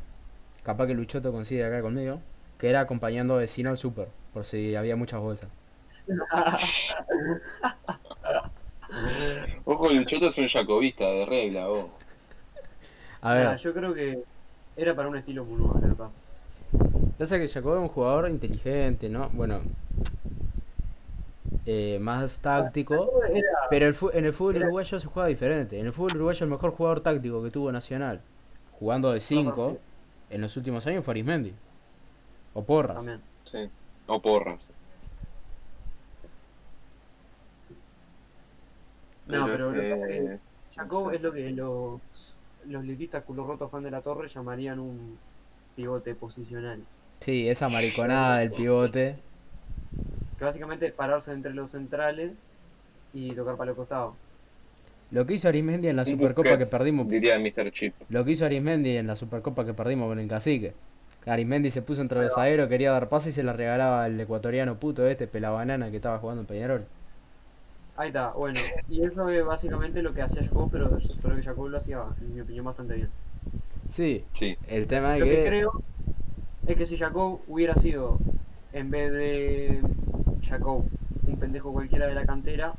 capaz 0.64 0.88
que 0.88 0.94
Luchoto 0.96 1.32
consigue 1.32 1.66
acá 1.66 1.82
conmigo, 1.82 2.22
que 2.60 2.70
era 2.70 2.82
acompañando 2.82 3.36
a 3.36 3.40
vecino 3.40 3.70
al 3.72 3.78
super, 3.78 4.10
por 4.34 4.46
si 4.46 4.76
había 4.76 4.96
muchas 4.96 5.22
bolsas. 5.22 5.50
Ojo, 9.66 9.90
el 9.92 10.06
Choto 10.06 10.30
es 10.30 10.38
un 10.38 10.48
jacobista 10.48 11.06
de 11.06 11.26
regla, 11.26 11.68
vos. 11.68 11.86
A 13.22 13.34
ver, 13.34 13.58
yo 13.58 13.74
creo 13.74 13.94
que 13.94 14.24
era 14.76 14.96
para 14.96 15.10
un 15.10 15.18
estilo 15.18 15.46
lo 15.46 15.80
que 15.80 15.88
pasa. 15.96 16.18
Pasa 17.18 17.38
que 17.38 17.48
Jacob 17.48 17.74
es 17.74 17.82
un 17.82 17.88
jugador 17.90 18.30
inteligente, 18.30 19.10
¿no? 19.10 19.30
Bueno, 19.30 19.62
eh, 21.66 21.98
más 22.00 22.40
táctico. 22.40 23.22
Era, 23.30 23.48
Pero 23.70 23.88
el 23.88 23.96
en 24.14 24.26
el 24.26 24.34
fútbol 24.34 24.58
uruguayo 24.58 25.00
se 25.00 25.08
juega 25.08 25.28
diferente. 25.28 25.80
En 25.80 25.86
el 25.86 25.94
fútbol 25.94 26.16
uruguayo 26.16 26.46
el 26.46 26.50
mejor 26.50 26.72
jugador 26.72 27.02
táctico 27.02 27.44
que 27.44 27.52
tuvo 27.52 27.72
Nacional, 27.72 28.22
jugando 28.80 29.12
de 29.12 29.20
5 29.20 29.78
en 30.30 30.42
los 30.42 30.56
últimos 30.56 30.88
años 30.88 31.04
fue 31.04 31.12
Arismendi. 31.12 31.54
O 32.54 32.64
Porras. 32.64 32.98
también. 32.98 33.22
Sí. 33.44 33.70
O 34.08 34.22
porras. 34.22 34.60
No, 39.30 39.46
pero 39.48 39.72
lo 39.72 39.82
que 39.82 39.90
pasa 39.90 40.06
es 40.06 40.08
que 40.08 40.34
eh, 40.34 40.40
Jacob 40.76 41.04
no 41.06 41.10
sé. 41.10 41.16
es 41.16 41.22
lo 41.22 41.32
que 41.32 41.50
los, 41.52 42.02
los 42.68 42.84
litistas 42.84 43.24
culo 43.24 43.46
roto 43.46 43.70
fan 43.70 43.84
de 43.84 43.92
la 43.92 44.02
torre 44.02 44.28
llamarían 44.28 44.80
un 44.80 45.18
pivote 45.76 46.16
posicional. 46.16 46.82
Sí, 47.20 47.48
esa 47.48 47.70
mariconada 47.70 48.40
del 48.40 48.52
pivote. 48.52 49.16
Que 50.38 50.46
básicamente 50.46 50.88
es 50.88 50.94
pararse 50.94 51.32
entre 51.32 51.54
los 51.54 51.72
centrales 51.72 52.32
y 53.14 53.32
tocar 53.32 53.56
para 53.56 53.70
los 53.70 53.78
costados. 53.78 54.16
Lo 55.12 55.26
que 55.26 55.34
hizo 55.34 55.48
Arismendi 55.48 55.88
en 55.88 55.96
la 55.96 56.06
Supercopa 56.06 56.58
que 56.58 56.66
perdimos. 56.66 57.08
Diría 57.08 57.40
Mr. 57.40 57.72
Chip. 57.72 57.96
Lo 58.10 58.24
que 58.24 58.32
hizo 58.32 58.46
Arismendi 58.46 58.98
en 58.98 59.08
la 59.08 59.16
Supercopa 59.16 59.66
que 59.66 59.74
perdimos 59.74 60.08
con 60.08 60.20
el 60.20 60.28
cacique. 60.28 60.74
Arismendi 61.26 61.72
se 61.72 61.82
puso 61.82 62.02
entre 62.02 62.22
los 62.22 62.34
zagueros, 62.34 62.70
quería 62.70 62.92
dar 62.92 63.10
pase 63.10 63.30
y 63.30 63.34
se 63.34 63.44
la 63.44 63.54
regalaba 63.54 64.04
al 64.04 64.20
ecuatoriano 64.20 64.80
puto 64.80 65.06
este, 65.08 65.28
pelabanana 65.28 65.90
que 65.90 65.98
estaba 65.98 66.20
jugando 66.20 66.42
en 66.42 66.48
Peñarol. 66.48 66.86
Ahí 68.00 68.08
está, 68.08 68.32
bueno. 68.32 68.58
Y 68.88 69.06
eso 69.06 69.28
es 69.28 69.46
básicamente 69.46 70.02
lo 70.02 70.14
que 70.14 70.22
hacía 70.22 70.42
Jacob, 70.42 70.70
pero 70.72 70.98
solo 71.02 71.36
que 71.36 71.44
Jacob 71.44 71.68
lo 71.68 71.78
hacía, 71.78 72.02
en 72.22 72.34
mi 72.34 72.40
opinión, 72.40 72.64
bastante 72.64 72.94
bien. 72.96 73.12
Sí, 73.88 74.26
Sí. 74.32 74.58
el 74.68 74.88
tema 74.88 75.16
es 75.16 75.20
Lo 75.20 75.26
que 75.26 75.36
que. 75.44 75.48
creo 75.50 75.72
es 76.66 76.78
que 76.78 76.86
si 76.86 76.98
Jacob 76.98 77.42
hubiera 77.48 77.76
sido, 77.76 78.22
en 78.72 78.90
vez 78.90 79.12
de 79.12 79.84
Jacob, 80.44 80.86
un 81.26 81.38
pendejo 81.40 81.74
cualquiera 81.74 82.08
de 82.08 82.16
la 82.16 82.26
cantera, 82.26 82.74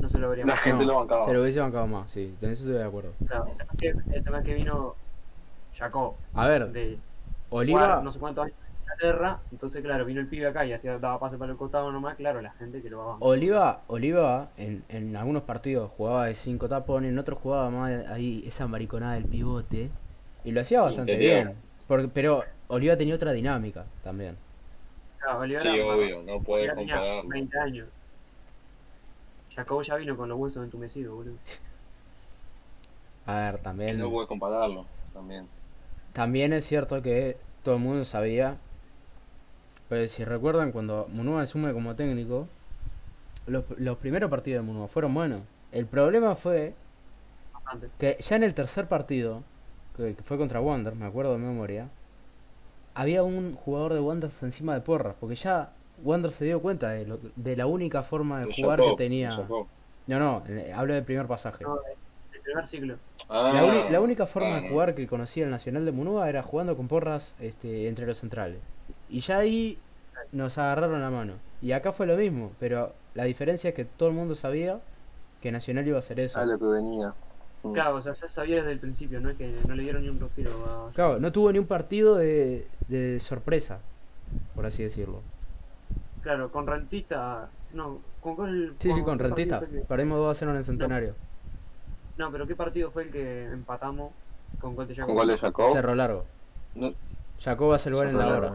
no 0.00 0.08
se 0.08 0.18
lo 0.18 0.28
habría 0.28 0.46
La 0.46 0.56
gente 0.56 0.84
No, 0.84 0.92
lo 0.92 0.98
bancaba. 1.00 1.24
Se 1.24 1.34
lo 1.34 1.42
hubiese 1.42 1.60
bancado 1.60 1.86
más, 1.88 2.10
sí, 2.12 2.32
en 2.40 2.50
eso 2.50 2.62
estoy 2.64 2.78
de 2.78 2.84
acuerdo. 2.84 3.12
Claro, 3.26 3.46
el 3.48 3.56
tema 3.56 3.72
es 3.72 3.78
que- 3.78 4.16
el 4.16 4.22
tema 4.24 4.38
es 4.38 4.44
que 4.44 4.54
vino 4.54 4.94
Jacob 5.74 6.14
A 6.34 6.46
ver, 6.46 6.68
de 6.72 6.98
Oliva. 7.50 8.00
no 8.02 8.12
sé 8.12 8.20
cuántos 8.20 8.44
años 8.44 8.56
Inglaterra, 8.92 9.38
entonces 9.52 9.82
claro, 9.82 10.04
vino 10.04 10.20
el 10.20 10.26
pibe 10.26 10.46
acá 10.48 10.64
y 10.66 10.72
hacía, 10.72 10.98
daba 10.98 11.18
pase 11.18 11.38
para 11.38 11.52
el 11.52 11.58
costado 11.58 11.90
nomás, 11.92 12.16
claro, 12.16 12.40
la 12.42 12.52
gente 12.52 12.82
que 12.82 12.90
lo 12.90 12.98
va 12.98 13.14
a 13.14 13.16
Oliva, 13.20 13.82
Oliva 13.86 14.48
en, 14.56 14.82
en 14.88 15.16
algunos 15.16 15.42
partidos 15.42 15.90
jugaba 15.96 16.26
de 16.26 16.34
5 16.34 16.68
tapones, 16.68 17.10
en 17.12 17.18
otros 17.18 17.38
jugaba 17.40 17.70
más 17.70 18.06
ahí 18.08 18.42
esa 18.46 18.66
mariconada 18.66 19.14
del 19.14 19.24
pivote. 19.24 19.90
Y 20.44 20.52
lo 20.52 20.60
hacía 20.62 20.80
bastante 20.82 21.12
Interior. 21.12 21.44
bien. 21.46 21.56
Porque, 21.86 22.08
pero 22.08 22.42
Oliva 22.68 22.96
tenía 22.96 23.14
otra 23.14 23.32
dinámica 23.32 23.84
también. 24.02 24.36
Claro, 25.18 25.44
Sí, 25.44 25.52
era- 25.54 25.86
obvio, 25.86 26.22
no 26.22 26.40
tenía 26.42 26.74
compararlo. 26.74 27.28
20 27.28 27.58
años. 27.58 27.88
Jacob 29.54 29.82
ya 29.82 29.96
vino 29.96 30.16
con 30.16 30.28
los 30.28 30.38
huesos 30.38 30.64
entumecidos, 30.64 31.14
boludo. 31.14 31.34
A 33.26 33.36
ver, 33.36 33.58
también. 33.58 33.98
No 33.98 34.10
podés 34.10 34.28
compararlo 34.28 34.86
también. 35.12 35.46
También 36.14 36.52
es 36.52 36.64
cierto 36.64 37.02
que 37.02 37.36
todo 37.62 37.74
el 37.76 37.80
mundo 37.82 38.04
sabía. 38.04 38.56
Pero 39.90 40.08
si 40.08 40.24
recuerdan, 40.24 40.72
cuando 40.72 41.06
Munua 41.10 41.42
asume 41.42 41.74
como 41.74 41.96
técnico, 41.96 42.48
los, 43.46 43.64
los 43.78 43.98
primeros 43.98 44.30
partidos 44.30 44.64
de 44.64 44.72
Munua 44.72 44.88
fueron 44.88 45.14
buenos. 45.14 45.42
El 45.72 45.86
problema 45.86 46.34
fue 46.34 46.74
que 47.98 48.16
ya 48.20 48.36
en 48.36 48.42
el 48.42 48.54
tercer 48.54 48.88
partido, 48.88 49.42
que, 49.96 50.14
que 50.14 50.22
fue 50.22 50.38
contra 50.38 50.60
Wander, 50.60 50.94
me 50.94 51.06
acuerdo 51.06 51.32
de 51.32 51.38
memoria, 51.38 51.88
había 52.94 53.22
un 53.22 53.54
jugador 53.54 53.94
de 53.94 54.00
Wander 54.00 54.30
encima 54.42 54.74
de 54.74 54.80
Porras, 54.80 55.14
porque 55.20 55.34
ya 55.34 55.70
Wander 56.02 56.32
se 56.32 56.44
dio 56.44 56.60
cuenta 56.60 56.90
de, 56.90 57.06
lo- 57.06 57.20
de 57.36 57.56
la 57.56 57.66
única 57.66 58.02
forma 58.02 58.40
de 58.40 58.46
jugar 58.54 58.78
Jacob, 58.80 58.96
que 58.98 59.04
tenía. 59.04 59.36
No, 60.06 60.18
no, 60.18 60.42
eh, 60.48 60.72
hablo 60.72 60.94
del 60.94 61.04
primer 61.04 61.26
pasaje. 61.26 61.64
No, 61.64 61.76
el 62.32 62.40
primer 62.40 62.66
ciclo. 62.66 62.96
Ah, 63.28 63.52
La, 63.54 63.64
uni- 63.64 63.92
la 63.92 64.00
única 64.00 64.26
forma 64.26 64.56
ah, 64.56 64.56
de 64.56 64.62
no. 64.62 64.68
jugar 64.68 64.94
que 64.94 65.06
conocía 65.06 65.44
el 65.44 65.50
Nacional 65.50 65.84
de 65.84 65.92
Munúa 65.92 66.28
era 66.28 66.42
jugando 66.42 66.76
con 66.76 66.88
porras 66.88 67.34
este, 67.38 67.88
entre 67.88 68.06
los 68.06 68.18
centrales. 68.18 68.58
Y 69.10 69.20
ya 69.20 69.38
ahí 69.38 69.78
nos 70.32 70.56
agarraron 70.58 71.00
la 71.00 71.10
mano. 71.10 71.34
Y 71.60 71.72
acá 71.72 71.92
fue 71.92 72.06
lo 72.06 72.16
mismo, 72.16 72.52
pero 72.58 72.94
la 73.14 73.24
diferencia 73.24 73.68
es 73.70 73.74
que 73.74 73.84
todo 73.84 74.08
el 74.08 74.14
mundo 74.14 74.34
sabía 74.34 74.80
que 75.42 75.50
Nacional 75.52 75.86
iba 75.86 75.96
a 75.96 76.00
hacer 76.00 76.20
eso. 76.20 76.38
Ah, 76.38 76.44
lo 76.44 76.58
que 76.58 76.64
venía. 76.64 77.12
Mm. 77.62 77.72
Claro, 77.72 77.96
o 77.96 78.02
sea, 78.02 78.14
ya 78.14 78.28
sabía 78.28 78.56
desde 78.56 78.72
el 78.72 78.78
principio, 78.78 79.20
no 79.20 79.30
es 79.30 79.36
que 79.36 79.54
no 79.68 79.74
le 79.74 79.82
dieron 79.82 80.02
ni 80.02 80.08
un 80.08 80.18
respiro 80.18 80.50
a 80.64 80.92
Claro, 80.92 81.18
no 81.20 81.30
tuvo 81.32 81.52
ni 81.52 81.58
un 81.58 81.66
partido 81.66 82.14
de, 82.16 82.66
de 82.88 83.20
sorpresa, 83.20 83.80
por 84.54 84.64
así 84.64 84.82
decirlo. 84.82 85.20
Claro, 86.22 86.50
con 86.50 86.66
Rentista. 86.66 87.48
No, 87.74 87.98
con 88.20 88.36
cuál. 88.36 88.74
Sí, 88.78 88.90
sí, 88.94 89.02
con 89.02 89.18
qué 89.18 89.24
Rentista. 89.24 89.60
que- 89.60 89.80
Perdimos 89.80 90.18
2 90.18 90.30
a 90.30 90.38
0 90.38 90.50
en 90.52 90.56
el 90.58 90.64
Centenario. 90.64 91.14
No, 92.16 92.30
pero 92.30 92.46
¿qué 92.46 92.54
partido 92.54 92.90
fue 92.90 93.04
el 93.04 93.10
que 93.10 93.44
empatamos 93.46 94.12
con 94.60 94.74
gol 94.76 94.86
de 94.86 94.94
Jacob? 94.94 95.08
¿Con 95.08 95.16
gol 95.16 95.28
de 95.28 95.38
Jacob? 95.38 95.72
Cerro 95.72 95.94
Largo. 95.94 96.24
No, 96.74 96.92
Jacob 97.40 97.72
hace 97.72 97.88
el 97.88 97.94
gol 97.94 98.08
en 98.08 98.18
la 98.18 98.28
hora. 98.28 98.52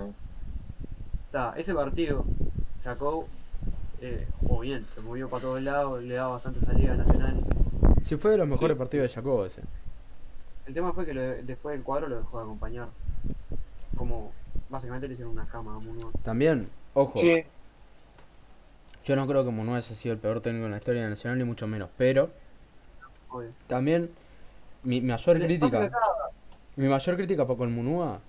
Está, 1.36 1.54
ese 1.58 1.74
partido, 1.74 2.24
Jacob 2.82 3.26
eh, 4.02 4.26
jugó 4.40 4.62
bien, 4.62 4.86
se 4.86 5.02
movió 5.02 5.28
para 5.28 5.42
todos 5.42 5.62
lados, 5.62 6.02
le 6.02 6.16
daba 6.16 6.32
bastante 6.32 6.62
salida 6.62 6.94
a 6.94 6.96
Nacional. 6.96 7.44
Sí, 8.04 8.16
fue 8.16 8.32
de 8.32 8.38
los 8.38 8.48
mejores 8.48 8.76
Sí. 8.76 8.80
partidos 8.80 9.10
de 9.10 9.16
Jacob 9.16 9.44
ese. 9.44 9.62
El 10.66 10.74
tema 10.74 10.94
fue 10.94 11.06
que 11.06 11.14
lo- 11.14 11.22
después 11.22 11.76
del 11.76 11.84
cuadro 11.84 12.08
lo 12.08 12.20
dejó 12.20 12.38
de 12.38 12.44
acompañar. 12.46 12.88
Como 13.98 14.32
básicamente 14.70 15.10
le 15.10 15.16
hicieron 15.16 15.34
una 15.34 15.46
cama 15.46 15.76
a 15.76 15.80
Munua. 15.80 16.10
También, 16.24 16.70
ojo, 16.94 17.20
Sí, 17.20 17.44
yo 19.04 19.18
no 19.18 19.28
creo 19.28 19.44
que 19.44 19.52
Munúa 19.52 19.76
haya 19.76 19.94
sido 19.94 20.14
el 20.14 20.20
peor 20.22 20.40
técnico 20.40 20.68
en 20.68 20.72
la 20.72 20.78
historia 20.78 21.04
de 21.04 21.10
Nacional, 21.10 21.38
ni 21.38 21.44
mucho 21.44 21.68
menos. 21.68 21.90
Pero 21.98 22.30
Obvio. 23.30 23.50
también 23.68 24.10
mi 24.84 25.02
mi 25.02 25.08
mayor 25.08 25.38
crítica, 25.38 25.92
mi 26.78 26.88
mayor 26.88 27.18
crítica 27.18 27.46
para 27.46 27.58
con 27.58 27.74
Munúa 27.76 28.22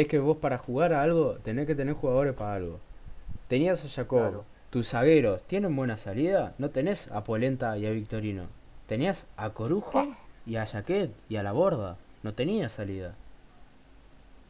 es 0.00 0.06
que 0.08 0.18
vos 0.18 0.36
para 0.38 0.58
jugar 0.58 0.92
a 0.92 1.02
algo 1.02 1.34
tenés 1.42 1.66
que 1.66 1.74
tener 1.74 1.94
jugadores 1.94 2.34
para 2.34 2.54
algo. 2.54 2.78
Tenías 3.48 3.84
a 3.84 3.88
Jacob, 3.88 4.20
Claro. 4.30 4.44
tus 4.70 4.88
zagueros 4.90 5.42
tienen 5.44 5.74
buena 5.74 5.96
salida, 5.96 6.54
no 6.58 6.70
tenés 6.70 7.10
a 7.10 7.24
Polenta 7.24 7.76
y 7.78 7.86
a 7.86 7.90
Victorino. 7.90 8.44
Tenías 8.86 9.26
a 9.36 9.50
Corujo 9.50 10.04
y 10.46 10.56
a 10.56 10.66
Jaquet 10.66 11.10
y 11.28 11.36
a 11.36 11.42
la 11.42 11.52
borda. 11.52 11.96
No 12.22 12.32
tenía 12.34 12.68
salida. 12.68 13.14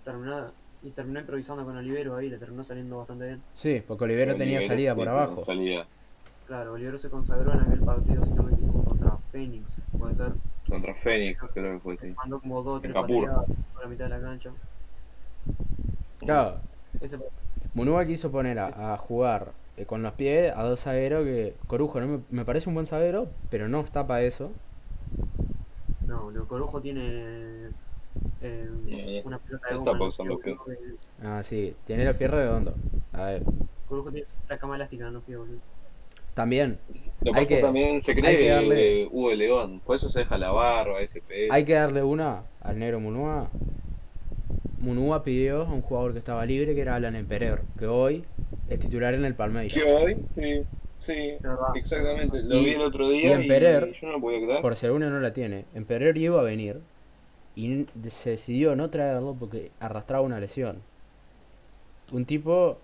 terminó, 0.05 0.53
y 0.83 0.91
terminó 0.91 1.21
improvisando 1.21 1.65
con 1.65 1.77
Olivero 1.77 2.17
ahí, 2.17 2.29
le 2.29 2.39
terminó 2.39 2.65
saliendo 2.65 2.99
bastante 2.99 3.27
bien. 3.27 3.43
Sí, 3.55 3.83
porque 3.87 4.05
Olivero 4.05 4.37
tenía 4.37 4.59
Olivero, 4.59 4.75
salida 4.75 4.93
sí, 4.93 4.97
por 4.97 5.07
tenía 5.09 5.23
abajo. 5.23 5.45
Salida 5.45 5.87
Claro, 6.47 6.73
Olivero 6.73 6.99
se 6.99 7.11
consagró 7.11 7.53
en 7.53 7.61
aquel 7.61 7.81
partido, 7.81 8.25
si 8.25 8.33
no 8.33 8.43
me 8.45 8.53
equivoco, 8.53 8.85
contra 8.85 9.17
Phoenix, 9.31 9.81
puede 9.99 10.15
ser. 10.15 10.33
contra 10.69 10.95
Fénix, 10.95 11.39
creo 11.53 11.75
que 11.75 11.81
fue, 11.81 11.99
sí. 11.99 12.15
Mandó 12.17 12.41
como 12.41 12.63
dos 12.63 12.75
o 12.77 12.81
tres 12.81 12.95
por 12.95 13.83
la 13.83 13.89
mitad 13.89 14.05
de 14.05 14.11
la 14.11 14.21
cancha. 14.21 14.51
Claro, 16.18 16.59
Ese, 17.01 17.18
Munúa 17.74 18.05
quiso 18.07 18.30
poner 18.30 18.59
a, 18.59 18.95
a 18.95 18.99
jugar 18.99 19.53
eh, 19.76 19.84
con 19.86 20.03
los 20.03 20.12
pies 20.14 20.53
a 20.55 20.62
dos 20.64 20.80
zagueros 20.82 21.24
que 21.24 21.55
Corujo 21.66 22.01
no 22.01 22.07
me, 22.09 22.20
me 22.30 22.45
parece 22.45 22.68
un 22.68 22.74
buen 22.74 22.86
zaguero, 22.86 23.28
pero 23.51 23.68
no 23.68 23.80
está 23.80 24.07
para 24.07 24.22
eso. 24.22 24.51
no, 26.07 26.30
el 26.30 26.47
Corujo 26.47 26.80
tiene 26.80 27.03
eh, 28.43 28.68
Eh, 28.89 29.22
una 29.24 29.39
pelota 29.39 29.68
de 29.68 29.76
está 29.76 29.91
goma. 29.93 29.99
pausando 29.99 30.41
Ah, 31.22 31.43
sí, 31.43 31.74
tiene 31.84 32.05
los 32.05 32.16
pies 32.16 32.30
redondos. 32.30 32.74
A 33.12 33.24
ver, 33.26 33.43
Corujo 33.89 34.11
tiene 34.11 34.26
la 34.49 34.59
cama 34.59 34.76
elástica, 34.76 35.11
no 35.11 35.20
fío, 35.22 35.41
boludo. 35.41 35.59
también 36.34 36.78
Lo 37.22 37.32
Hay 37.34 37.43
pasa 37.43 37.57
que- 37.57 37.61
también 37.62 38.01
se 38.01 38.14
cree 38.14 38.36
que 38.39 38.49
darle- 38.49 39.03
eh, 39.03 39.09
Hugo 39.11 39.30
de 39.30 39.36
León, 39.36 39.80
por 39.84 39.97
eso 39.97 40.09
se 40.09 40.20
deja 40.20 40.39
la 40.39 40.51
barba, 40.51 41.01
SP. 41.03 41.49
hay 41.51 41.64
que 41.64 41.74
darle 41.74 42.03
una 42.03 42.43
al 42.62 42.78
negro 42.78 43.01
Munúa. 43.01 43.49
Munúa 44.81 45.24
pidió 45.24 45.62
a 45.62 45.72
un 45.72 45.83
jugador 45.83 46.12
que 46.12 46.18
estaba 46.18 46.45
libre, 46.47 46.74
que 46.74 46.81
era 46.83 46.95
Alan 46.95 47.16
Emperer, 47.16 47.62
que 47.79 47.87
hoy 47.87 48.24
es 48.68 48.79
titular 48.79 49.14
en 49.14 49.24
el 49.24 49.35
Palmeiras. 49.35 49.74
Que 49.74 49.93
hoy, 49.93 50.16
sí, 50.35 50.64
sí, 51.01 51.39
exactamente. 51.74 52.43
Lo 52.43 52.57
Y- 52.57 52.64
vi 52.64 52.70
el 52.72 52.81
otro 52.83 53.12
y 53.12 53.20
día 53.20 53.41
y, 53.41 53.49
Perer, 53.49 53.93
yo 54.01 54.12
no 54.12 54.20
podía 54.20 54.41
creer. 54.41 54.62
Por 54.62 54.76
si 54.76 54.87
alguno 54.87 55.11
no 55.11 55.20
la 55.20 55.33
tiene, 55.33 55.64
Emperer 55.74 56.16
iba 56.16 56.41
a 56.41 56.45
venir 56.45 56.81
y 57.57 57.87
se 58.09 58.31
decidió 58.31 58.76
no 58.76 58.89
traerlo 58.89 59.35
porque 59.39 59.70
arrastraba 59.81 60.22
una 60.22 60.39
lesión. 60.39 60.81
Un 62.12 62.24
tipo 62.24 62.79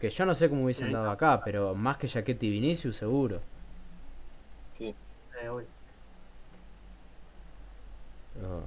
que 0.00 0.08
yo 0.10 0.24
no 0.26 0.34
sé 0.34 0.48
cómo 0.48 0.64
hubiesen 0.64 0.92
dado 0.92 1.10
acá, 1.10 1.42
pero 1.44 1.74
más 1.74 1.98
que 1.98 2.08
Jaquetti 2.08 2.46
y 2.46 2.50
Vinicius 2.50 2.96
seguro. 2.96 3.40
Eh, 4.80 5.48
hoy. 5.48 5.64
Pero 8.34 8.62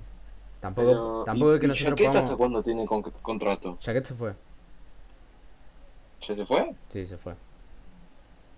tampoco, 0.59 0.89
Pero, 0.89 1.23
tampoco 1.25 1.53
¿y- 1.53 1.55
es 1.55 1.59
que 1.61 1.67
nosotros 1.67 1.99
Jaqueta 1.99 2.19
hasta 2.19 2.35
cuándo 2.37 2.63
tiene 2.63 2.85
con- 2.85 3.01
contrato? 3.01 3.77
Jaquet 3.81 4.05
se 4.05 4.13
fue, 4.13 4.35
¿Ya 6.27 6.35
se 6.35 6.45
fue? 6.45 6.75
sí, 6.89 7.05
se 7.05 7.17
fue. 7.17 7.35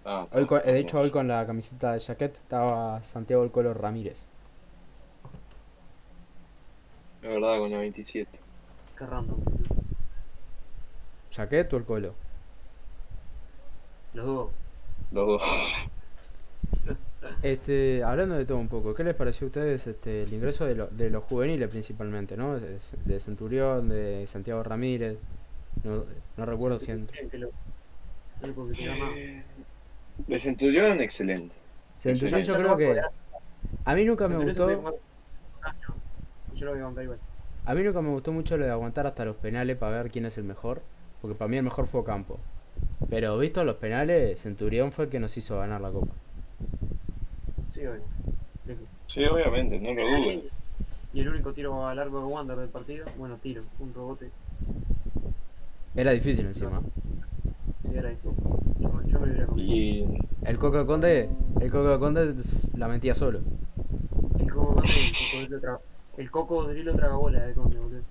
Ah, 0.05 0.27
Hoy, 0.31 0.45
de 0.65 0.79
hecho, 0.79 0.97
vamos. 0.97 1.05
hoy 1.05 1.11
con 1.11 1.27
la 1.27 1.45
camiseta 1.45 1.93
de 1.93 1.99
Jaquet 1.99 2.35
estaba 2.35 3.03
Santiago 3.03 3.43
El 3.43 3.51
Colo 3.51 3.73
Ramírez. 3.75 4.25
Es 7.21 7.29
verdad, 7.29 7.59
con 7.59 7.71
la 7.71 7.77
27. 7.77 8.39
Qué 8.97 9.05
random. 9.05 9.39
¿Jaquet 11.31 11.73
o 11.73 11.77
El 11.77 11.85
Colo? 11.85 12.13
Los 14.13 14.25
dos. 14.25 14.49
Los 15.11 15.27
dos. 15.27 15.41
Este, 17.41 18.03
hablando 18.03 18.35
de 18.35 18.45
todo 18.45 18.57
un 18.57 18.67
poco, 18.67 18.93
¿qué 18.93 19.03
les 19.03 19.15
pareció 19.15 19.45
a 19.45 19.49
ustedes 19.49 19.87
este, 19.87 20.23
el 20.23 20.33
ingreso 20.33 20.65
de, 20.65 20.75
lo- 20.75 20.87
de 20.87 21.09
los 21.09 21.23
juveniles 21.23 21.69
principalmente, 21.69 22.35
¿no? 22.35 22.59
De, 22.59 22.79
de 23.05 23.19
Centurión, 23.19 23.87
de 23.87 24.27
Santiago 24.27 24.61
Ramírez, 24.61 25.17
no, 25.85 26.03
no 26.35 26.45
recuerdo 26.45 26.79
si 26.79 26.87
llama- 26.87 27.05
De 30.27 30.39
Centurión, 30.39 30.99
excelente. 30.99 31.55
Centurión 31.97 32.41
yo 32.41 32.55
creo 32.57 32.75
que 32.77 33.01
a 33.85 33.95
mí 33.95 34.05
nunca 34.05 34.27
me 34.27 34.37
gustó, 34.43 34.67
Yo 36.55 36.65
lo 36.65 36.73
voy 36.73 36.99
a 36.99 37.03
igual. 37.03 37.19
a 37.65 37.73
mí 37.73 37.83
nunca 37.83 38.01
me 38.01 38.09
gustó 38.09 38.33
mucho 38.33 38.57
lo 38.57 38.65
de 38.65 38.71
aguantar 38.71 39.07
hasta 39.07 39.23
los 39.23 39.37
penales 39.37 39.77
para 39.77 40.01
ver 40.03 40.11
quién 40.11 40.25
es 40.25 40.37
el 40.37 40.43
mejor, 40.43 40.81
porque 41.21 41.35
para 41.37 41.47
mí 41.47 41.55
el 41.57 41.63
mejor 41.63 41.85
fue 41.87 42.03
Campo. 42.03 42.37
Pero 43.09 43.37
visto 43.37 43.63
los 43.63 43.75
penales, 43.75 44.41
Centurión 44.41 44.91
fue 44.91 45.05
el 45.05 45.11
que 45.11 45.19
nos 45.19 45.37
hizo 45.37 45.57
ganar 45.57 45.81
la 45.81 45.91
copa. 45.91 46.13
Sí, 49.07 49.23
obviamente, 49.25 49.79
no 49.79 49.93
lo 49.93 50.07
dudes. 50.07 50.43
Y 51.13 51.21
el 51.21 51.29
único 51.29 51.53
tiro 51.53 51.87
a 51.87 51.95
largo 51.95 52.19
de 52.19 52.25
Wander 52.33 52.57
del 52.57 52.69
partido, 52.69 53.05
bueno, 53.17 53.37
tiro, 53.37 53.63
un 53.79 53.93
rebote, 53.93 54.31
Era 55.95 56.11
difícil 56.11 56.45
encima. 56.45 56.81
sí, 57.83 57.95
era 57.95 58.11
esto. 58.11 58.31
Yo, 58.79 58.89
me- 58.93 59.11
yo 59.11 59.19
me 59.19 59.29
hubiera 59.29 59.45
comido. 59.47 59.67
Y 59.67 60.23
El 60.45 60.57
Coco 60.59 60.85
Conde, 60.85 61.29
el 61.59 61.71
Coco 61.71 61.99
Conde 61.99 62.35
la 62.77 62.87
metía 62.87 63.15
solo. 63.15 63.39
El 64.39 64.51
coco 64.51 64.75
Conde, 64.75 65.79
el 66.17 66.31
cocodrilo 66.31 66.93
traga, 66.95 67.13
el 67.13 67.19
bola 67.19 67.45
de 67.47 67.53
Conde, 67.53 67.79
boludo. 67.79 68.01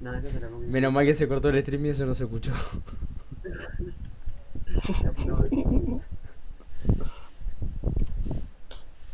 No, 0.00 0.14
esa 0.14 0.30
se 0.30 0.40
la. 0.40 0.48
Menos 0.48 0.92
mal 0.92 1.04
que 1.04 1.14
se 1.14 1.28
cortó 1.28 1.48
el 1.48 1.60
stream 1.60 1.86
y 1.86 1.88
eso 1.90 2.06
no 2.06 2.14
se 2.14 2.24
escuchó. 2.24 2.52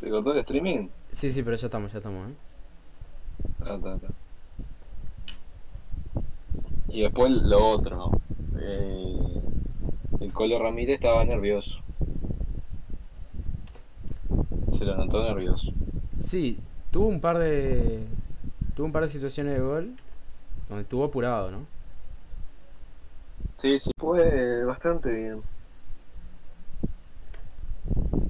Se 0.07 0.11
cortó 0.13 0.31
el 0.31 0.39
streaming. 0.39 0.89
Sí, 1.11 1.33
sí, 1.33 1.43
pero 1.43 1.57
ya 1.57 1.67
estamos, 1.67 1.91
ya 1.91 1.99
estamos, 1.99 2.31
¿eh? 2.31 2.35
Ah, 3.61 3.77
ta, 3.83 3.99
ta. 3.99 4.07
Y 6.89 7.03
después 7.03 7.31
lo 7.33 7.67
otro. 7.71 8.13
eh, 8.61 9.43
el 10.21 10.33
Colo 10.33 10.61
Ramírez 10.61 10.95
estaba 11.01 11.25
nervioso. 11.25 11.83
Se 14.79 14.85
lo 14.85 14.97
notó 14.97 15.25
nervioso. 15.25 15.73
Sí, 16.21 16.61
tuvo 16.93 17.07
un 17.09 17.21
par 17.21 17.39
de. 17.39 18.07
Tuvo 18.77 18.87
un 18.87 18.93
par 18.93 19.03
de 19.03 19.09
situaciones 19.09 19.55
de 19.55 19.61
gol 19.61 19.97
donde 20.69 20.83
estuvo 20.83 21.05
apurado, 21.05 21.51
¿no? 21.51 21.67
Sí, 23.57 23.81
sí. 23.81 23.91
Fue 23.99 24.65
bastante 24.65 25.13
bien. 25.13 25.43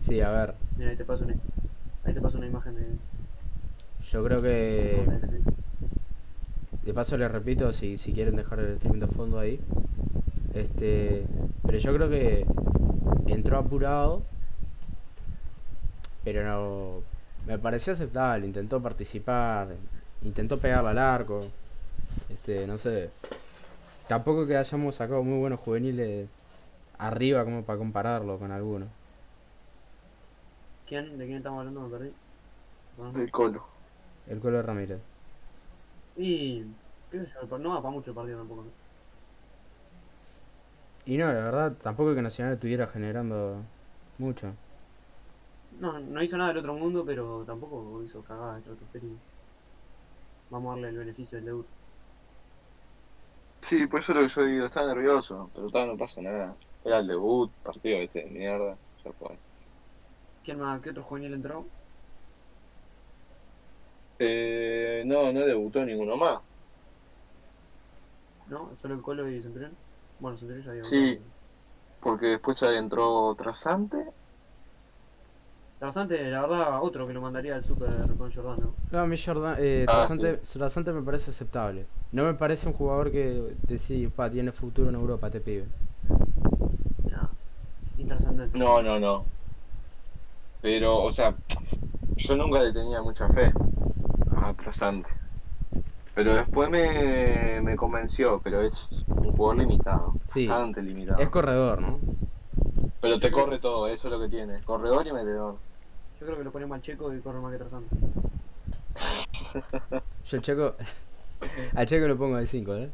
Sí, 0.00 0.20
a 0.20 0.30
ver, 0.30 0.54
Mira, 0.76 0.90
ahí 0.90 0.96
te 0.96 1.04
paso 1.04 1.24
una, 1.24 1.34
ahí 2.06 2.14
te 2.14 2.20
paso 2.20 2.38
una 2.38 2.46
imagen 2.46 2.74
de. 2.76 2.86
yo 4.10 4.24
creo 4.24 4.40
que. 4.40 5.06
De 6.82 6.94
paso 6.94 7.16
les 7.16 7.30
repito, 7.30 7.72
si, 7.72 7.96
si 7.96 8.12
quieren 8.12 8.36
dejar 8.36 8.60
el 8.60 8.74
streaming 8.74 9.00
de 9.00 9.06
fondo 9.08 9.38
ahí. 9.38 9.60
Este. 10.54 11.24
Pero 11.66 11.78
yo 11.78 11.94
creo 11.94 12.08
que 12.08 12.46
entró 13.26 13.58
apurado. 13.58 14.22
Pero 16.24 16.44
no. 16.44 17.02
Me 17.46 17.58
pareció 17.58 17.92
aceptable, 17.92 18.46
intentó 18.46 18.82
participar, 18.82 19.68
intentó 20.22 20.58
pegarle 20.58 20.90
al 20.90 20.98
arco. 20.98 21.40
Este, 22.28 22.66
no 22.66 22.78
sé. 22.78 23.10
Tampoco 24.08 24.46
que 24.46 24.56
hayamos 24.56 24.96
sacado 24.96 25.22
muy 25.22 25.38
buenos 25.38 25.60
juveniles 25.60 26.28
arriba 26.98 27.44
como 27.44 27.62
para 27.62 27.78
compararlo 27.78 28.38
con 28.38 28.52
alguno. 28.52 28.86
¿Quién? 30.86 31.18
¿De 31.18 31.26
quién 31.26 31.38
estamos 31.38 31.58
hablando? 31.60 31.80
Me 31.82 31.90
perdí. 31.90 32.12
Bueno. 32.96 33.12
Del 33.18 33.30
Colo. 33.30 33.66
El 34.26 34.40
Colo 34.40 34.62
Ramírez. 34.62 35.00
Y. 36.16 36.64
¿Qué 37.10 37.20
sé 37.26 37.32
yo? 37.48 37.58
No 37.58 37.70
va 37.70 37.82
para 37.82 37.92
mucho 37.92 38.10
el 38.10 38.16
partido 38.16 38.38
tampoco. 38.38 38.62
¿no? 38.62 38.70
Y 41.06 41.16
no, 41.18 41.26
la 41.32 41.40
verdad, 41.40 41.76
tampoco 41.82 42.14
que 42.14 42.22
Nacional 42.22 42.54
estuviera 42.54 42.86
generando 42.88 43.62
mucho. 44.18 44.52
No, 45.78 45.98
no 46.00 46.22
hizo 46.22 46.36
nada 46.36 46.48
del 46.50 46.58
otro 46.58 46.74
mundo, 46.74 47.04
pero 47.04 47.44
tampoco 47.46 48.02
hizo 48.02 48.22
cagada 48.24 48.58
estratosférica. 48.58 49.14
Vamos 50.50 50.70
a 50.70 50.74
darle 50.74 50.88
el 50.88 50.98
beneficio 50.98 51.38
del 51.38 51.44
debut. 51.46 51.66
Sí, 53.60 53.86
por 53.86 54.00
eso 54.00 54.12
es 54.12 54.16
lo 54.16 54.22
que 54.22 54.28
yo 54.28 54.44
digo, 54.44 54.66
estaba 54.66 54.86
nervioso, 54.94 55.50
pero 55.54 55.70
tal, 55.70 55.88
no 55.88 55.96
pasa 55.98 56.22
nada. 56.22 56.56
Era 56.84 56.98
el 56.98 57.06
debut, 57.08 57.52
partido 57.62 57.98
este 57.98 58.20
de 58.24 58.30
mierda, 58.30 58.78
ya 59.04 59.12
fue. 59.12 59.40
¿Quién 60.46 60.60
más? 60.60 60.80
¿Qué 60.80 60.90
otro 60.90 61.02
juvenil 61.02 61.34
entró? 61.34 61.68
Eh, 64.18 65.02
no, 65.06 65.32
no 65.32 65.40
debutó 65.46 65.84
ninguno 65.84 66.16
más. 66.16 66.40
¿No? 68.46 68.76
¿Solo 68.76 68.94
el 68.94 69.02
Colo 69.02 69.30
y 69.30 69.42
Centurión? 69.42 69.76
Bueno, 70.18 70.38
Centurión 70.38 70.64
ya 70.64 70.70
había 70.70 70.82
Sí. 70.84 71.18
Porque 72.00 72.26
después 72.26 72.62
entró 72.62 73.34
Trasante. 73.36 73.98
Trasante, 75.78 76.22
la 76.30 76.40
verdad, 76.42 76.82
otro 76.82 77.06
que 77.06 77.12
lo 77.12 77.20
mandaría 77.20 77.54
al 77.54 77.64
Super 77.64 77.90
con 78.16 78.32
Jordano. 78.32 78.74
No, 78.92 79.00
a 79.00 79.06
mí 79.06 79.16
Jordan, 79.16 79.56
eh, 79.58 79.86
Ah, 79.88 79.92
Trasante, 79.96 80.36
Trasante 80.38 80.92
me 80.92 81.02
parece 81.02 81.30
aceptable. 81.30 81.86
No 82.12 82.24
me 82.24 82.34
parece 82.34 82.68
un 82.68 82.74
jugador 82.74 83.10
que 83.10 83.56
decís, 83.68 84.08
pa, 84.14 84.30
tiene 84.30 84.52
futuro 84.52 84.88
en 84.90 84.94
Europa, 84.94 85.30
te 85.30 85.40
pibe. 85.40 85.66
No, 88.54 88.82
no, 88.82 88.98
no. 88.98 89.35
Pero, 90.62 91.02
o 91.02 91.10
sea, 91.12 91.34
yo 92.16 92.36
nunca 92.36 92.62
le 92.62 92.72
tenía 92.72 93.02
mucha 93.02 93.28
fe 93.28 93.52
a 94.36 94.52
Trasante. 94.54 95.08
Pero 96.14 96.34
después 96.34 96.70
me, 96.70 97.60
me 97.60 97.76
convenció, 97.76 98.40
pero 98.42 98.62
es 98.62 99.04
un 99.08 99.32
jugador 99.32 99.58
limitado. 99.58 100.10
Sí. 100.32 100.46
Bastante 100.46 100.82
limitado. 100.82 101.18
Es 101.20 101.28
corredor, 101.28 101.80
¿no? 101.82 101.98
Pero 103.00 103.20
te 103.20 103.30
corre 103.30 103.58
todo, 103.58 103.86
eso 103.86 104.08
es 104.08 104.12
lo 104.12 104.20
que 104.20 104.28
tiene. 104.28 104.60
Corredor 104.62 105.06
y 105.06 105.12
metedor. 105.12 105.56
Yo 106.18 106.26
creo 106.26 106.38
que 106.38 106.44
lo 106.44 106.50
ponemos 106.50 106.74
al 106.76 106.82
checo 106.82 107.12
y 107.14 107.20
corre 107.20 107.40
más 107.40 107.52
que 107.52 107.58
Trasante. 107.58 107.96
Yo 110.24 110.36
el 110.36 110.42
checo. 110.42 110.74
al 111.74 111.86
checo 111.86 112.08
lo 112.08 112.16
pongo 112.16 112.36
de 112.36 112.46
5, 112.46 112.74
¿eh? 112.74 112.90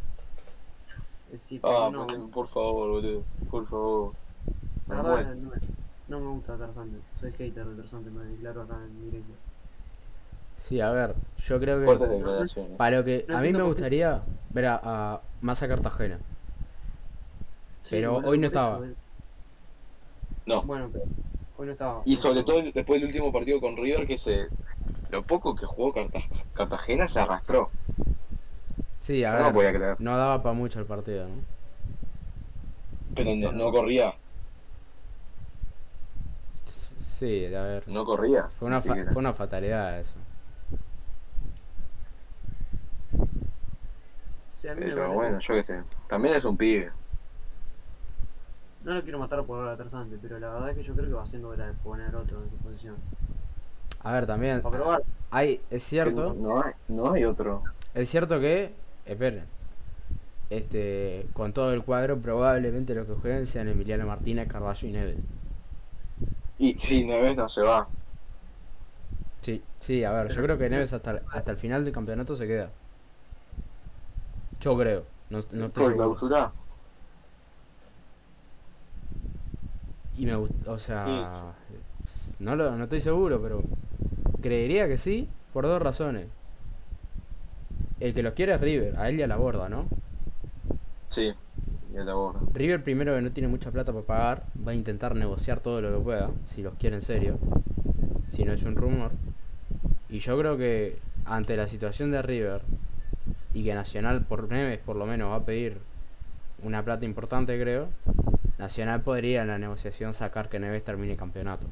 Eh, 1.33 1.39
Sí, 1.49 1.59
pero 1.63 1.87
Ah, 1.87 1.91
no, 1.91 2.07
por 2.31 2.49
favor, 2.49 2.91
boludo. 2.91 3.23
Por 3.51 3.67
favor. 3.69 4.13
Me 4.89 4.97
no, 6.13 6.21
me- 6.21 6.25
no 6.27 6.33
gusta 6.35 6.57
Trasante. 6.57 6.99
Soy 7.21 7.33
hater 7.33 7.65
de 7.67 7.77
Trasante, 7.77 8.11
me 8.11 8.25
declaro 8.25 8.63
acá 8.63 8.75
en 8.85 9.11
directo. 9.11 9.33
Sí, 10.57 10.81
a 10.81 10.91
ver, 10.91 11.15
yo 11.47 11.59
creo 11.61 11.83
Fuertes 11.85 12.09
que. 12.09 12.15
declaraciones. 12.17 12.77
Para 12.77 12.99
lo 12.99 13.05
que. 13.05 13.25
No 13.29 13.37
A 13.37 13.41
mí 13.41 13.53
me 13.53 13.63
gustaría 13.63 14.23
ver 14.51 14.67
a, 14.67 14.81
a 14.83 15.21
Massa 15.41 15.69
Cartagena. 15.69 16.19
Sí, 17.83 17.97
Pero 17.97 18.17
hoy 18.17 18.39
no 18.39 18.47
eso, 18.47 18.59
estaba. 18.59 18.81
No. 20.47 20.63
Bueno, 20.63 20.89
pero 20.93 21.05
hoy 21.59 21.67
no 21.67 21.73
estaba. 21.73 22.03
Y 22.05 22.17
sobre 22.17 22.43
todo 22.43 22.63
después 22.63 23.01
del 23.01 23.07
último 23.07 23.33
partido 23.33 23.61
con 23.61 23.77
River, 23.77 24.07
que 24.07 24.19
se. 24.19 24.49
Lo 25.11 25.23
poco 25.23 25.55
que 25.55 25.67
jugó 25.67 25.93
Carta- 25.93 26.21
Cartagena 26.55 27.09
se 27.09 27.21
arrastró. 27.21 27.71
Sí, 29.01 29.25
a 29.25 29.37
No 29.37 29.45
ver. 29.45 29.53
podía 29.53 29.73
creer. 29.75 29.97
No 30.01 30.17
daba 30.17 30.43
para 30.43 30.55
mucho 30.55 30.79
el 30.81 30.87
partido, 30.87 31.29
¿no? 31.29 31.35
Pero 33.15 33.35
no, 33.37 33.53
no 33.53 33.71
corría. 33.71 34.15
Sí, 37.23 37.55
a 37.55 37.63
ver. 37.63 37.89
No 37.89 38.05
corría. 38.05 38.49
Fue 38.59 38.67
una, 38.67 38.81
fa- 38.81 38.97
fue 39.13 39.21
una 39.21 39.33
fatalidad 39.33 40.01
eso. 40.01 40.17
Sí, 44.61 44.69
Pero 44.77 45.13
bueno, 45.13 45.39
yo 45.39 45.55
qué 45.55 45.63
sé. 45.63 45.83
También 46.09 46.35
es 46.35 46.45
un 46.45 46.57
pibe. 46.57 46.91
No 48.83 48.95
lo 48.95 49.03
quiero 49.05 49.21
matar 49.21 49.45
por 49.45 49.61
ahora 49.61 49.75
a 49.75 49.77
Trasante, 49.77 50.19
pero 50.21 50.41
la 50.41 50.49
verdad 50.53 50.71
es 50.71 50.77
que 50.79 50.83
yo 50.83 50.95
creo 50.95 51.07
que 51.07 51.13
va 51.15 51.25
siendo 51.29 51.51
hora 51.51 51.69
de 51.69 51.75
poner 51.75 52.13
otro 52.17 52.43
en 52.43 52.51
su 52.51 52.57
posición. 52.57 52.97
A 54.03 54.13
ver, 54.15 54.27
también. 54.27 54.61
Para 54.63 54.77
probar. 54.79 55.03
Hay, 55.31 55.61
es 55.71 55.85
cierto. 55.85 56.35
No, 56.35 56.57
no 56.57 56.61
hay, 56.61 56.73
no 56.89 57.13
hay 57.13 57.23
otro. 57.23 57.63
Es 57.95 58.09
cierto 58.09 58.41
que, 58.41 58.75
esperen, 59.07 59.45
este, 60.51 61.27
con 61.35 61.53
todo 61.53 61.73
el 61.73 61.85
cuadro 61.85 62.19
probablemente 62.19 62.97
los 62.97 63.07
que 63.07 63.15
jueguen 63.15 63.47
sean 63.47 63.69
Emiliano 63.69 64.07
Martínez, 64.09 64.49
Carballo 64.49 64.89
y 64.89 64.91
Neves. 64.91 65.17
Y 66.59 66.79
si 66.79 67.05
Neves 67.05 67.37
no 67.37 67.49
se 67.49 67.61
va. 67.63 67.89
Sí, 69.41 69.63
sí, 69.77 70.05
a 70.05 70.13
ver, 70.13 70.29
yo 70.33 70.43
creo 70.43 70.57
que 70.57 70.71
Neves 70.71 70.93
hasta, 70.93 71.23
hasta 71.33 71.51
el 71.51 71.57
final 71.59 71.85
del 71.85 71.93
campeonato 71.93 72.35
se 72.37 72.47
queda. 72.47 72.71
Yo 74.61 74.77
creo, 74.79 75.05
no, 75.31 75.41
no 75.53 75.67
estoy 75.67 75.85
por 75.85 75.95
clausura. 75.95 76.53
Y 80.19 80.27
me 80.27 80.37
gusta, 80.37 80.71
o 80.71 80.79
sea, 80.79 81.55
no, 82.39 82.57
lo, 82.57 82.77
no 82.77 82.85
estoy 82.85 83.01
seguro, 83.01 83.41
pero 83.43 83.63
creería 84.43 84.87
que 84.87 84.99
sí, 84.99 85.29
por 85.53 85.65
dos 85.67 85.81
razones. 85.81 86.27
El 88.01 88.15
que 88.15 88.23
los 88.23 88.35
quiere 88.35 88.55
es 88.55 88.61
River, 88.61 88.95
a 88.99 89.09
él 89.09 89.19
y 89.19 89.23
a 89.23 89.27
la 89.27 89.37
borda, 89.37 89.69
¿no? 89.69 89.87
Sí. 91.09 91.33
La. 91.93 92.33
River 92.55 92.83
primero 92.83 93.15
que 93.15 93.21
no 93.21 93.33
tiene 93.33 93.49
mucha 93.49 93.71
plata 93.71 93.93
para 93.93 94.05
pagar, 94.05 94.45
va 94.67 94.73
a 94.73 94.75
intentar 94.75 95.15
negociar 95.15 95.61
todo 95.61 95.81
lo 95.81 95.97
que 95.97 96.05
pueda, 96.05 96.31
si 96.47 96.63
los 96.63 96.75
quiere 96.75 96.97
en 96.97 97.03
serio, 97.03 97.39
si 98.31 98.45
no 98.45 98.53
es 98.53 98.63
un 98.63 98.77
rumor. 98.77 99.11
Y 100.09 100.19
yo 100.19 100.39
creo 100.39 100.57
que 100.57 100.99
ante 101.25 101.57
la 101.57 101.69
situación 101.69 102.11
de 102.11 102.23
River 102.23 102.63
y 103.55 103.65
que 103.65 103.75
Nacional 103.75 104.23
por 104.23 104.51
Neves 104.51 104.79
por 104.79 104.97
lo 104.97 105.07
menos 105.07 105.31
va 105.31 105.37
a 105.37 105.45
pedir 105.45 105.79
una 106.63 106.83
plata 106.85 107.05
importante 107.05 107.61
creo, 107.61 107.89
Nacional 108.59 109.03
podría 109.03 109.43
en 109.43 109.49
la 109.49 109.59
negociación 109.59 110.15
sacar 110.15 110.49
que 110.49 110.59
Neves 110.59 110.85
termine 110.85 111.13
el 111.13 111.19
campeonato. 111.19 111.67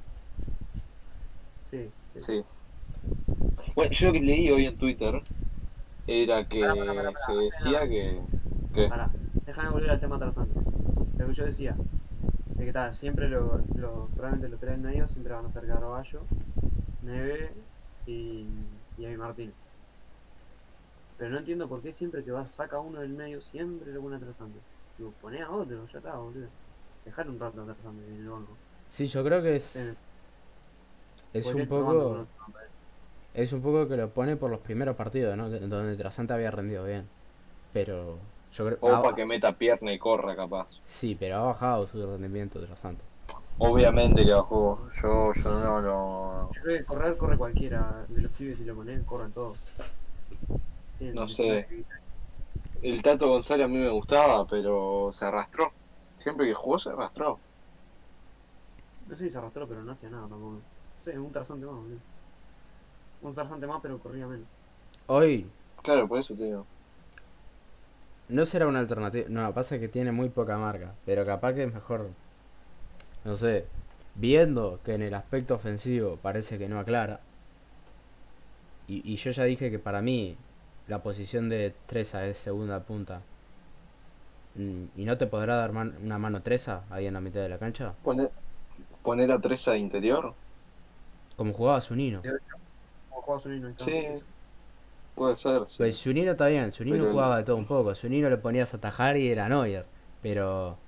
Sí. 1.70 1.88
sí. 2.14 2.20
Sí. 2.20 2.44
Bueno, 3.74 3.92
yo 3.92 4.08
lo 4.08 4.12
que 4.12 4.20
leí 4.20 4.50
hoy 4.50 4.66
en 4.66 4.76
Twitter 4.76 5.22
era 6.06 6.44
que 6.48 6.60
se 7.26 7.32
decía 7.32 7.88
que. 7.88 8.20
Déjame 9.50 9.70
volver 9.70 9.90
al 9.90 10.00
tema 10.00 10.18
Trasante. 10.18 10.60
lo 11.18 11.26
que 11.28 11.34
yo 11.34 11.44
decía, 11.44 11.76
de 12.56 12.64
que 12.66 12.72
tal, 12.72 12.92
siempre 12.94 13.28
lo, 13.28 13.58
lo- 13.76 14.08
probablemente 14.14 14.48
los 14.50 14.60
tres 14.60 14.78
medios 14.78 15.12
siempre 15.12 15.34
van 15.34 15.46
a 15.46 15.50
ser 15.50 15.66
Carballo, 15.66 16.20
Neve 17.02 17.54
y, 18.06 18.48
y 18.96 19.04
Emi 19.06 19.16
Martín. 19.16 19.54
Pero 21.16 21.30
no 21.30 21.38
entiendo 21.38 21.68
por 21.68 21.82
qué 21.82 21.92
siempre 21.92 22.24
que 22.24 22.32
va, 22.32 22.46
saca 22.46 22.80
uno 22.80 23.00
del 23.00 23.12
medio, 23.12 23.40
siempre 23.40 23.92
lo 23.92 24.00
pone 24.02 24.16
atrasante. 24.16 24.58
Digo, 24.96 25.12
poné 25.20 25.40
a 25.42 25.50
otro, 25.50 25.86
ya 25.86 25.98
está, 25.98 26.16
boludo. 26.16 26.48
Dejar 27.04 27.28
un 27.30 27.38
rato 27.38 27.62
atrasante 27.62 28.04
en 28.08 28.16
el 28.20 28.28
banco. 28.28 28.58
Sí, 28.88 29.06
yo 29.06 29.24
creo 29.24 29.42
que 29.42 29.56
es. 29.56 30.02
Es 31.32 31.54
un 31.54 31.66
poco. 31.66 32.26
Es 33.34 33.52
un 33.52 33.62
poco 33.62 33.88
que 33.88 33.96
lo 33.96 34.12
pone 34.12 34.36
por 34.36 34.50
los 34.50 34.60
primeros 34.60 34.96
partidos, 34.96 35.36
¿no? 35.36 35.48
Donde 35.50 35.96
Trasante 35.96 36.32
había 36.34 36.50
rendido 36.50 36.84
bien. 36.84 37.04
Pero. 37.72 38.18
Yo 38.52 38.66
creo. 38.66 38.78
O 38.82 38.88
ha- 38.92 39.02
para 39.02 39.14
que 39.16 39.26
meta 39.26 39.52
pierna 39.52 39.92
y 39.92 39.98
corra, 39.98 40.36
capaz. 40.36 40.68
Sí, 40.84 41.14
pero 41.14 41.36
ha 41.36 41.42
bajado 41.44 41.86
su 41.86 42.04
rendimiento 42.06 42.60
Trasante. 42.64 43.04
Obviamente 43.58 44.24
que 44.24 44.32
bajó. 44.32 44.88
Yo, 45.02 45.32
yo 45.32 45.50
no 45.50 45.80
lo. 45.80 46.50
Yo 46.52 46.62
creo 46.62 46.78
que 46.78 46.84
correr 46.84 47.16
corre 47.16 47.36
cualquiera 47.38 48.04
de 48.08 48.20
los 48.20 48.32
pibes 48.32 48.58
si 48.58 48.64
lo 48.64 48.74
ponen, 48.74 49.04
corren 49.04 49.32
todos. 49.32 49.58
Tienen 50.98 51.16
No 51.16 51.26
sé. 51.34 51.50
El 52.82 53.00
Tato 53.00 53.28
González 53.28 53.66
a 53.66 53.68
mí 53.68 53.78
me 53.78 53.88
gustaba, 53.90 54.44
pero 54.44 55.10
se 55.12 55.24
arrastró. 55.24 55.72
Siempre 56.18 56.48
que 56.48 56.54
jugó 56.54 56.80
se 56.80 56.90
arrastró. 56.90 57.40
No 59.06 59.16
sé 59.16 59.24
si 59.26 59.30
se 59.32 59.36
arrastró, 59.38 59.68
pero 59.68 59.84
no 59.84 59.92
hacía 59.92 60.08
nada 60.08 60.26
tampoco. 60.28 60.54
No 60.54 60.64
sé, 61.02 61.18
un 61.18 61.32
tarzante 61.32 61.66
más, 61.66 61.74
boludo. 61.76 62.00
Un 63.20 63.32
tarzante 63.34 63.66
más, 63.68 63.80
pero 63.80 63.98
corría 64.00 64.26
menos. 64.26 64.48
Hoy 65.08 65.52
Claro, 65.82 66.08
por 66.08 66.18
eso 66.20 66.34
te 66.34 66.44
digo. 66.44 66.66
No 68.30 68.44
será 68.44 68.66
una 68.66 68.80
alternativa. 68.80 69.26
No, 69.28 69.52
pasa 69.54 69.78
que 69.78 69.88
tiene 69.88 70.12
muy 70.12 70.28
poca 70.30 70.56
marca. 70.58 70.94
Pero 71.06 71.24
capaz 71.24 71.54
que 71.54 71.64
es 71.64 71.72
mejor. 71.72 72.08
No 73.24 73.36
sé. 73.36 73.66
Viendo 74.14 74.80
que 74.84 74.94
en 74.94 75.02
el 75.02 75.14
aspecto 75.14 75.54
ofensivo 75.54 76.16
parece 76.16 76.58
que 76.58 76.68
no 76.68 76.78
aclara. 76.78 77.20
Y, 78.88 79.02
y 79.12 79.16
yo 79.16 79.30
ya 79.30 79.44
dije 79.44 79.70
que 79.70 79.78
para 79.78 80.02
mí 80.02 80.36
la 80.88 81.02
posición 81.02 81.48
de 81.48 81.74
Treza 81.86 82.26
es 82.26 82.38
segunda 82.38 82.80
punta. 82.84 83.22
Mm, 84.54 84.84
¿Y 84.96 85.04
no 85.04 85.16
te 85.18 85.26
podrá 85.26 85.56
dar 85.56 85.72
man- 85.72 85.94
una 86.02 86.18
mano 86.18 86.42
Treza 86.42 86.82
ahí 86.90 87.06
en 87.06 87.14
la 87.14 87.20
mitad 87.20 87.40
de 87.40 87.48
la 87.48 87.58
cancha? 87.58 87.94
Poner, 88.02 88.30
poner 89.02 89.30
a 89.32 89.40
Treza 89.40 89.72
de 89.72 89.78
interior. 89.78 90.34
Como 91.36 91.52
jugaba 91.54 91.80
Zunino. 91.80 92.22
Como 93.08 93.22
jugaba 93.22 93.40
Zunino 93.42 93.68
Sí. 93.78 94.04
Puede 95.20 95.36
ser, 95.36 95.68
sí. 95.68 95.74
Pues 95.76 95.98
Zunino 96.02 96.30
está 96.30 96.46
bien, 96.46 96.72
Zunino 96.72 96.96
Pero- 96.96 97.10
jugaba 97.10 97.36
de 97.36 97.44
todo 97.44 97.56
un 97.56 97.66
poco. 97.66 97.94
Zunino 97.94 98.30
le 98.30 98.38
ponías 98.38 98.72
a 98.72 98.78
atajar 98.78 99.18
y 99.18 99.28
era 99.28 99.50
Neuer. 99.50 99.84
Pero. 100.22 100.78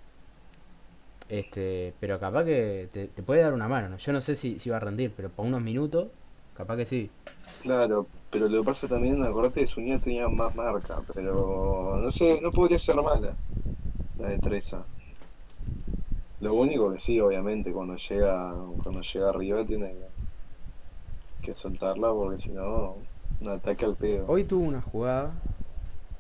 Este. 1.28 1.92
Pero 2.00 2.18
capaz 2.18 2.44
que 2.44 2.88
te, 2.90 3.08
te 3.08 3.22
puede 3.22 3.42
dar 3.42 3.52
una 3.52 3.68
mano. 3.68 3.90
¿no? 3.90 3.98
Yo 3.98 4.10
no 4.10 4.22
sé 4.22 4.34
si, 4.34 4.58
si 4.58 4.70
va 4.70 4.78
a 4.78 4.80
rendir, 4.80 5.12
pero 5.14 5.28
por 5.28 5.44
unos 5.44 5.60
minutos, 5.60 6.08
capaz 6.56 6.76
que 6.78 6.86
sí. 6.86 7.10
Claro, 7.60 8.06
pero 8.30 8.48
lo 8.48 8.62
que 8.62 8.66
pasa 8.66 8.88
también, 8.88 9.22
acordate 9.22 9.60
que 9.60 9.66
su 9.66 9.82
niño 9.82 10.00
tenía 10.00 10.26
más 10.28 10.54
marca, 10.56 10.96
pero 11.12 11.98
no 12.02 12.10
sé, 12.10 12.40
no 12.40 12.50
podría 12.50 12.78
ser 12.78 12.96
mala 12.96 13.34
la 14.18 14.28
de 14.30 14.38
Treza. 14.38 14.82
Lo 16.40 16.54
único 16.54 16.90
que 16.90 16.98
sí, 16.98 17.20
obviamente, 17.20 17.70
cuando 17.70 17.96
llega, 17.96 18.54
cuando 18.82 19.02
llega 19.02 19.28
arriba 19.28 19.62
tiene 19.66 19.92
que, 21.40 21.46
que 21.48 21.54
soltarla 21.54 22.10
porque 22.12 22.42
si 22.42 22.48
no, 22.48 22.96
un 23.42 23.48
ataque 23.50 23.84
al 23.84 23.96
pedo. 23.96 24.26
Hoy 24.26 24.44
tuvo 24.44 24.64
una 24.66 24.80
jugada. 24.82 25.42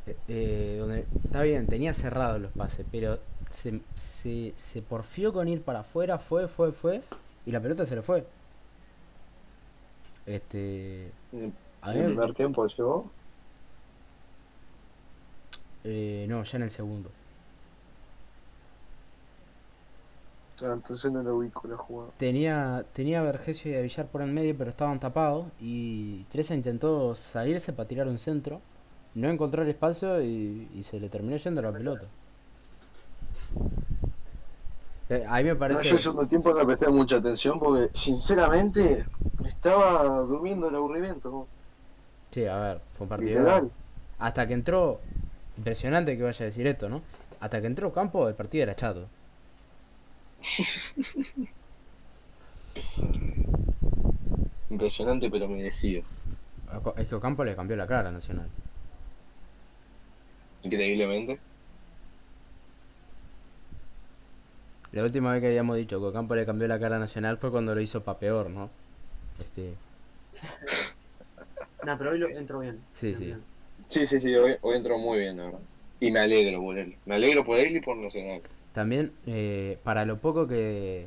eh, 0.06 0.18
eh, 0.28 0.76
donde. 0.80 1.08
Está 1.24 1.42
bien, 1.42 1.68
tenía 1.68 1.94
cerrados 1.94 2.40
los 2.40 2.52
pases, 2.52 2.86
pero 2.90 3.20
se, 3.48 3.82
se, 3.94 4.54
se 4.56 4.82
porfió 4.82 5.32
con 5.32 5.48
ir 5.48 5.64
para 5.64 5.80
afuera, 5.80 6.18
fue, 6.18 6.48
fue, 6.48 6.72
fue. 6.72 7.08
Y 7.44 7.52
la 7.52 7.60
pelota 7.62 7.86
se 7.86 7.96
le 7.96 8.02
fue. 8.02 8.32
Este. 10.26 11.14
En 11.32 11.54
A 11.82 11.92
el 11.92 12.02
primer 12.04 12.32
tiempo 12.34 12.66
llegó, 12.66 13.14
eh, 15.84 16.26
no, 16.28 16.42
ya 16.44 16.56
en 16.58 16.62
el 16.64 16.70
segundo. 16.70 17.14
Ah, 20.62 20.72
entonces 20.72 21.12
no 21.12 21.22
lo 21.22 21.36
ubico 21.36 21.66
la 21.68 21.76
jugada. 21.76 22.12
Tenía, 22.16 22.86
tenía 22.94 23.20
a 23.20 23.22
Vergesio 23.24 23.70
y 23.72 23.76
a 23.76 23.80
Villar 23.82 24.06
por 24.08 24.22
en 24.22 24.32
medio, 24.32 24.56
pero 24.56 24.70
estaban 24.70 24.98
tapados. 25.00 25.46
Y 25.58 26.24
Teresa 26.26 26.54
intentó 26.54 27.14
salirse 27.14 27.72
para 27.74 27.88
tirar 27.88 28.06
un 28.08 28.18
centro. 28.18 28.62
No 29.14 29.28
encontró 29.28 29.62
el 29.62 29.68
espacio 29.70 30.22
y, 30.22 30.70
y 30.74 30.82
se 30.84 31.00
le 31.00 31.10
terminó 31.10 31.36
yendo 31.36 31.60
la 31.62 31.72
pelota. 31.72 32.10
Eh, 35.08 35.24
A 35.28 35.36
mí 35.38 35.44
me 35.44 35.54
No, 35.54 35.58
parece. 35.58 35.84
yo 35.84 35.94
el 35.96 36.00
segundo 36.00 36.28
tiempo 36.28 36.52
no 36.54 36.64
presté 36.66 36.88
mucha 36.88 37.16
atención 37.16 37.58
porque, 37.58 37.90
sinceramente, 37.98 39.06
me 39.38 39.48
estaba 39.48 40.02
durmiendo 40.20 40.68
el 40.68 40.76
aburrimiento. 40.76 41.48
Sí, 42.30 42.46
a 42.46 42.58
ver, 42.58 42.80
fue 42.92 43.04
un 43.04 43.08
partido. 43.08 43.52
Hasta 44.18 44.46
que 44.48 44.54
entró. 44.54 45.00
Impresionante 45.56 46.16
que 46.16 46.22
vaya 46.24 46.44
a 46.44 46.46
decir 46.48 46.66
esto, 46.66 46.88
¿no? 46.88 47.02
Hasta 47.40 47.60
que 47.60 47.66
entró 47.66 47.92
Campo, 47.92 48.28
el 48.28 48.34
partido 48.34 48.62
era 48.64 48.74
chato. 48.74 49.10
Impresionante, 54.70 55.30
pero 55.30 55.48
merecido. 55.48 56.02
Es 56.96 57.08
que 57.08 57.14
Ocampo 57.14 57.44
le 57.44 57.54
cambió 57.54 57.76
la 57.76 57.86
cara 57.86 58.08
a 58.08 58.12
Nacional. 58.12 58.48
Increíblemente. 60.62 61.40
La 64.92 65.02
última 65.04 65.32
vez 65.32 65.40
que 65.40 65.48
habíamos 65.48 65.76
dicho 65.76 66.00
que 66.00 66.06
Ocampo 66.06 66.34
le 66.34 66.46
cambió 66.46 66.68
la 66.68 66.78
cara 66.78 66.96
a 66.96 66.98
Nacional 66.98 67.38
fue 67.38 67.50
cuando 67.50 67.74
lo 67.74 67.80
hizo 67.80 68.02
pa' 68.02 68.18
peor, 68.18 68.50
¿no? 68.50 68.70
Este, 69.38 69.74
Nah, 71.84 71.96
pero 71.98 72.10
hoy 72.12 72.18
lo 72.18 72.28
entró 72.28 72.60
bien. 72.60 72.80
Sí, 72.92 73.14
sí. 73.14 73.24
bien. 73.26 73.44
Sí, 73.88 74.06
sí, 74.06 74.20
sí, 74.20 74.34
hoy, 74.34 74.56
hoy 74.62 74.76
entró 74.76 74.98
muy 74.98 75.18
bien, 75.18 75.36
la 75.36 75.44
verdad. 75.44 75.60
Y 76.00 76.10
me 76.10 76.20
alegro 76.20 76.60
por 76.60 76.78
él. 76.78 76.96
Me 77.04 77.16
alegro 77.16 77.44
por 77.44 77.58
él 77.58 77.76
y 77.76 77.80
por 77.80 77.96
Nacional. 77.96 78.42
También, 78.72 79.12
eh, 79.26 79.78
para 79.84 80.04
lo 80.04 80.18
poco 80.18 80.46
que. 80.48 81.06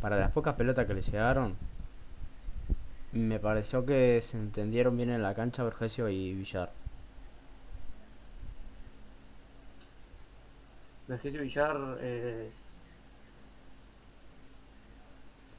Para 0.00 0.18
las 0.18 0.32
pocas 0.32 0.54
pelotas 0.54 0.86
que 0.86 0.94
le 0.94 1.00
llegaron, 1.02 1.56
me 3.12 3.38
pareció 3.38 3.86
que 3.86 4.20
se 4.20 4.36
entendieron 4.36 4.96
bien 4.96 5.10
en 5.10 5.22
la 5.22 5.34
cancha 5.34 5.62
Vergesio 5.64 6.08
y 6.08 6.34
Villar. 6.34 6.72
Vergesio 11.06 11.42
Villar 11.42 11.98
es. 12.00 12.80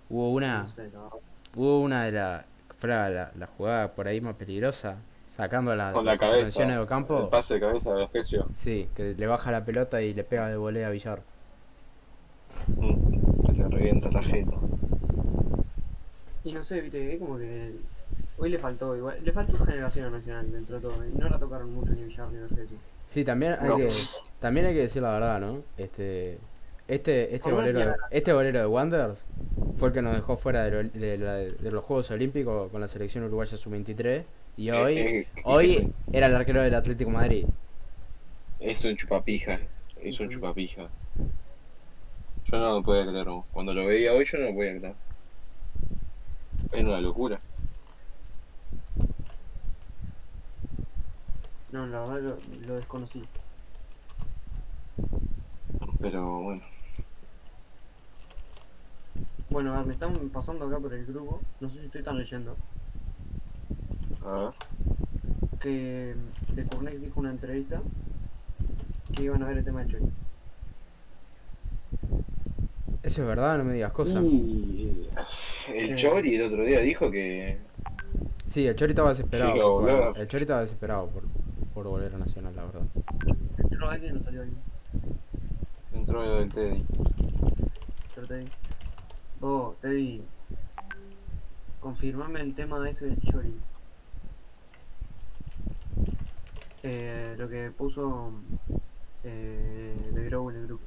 Hubo 0.10 0.32
una, 0.34 0.62
No 0.62 0.68
sé, 0.68 0.84
verdad. 0.84 1.10
hubo 1.56 1.82
una 1.82 2.06
de 2.06 2.12
la. 2.14 2.46
Fue 2.78 2.90
la, 2.90 3.10
la- 3.10 3.32
la 3.36 3.48
jugada 3.48 3.94
por 3.96 4.08
ahí 4.08 4.22
más 4.22 4.36
peligrosa, 4.36 4.98
sacando 5.32 5.76
la, 5.76 5.92
Con 5.94 6.06
la 6.06 6.12
las 6.14 6.20
cabeza. 6.20 6.66
de 6.66 6.74
El 6.74 6.80
Ocampo. 6.80 7.30
pase 7.30 7.56
de 7.56 7.60
cabeza 7.62 7.92
de 7.92 7.96
Vergesio. 7.98 8.48
Sí, 8.54 8.88
que 8.96 9.14
le 9.16 9.28
baja 9.28 9.52
la 9.52 9.64
pelota 9.66 10.02
y 10.02 10.14
le 10.14 10.24
pega 10.24 10.48
de 10.50 10.58
volea 10.58 10.88
a 10.88 10.92
Villar. 10.92 11.22
Mm, 12.68 13.58
le 13.58 13.68
revienta 13.70 14.10
la 14.12 14.24
jeta. 14.24 14.52
Y 16.44 16.54
no 16.54 16.64
sé, 16.64 16.82
viste, 16.82 17.14
es 17.14 17.20
como 17.20 17.38
que. 17.38 17.72
Hoy 18.38 18.50
le 18.50 18.58
faltó, 18.58 18.96
igual. 18.96 19.18
Le 19.24 19.32
faltó 19.32 19.56
generación 19.66 20.06
a 20.08 20.10
Nacional 20.18 20.52
dentro 20.52 20.76
de 20.78 20.82
todo. 20.82 21.06
Y 21.06 21.12
no 21.18 21.30
la 21.30 21.38
tocaron 21.40 21.74
mucho 21.74 21.92
ni 21.94 22.04
Villar 22.04 22.28
ni 22.32 22.40
Vergesio. 22.40 22.78
Sí, 23.08 23.24
también 23.24 23.56
hay 23.60 23.68
No. 23.70 23.78
que 23.78 23.90
también 24.40 24.66
hay 24.66 24.74
que 24.74 24.82
decir 24.82 25.02
la 25.02 25.12
verdad, 25.14 25.40
¿no? 25.40 25.62
Este 25.78 26.40
este 26.88 27.36
este 27.36 27.52
bolero 27.52 27.80
de, 27.80 27.94
este 28.10 28.34
bolero 28.34 28.60
de 28.60 28.66
Wanderers 28.66 29.24
fue 29.78 29.90
el 29.90 29.94
que 29.94 30.02
nos 30.02 30.14
dejó 30.16 30.36
fuera 30.38 30.64
de, 30.66 30.72
lo- 30.84 30.90
de 30.90 31.18
la- 31.18 31.36
de 31.36 31.72
los 31.72 31.84
Juegos 31.84 32.10
Olímpicos 32.12 32.72
con 32.72 32.82
la 32.82 32.88
selección 32.88 33.24
uruguaya 33.26 33.56
sub-23 33.56 34.24
y 34.56 34.70
hoy 34.72 34.96
Eh, 34.96 35.28
eh, 35.36 35.44
hoy 35.44 35.94
era 36.12 36.28
el 36.28 36.36
arquero 36.36 36.62
del 36.62 36.76
Atlético 36.76 37.10
de 37.12 37.18
Madrid. 37.18 37.48
Es 38.60 38.86
un 38.86 38.96
chupapija. 38.96 39.60
Es 39.98 40.22
un 40.22 40.30
chupapija. 40.30 40.90
Yo 42.46 42.58
no 42.60 42.76
lo 42.76 42.84
podía 42.84 43.08
creer. 43.08 43.28
Cuando 43.52 43.74
lo 43.74 43.86
veía 43.88 44.14
hoy, 44.14 44.26
yo 44.26 44.38
no 44.38 44.46
lo 44.46 44.54
podía 44.54 44.78
creer. 44.80 44.96
Es 46.72 46.84
una 46.84 47.00
locura. 47.02 47.42
No, 51.70 51.88
la 51.88 52.02
verdad 52.06 52.22
lo, 52.22 52.44
lo 52.68 52.76
desconocí. 52.76 53.32
Pero 56.00 56.42
bueno. 56.42 56.64
Bueno, 59.50 59.74
a 59.74 59.78
ver, 59.78 59.86
me 59.86 59.94
están 59.94 60.32
pasando 60.32 60.66
acá 60.66 60.80
por 60.80 60.94
el 60.96 61.06
grupo. 61.06 61.46
No 61.60 61.70
sé 61.70 61.80
si 61.80 61.86
estoy 61.86 62.02
tan 62.04 62.18
leyendo. 62.18 62.58
A 64.26 64.32
ver. 64.32 64.50
Que 65.60 66.16
de 66.54 66.66
Cornet 66.66 66.96
dijo 67.00 67.20
una 67.20 67.32
entrevista 67.32 67.82
que 69.16 69.24
iban 69.24 69.44
a 69.44 69.48
ver 69.48 69.58
el 69.60 69.64
tema 69.64 69.84
de 69.84 69.92
Choi. 69.92 70.02
Eso 73.04 73.22
es 73.24 73.28
verdad, 73.28 73.58
no 73.58 73.64
me 73.64 73.74
digas 73.74 73.92
cosas. 73.92 74.24
Y 74.24 75.08
el 75.74 75.88
Que- 75.90 75.96
Chori 75.96 76.36
el 76.36 76.44
otro 76.44 76.64
día 76.64 76.80
dijo 76.80 77.10
que 77.12 77.60
Sí, 78.46 78.68
el 78.68 78.76
Chori 78.76 78.92
estaba 78.92 79.10
desesperado. 79.10 79.54
Sí, 79.54 79.60
por 79.60 80.18
el 80.18 80.28
Chori 80.28 80.44
estaba 80.44 80.62
desesperado 80.62 81.08
por, 81.10 81.24
por 81.74 81.88
volver 81.88 82.14
a 82.14 82.18
Nacional, 82.18 82.56
la 82.56 82.66
verdad. 82.66 82.86
Entró 83.58 83.90
alguien 83.90 84.16
y 84.16 84.20
no 84.20 84.24
salió 84.24 84.42
alguien. 84.42 84.60
entró 85.94 86.24
entró 86.24 86.40
el 86.40 86.50
Teddy. 86.52 86.86
Yo 88.16 88.28
te 88.28 88.38
di. 88.38 88.46
Vos, 89.40 89.80
Teddy. 89.82 90.22
Confirmame 91.80 92.42
el 92.42 92.54
tema 92.54 92.88
ese 92.90 93.06
del 93.06 93.20
Chori. 93.22 93.56
Eh, 96.84 97.36
lo 97.38 97.48
que 97.50 97.72
puso 97.72 98.32
eh, 99.24 99.96
de 100.14 100.26
Grow 100.26 100.50
en 100.50 100.56
el 100.58 100.68
grupo. 100.68 100.84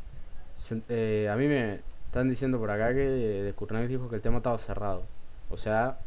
Se- 0.57 0.83
eh, 0.89 1.29
a 1.31 1.37
mí 1.37 1.47
me 1.49 1.81
están 2.07 2.29
diciendo 2.29 2.59
por 2.59 2.71
acá 2.71 2.93
que 2.93 3.01
de 3.01 3.53
Kurnax 3.53 3.89
dijo 3.89 4.09
que 4.09 4.17
el 4.17 4.23
tema 4.23 4.39
estaba 4.39 4.59
cerrado. 4.59 5.03
O 5.51 5.57
sea, 5.57 5.99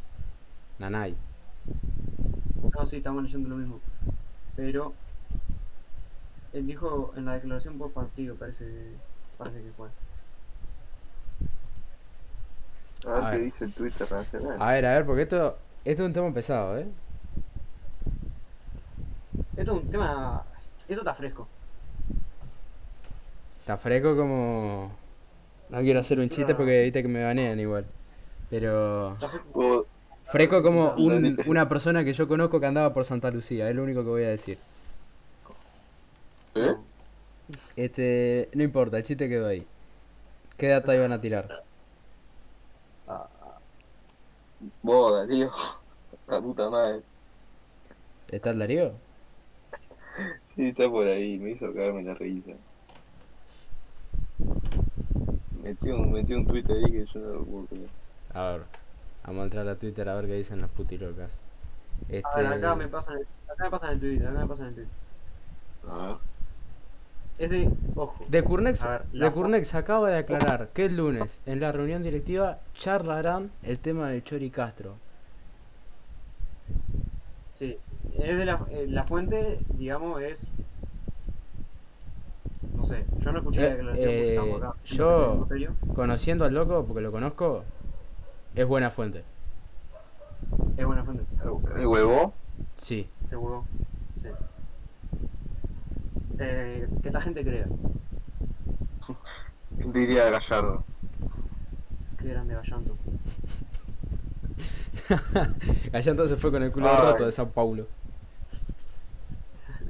Nanay. 0.80 1.16
No, 2.76 2.86
sí, 2.86 2.98
estamos 2.98 3.24
leyendo 3.24 3.50
lo 3.50 3.56
mismo. 3.56 3.80
Pero 4.56 4.94
él 6.54 6.66
dijo 6.68 7.14
en 7.16 7.26
la 7.26 7.34
declaración 7.34 7.78
post 7.78 7.94
partido, 7.94 8.36
parece, 8.36 8.66
parece 9.38 9.62
que 9.62 9.72
fue. 9.78 9.88
A 13.06 13.10
ver 13.14 13.24
A 13.24 13.32
qué 13.32 13.38
ver. 13.38 13.46
dice 13.46 13.66
el 13.66 13.74
Twitter 13.74 14.12
nacional. 14.12 14.62
A 14.62 14.72
ver, 14.74 14.86
a 14.86 14.94
ver, 14.96 15.06
porque 15.06 15.22
esto, 15.24 15.58
esto 15.86 16.04
es 16.04 16.08
un 16.08 16.14
tema 16.14 16.34
pesado, 16.34 16.78
¿eh? 16.78 16.88
Esto 19.58 19.72
es 19.76 19.84
un 19.84 19.90
tema. 19.90 20.44
Esto 20.88 21.02
está 21.02 21.14
fresco. 21.14 21.48
Está 23.60 23.78
fresco 23.78 24.16
como... 24.16 24.92
No 25.70 25.80
quiero 25.80 26.00
hacer 26.00 26.20
un 26.20 26.30
chiste 26.30 26.56
porque 26.56 26.84
viste 26.84 27.02
que 27.02 27.10
me 27.10 27.24
banean 27.24 27.60
igual. 27.60 27.86
Pero... 28.50 29.14
Está 29.14 29.30
fresco. 30.24 30.62
Como 30.64 30.94
un- 30.94 31.38
una 31.48 31.68
persona 31.68 32.04
que 32.06 32.14
yo 32.14 32.28
conozco 32.28 32.60
que 32.60 32.66
andaba 32.68 32.94
por 32.94 33.04
Santa 33.04 33.32
Lucía, 33.32 33.70
es 33.70 33.76
lo 33.76 33.84
único 33.84 34.04
que 34.04 34.10
voy 34.10 34.24
a 34.24 34.30
decir. 34.30 34.58
¿Eh? 36.56 36.76
Este, 37.76 38.50
no 38.54 38.64
importa, 38.64 38.98
el 38.98 39.04
chiste 39.04 39.28
quedó 39.30 39.48
ahí. 39.48 39.66
¿Qué 40.58 40.68
data 40.68 40.96
iban 40.96 41.12
a 41.12 41.20
tirar? 41.22 41.64
Vos, 44.82 45.14
Darío. 45.14 45.52
La 46.28 46.42
puta 46.42 46.70
madre. 46.70 47.02
¿Está 48.30 48.50
el 48.52 48.60
Darío? 48.60 48.94
Sí, 50.58 50.70
está 50.70 50.90
por 50.90 51.06
ahí, 51.08 51.38
me 51.38 51.52
hizo 51.52 51.72
cagarme 51.72 52.02
la 52.02 52.16
risa. 52.16 52.54
Metió 55.62 55.98
un, 55.98 56.12
metió 56.12 56.36
un 56.36 56.48
tweet 56.48 56.66
ahí 56.68 56.92
que 56.92 57.06
yo 57.06 57.20
no 57.20 57.34
lo 57.36 57.46
puedo 57.46 57.66
creer. 57.68 57.90
A 58.34 58.44
ver, 58.52 58.62
vamos 59.24 59.42
a 59.42 59.44
entrar 59.44 59.68
a 59.68 59.76
Twitter 59.76 60.10
a 60.10 60.16
ver 60.16 60.26
qué 60.26 60.34
dicen 60.34 60.60
las 60.60 60.72
putilocas. 60.72 61.38
Este, 62.10 62.28
A 62.34 62.38
ver, 62.38 62.54
acá 62.54 62.76
me 62.76 62.88
pasan 62.88 63.18
el, 63.20 63.28
acá 63.52 63.66
me 63.66 63.70
pasan 63.70 63.92
el 63.92 64.00
Twitter, 64.00 64.28
acá 64.28 64.40
me 64.40 64.48
pasan 64.48 64.68
el 64.70 64.74
Twitter. 64.74 64.92
A 65.88 66.08
ver. 66.08 66.18
Es 67.38 67.50
de. 67.52 67.72
Ojo. 67.94 68.26
De 68.28 68.44
Curnex, 68.44 68.84
A 68.84 68.90
ver, 68.90 69.02
la 69.14 69.26
de 69.26 69.32
Curnex 69.32 69.76
acaba 69.76 70.10
de 70.10 70.18
aclarar 70.18 70.70
que 70.70 70.86
el 70.86 70.98
lunes 70.98 71.40
en 71.46 71.60
la 71.60 71.72
reunión 71.72 72.02
directiva 72.02 72.62
charlarán 72.74 73.52
el 73.62 73.78
tema 73.78 74.10
de 74.10 74.24
Chori 74.24 74.50
Castro. 74.50 74.96
Sí. 77.54 77.78
Es 78.14 78.38
de 78.38 78.46
la, 78.46 78.66
eh, 78.70 78.88
la 78.88 79.04
fuente, 79.04 79.60
digamos, 79.78 80.22
es. 80.22 80.50
No 82.78 82.84
sé, 82.84 83.06
yo 83.24 83.32
no 83.32 83.40
escuché 83.40 83.62
la 83.62 83.68
Eh, 83.68 83.72
declaración 83.72 84.06
porque 84.06 84.22
eh, 84.28 84.30
estamos 84.36 84.58
acá. 84.62 84.74
yo- 84.86 85.48
el. 85.50 85.72
Conociendo 85.96 86.46
al 86.46 86.54
loco, 86.54 86.86
porque 86.86 87.02
lo 87.02 87.12
conozco, 87.12 87.64
es 88.56 88.68
buena 88.68 88.92
fuente. 88.92 89.24
Es 90.78 90.86
buena 90.86 91.04
fuente. 91.04 91.24
¿El 91.76 91.88
huevo? 91.88 92.34
Sí. 92.76 93.10
Te 93.30 93.36
huevo. 93.36 93.66
Sí. 94.22 94.30
Eh, 96.40 96.88
que 97.02 97.12
la 97.12 97.22
gente 97.22 97.44
crea. 97.44 97.68
Diría 99.94 100.30
Gallardo. 100.30 100.84
Qué 102.18 102.30
grande 102.30 102.54
Gallanto. 102.56 102.96
Allá 105.94 106.12
entonces 106.12 106.40
fue 106.40 106.52
con 106.52 106.64
el 106.64 106.72
culo 106.72 106.90
Ay. 106.90 107.12
roto 107.12 107.26
de 107.26 107.32
Sao 107.32 107.50
Paulo. 107.50 107.88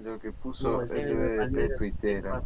Lo 0.03 0.19
que 0.19 0.31
puso 0.31 0.71
No, 0.71 0.81
el 0.83 0.89
de 0.89 1.37
Palmeiras. 1.37 1.77
Twittera. 1.77 2.43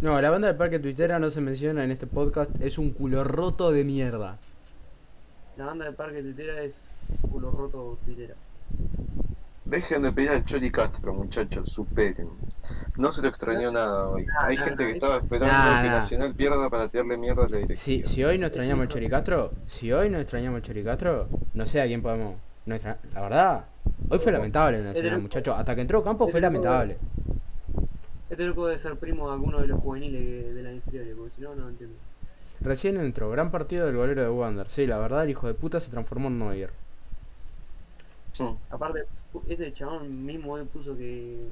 No, 0.00 0.20
la 0.20 0.30
banda 0.30 0.48
de 0.48 0.54
Parque 0.54 0.78
Twittera 0.78 1.18
no 1.18 1.30
se 1.30 1.40
menciona 1.40 1.84
en 1.84 1.90
este 1.90 2.06
podcast, 2.06 2.50
es 2.60 2.78
un 2.78 2.90
culo 2.90 3.22
roto 3.24 3.70
de 3.70 3.84
mierda. 3.84 4.38
La 5.56 5.66
banda 5.66 5.84
de 5.84 5.92
Parque 5.92 6.22
Twittera 6.22 6.62
es 6.62 6.74
culo 7.30 7.50
roto 7.50 7.98
Twittera. 8.04 8.34
Dejen 9.64 10.02
de 10.02 10.12
pedir 10.12 10.30
al 10.30 10.44
Chori 10.44 10.70
Castro, 10.70 11.12
muchachos, 11.14 11.70
superen. 11.70 12.28
No 13.00 13.10
se 13.12 13.22
lo 13.22 13.28
extrañó 13.28 13.72
nada 13.72 14.08
hoy. 14.08 14.26
Hay 14.40 14.58
nah, 14.58 14.64
gente 14.64 14.76
que 14.84 14.90
nah. 14.90 14.94
estaba 14.94 15.16
esperando 15.16 15.54
Nah, 15.54 15.80
que 15.80 15.88
nah. 15.88 15.94
Nacional 16.00 16.34
pierda 16.34 16.68
para 16.68 16.86
tirarle 16.86 17.16
mierda 17.16 17.46
a 17.46 17.48
la 17.48 17.56
dirección. 17.56 17.76
Si, 17.76 18.06
si 18.06 18.24
hoy 18.24 18.36
no 18.36 18.46
extrañamos 18.46 18.82
el 18.82 18.88
Choricastro, 18.90 19.52
si 19.66 19.90
hoy 19.90 20.10
no 20.10 20.18
extrañamos 20.18 20.58
el 20.58 20.62
Choricastro, 20.64 21.28
no 21.54 21.64
sé 21.64 21.80
a 21.80 21.86
quién 21.86 22.02
podemos. 22.02 22.34
no 22.66 22.74
extra- 22.74 22.98
La 23.14 23.22
verdad, 23.22 23.64
hoy 24.10 24.18
fue 24.18 24.32
lamentable 24.32 24.78
el 24.78 24.84
Nacional, 24.84 25.22
muchachos. 25.22 25.54
Hasta 25.56 25.74
que 25.74 25.80
entró 25.80 26.04
Campo 26.04 26.28
fue 26.28 26.42
lamentable. 26.42 26.98
Este 28.28 28.44
loco 28.44 28.66
debe 28.66 28.78
ser 28.78 28.96
primo 28.96 29.28
de 29.28 29.32
alguno 29.32 29.60
de 29.60 29.66
los 29.66 29.80
juveniles 29.80 30.54
de, 30.54 30.62
la 30.62 30.70
inferior, 30.70 31.16
porque 31.16 31.30
si 31.30 31.40
no, 31.40 31.54
no 31.54 31.62
lo 31.62 31.68
entiendo. 31.70 31.96
Recién 32.60 32.98
entró, 32.98 33.30
gran 33.30 33.50
partido 33.50 33.86
del 33.86 33.96
golero 33.96 34.22
de 34.22 34.28
Wander. 34.28 34.68
Sí, 34.68 34.86
la 34.86 34.98
verdad, 34.98 35.24
el 35.24 35.30
hijo 35.30 35.46
de 35.46 35.54
puta 35.54 35.80
se 35.80 35.90
transformó 35.90 36.28
en 36.28 36.38
Neuer. 36.38 36.70
Sí. 38.34 38.44
Aparte, 38.68 39.04
este 39.48 39.72
chabón 39.72 40.26
mismo 40.26 40.52
hoy 40.52 40.64
puso 40.64 40.94
que. 40.98 41.48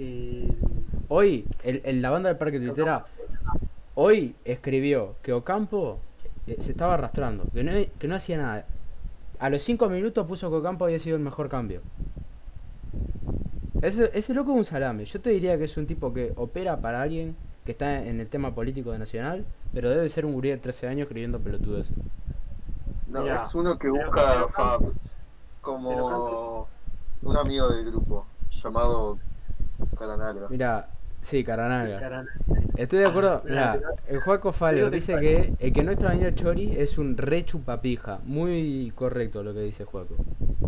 Que. 0.00 0.48
Hoy, 1.08 1.44
el, 1.64 1.82
el- 1.84 2.00
la 2.02 2.10
banda 2.10 2.28
del 2.28 2.38
Parque 2.38 2.58
Twittera, 2.60 3.04
hoy 3.94 4.34
escribió 4.44 5.16
que 5.22 5.32
Ocampo 5.32 5.98
eh, 6.46 6.56
se 6.60 6.70
estaba 6.72 6.94
arrastrando, 6.94 7.44
que 7.52 7.62
no, 7.64 7.72
que 7.98 8.08
no 8.08 8.14
hacía 8.14 8.38
nada. 8.38 8.64
A 9.38 9.50
los 9.50 9.62
5 9.62 9.88
minutos 9.88 10.26
puso 10.26 10.48
que 10.50 10.56
Ocampo 10.56 10.84
había 10.84 10.98
sido 10.98 11.16
el 11.16 11.22
mejor 11.22 11.48
cambio. 11.48 11.80
Ese, 13.82 14.10
ese 14.14 14.34
loco 14.34 14.52
es 14.52 14.58
un 14.58 14.64
salame. 14.64 15.04
Yo 15.04 15.20
te 15.20 15.30
diría 15.30 15.56
que 15.58 15.64
es 15.64 15.76
un 15.76 15.86
tipo 15.86 16.12
que 16.12 16.32
opera 16.36 16.78
para 16.80 17.00
alguien 17.02 17.34
que 17.64 17.72
está 17.72 18.02
en 18.06 18.20
el 18.20 18.28
tema 18.28 18.54
político 18.54 18.92
de 18.92 18.98
Nacional, 18.98 19.44
pero 19.72 19.90
debe 19.90 20.08
ser 20.08 20.26
un 20.26 20.32
gurí 20.32 20.50
de 20.50 20.58
13 20.58 20.88
años 20.88 21.08
creyendo 21.08 21.40
pelotudes. 21.40 21.92
No, 23.08 23.26
es 23.26 23.54
uno 23.54 23.78
que 23.78 23.88
busca 23.88 24.46
fabs. 24.54 25.10
Como 25.62 26.68
un 27.22 27.36
amigo 27.36 27.68
del 27.68 27.86
grupo 27.90 28.24
llamado 28.62 29.18
Caranalga. 29.98 30.46
Mira, 30.48 30.88
sí, 31.20 31.44
Caranaga. 31.44 32.00
Carana. 32.00 32.30
Estoy 32.76 33.00
de 33.00 33.06
acuerdo. 33.06 33.42
Mira, 33.44 33.78
el 34.08 34.20
Juaco 34.20 34.52
Faller 34.52 34.90
dice 34.90 35.18
que 35.20 35.54
el 35.58 35.72
que 35.72 35.82
no 35.82 35.90
extraña 35.90 36.28
a 36.28 36.34
Chori 36.34 36.74
es 36.76 36.96
un 36.98 37.16
re 37.16 37.44
chupapija. 37.44 38.20
Muy 38.24 38.92
correcto 38.94 39.42
lo 39.42 39.52
que 39.52 39.60
dice 39.60 39.84
Juaco. 39.84 40.16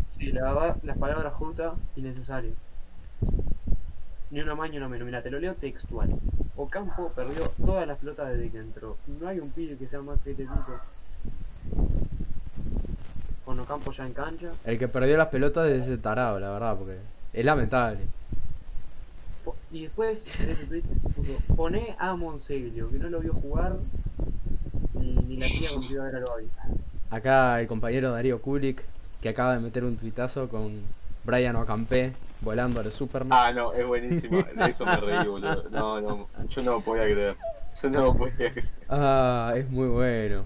Sí, 0.08 0.30
la 0.32 0.52
verdad, 0.52 0.76
las 0.82 0.98
palabras 0.98 1.32
juntas 1.34 1.72
y 1.96 2.02
necesarias. 2.02 2.54
Ni 4.30 4.40
una 4.40 4.54
más 4.54 4.70
ni 4.70 4.76
una 4.76 4.88
menos. 4.88 5.06
Mira, 5.06 5.22
te 5.22 5.30
lo 5.30 5.38
leo 5.38 5.54
textual. 5.54 6.10
Ocampo 6.56 7.10
perdió 7.14 7.50
todas 7.64 7.86
las 7.86 7.98
pelotas 7.98 8.30
desde 8.30 8.50
que 8.50 8.58
entró. 8.58 8.96
No 9.20 9.28
hay 9.28 9.40
un 9.40 9.50
pibe 9.50 9.76
que 9.76 9.88
sea 9.88 10.02
más 10.02 10.20
que 10.20 10.32
este 10.32 10.44
tipo. 10.44 10.78
Con 13.44 13.58
Ocampo 13.58 13.92
ya 13.92 14.06
en 14.06 14.12
cancha. 14.12 14.48
El 14.64 14.78
que 14.78 14.88
perdió 14.88 15.16
las 15.16 15.28
pelotas 15.28 15.68
es 15.68 15.84
ese 15.84 15.98
tarado, 15.98 16.38
la 16.38 16.50
verdad, 16.50 16.76
porque 16.76 16.98
es 17.32 17.44
lamentable. 17.44 18.00
Y 19.72 19.84
después, 19.84 20.38
en 20.40 20.50
ese 20.50 20.66
tweet, 20.66 20.82
puso, 21.16 21.32
pone 21.56 21.96
a 21.98 22.14
Monseglio, 22.14 22.90
que 22.90 22.98
no 22.98 23.08
lo 23.08 23.20
vio 23.20 23.32
jugar 23.32 23.76
ni, 24.92 25.14
ni 25.14 25.36
la 25.38 25.46
tía 25.46 25.70
cuando 25.70 25.90
iba 25.90 26.02
a 26.02 26.06
ver 26.06 26.16
al 26.16 26.24
Babi. 26.24 26.48
Acá 27.10 27.60
el 27.60 27.66
compañero 27.66 28.10
Darío 28.10 28.42
Kulik, 28.42 28.84
que 29.22 29.28
acaba 29.30 29.54
de 29.54 29.60
meter 29.60 29.84
un 29.84 29.96
tuitazo 29.96 30.50
con 30.50 30.82
Brian 31.24 31.56
Ocampé 31.56 32.12
volando 32.42 32.80
a 32.80 32.84
los 32.84 32.92
Superman. 32.94 33.38
Ah, 33.40 33.52
no, 33.52 33.72
es 33.72 33.86
buenísimo. 33.86 34.42
De 34.42 34.70
eso 34.70 34.84
me 34.84 34.96
reí, 34.96 35.26
boludo. 35.26 35.68
No, 35.70 36.00
no, 36.00 36.28
yo 36.48 36.62
no 36.62 36.72
lo 36.72 36.80
podía 36.80 37.04
creer. 37.04 37.36
Yo 37.82 37.90
no 37.90 38.02
lo 38.02 38.14
podía 38.14 38.52
creer. 38.52 38.68
Ah, 38.90 39.54
es 39.56 39.70
muy 39.70 39.88
bueno. 39.88 40.44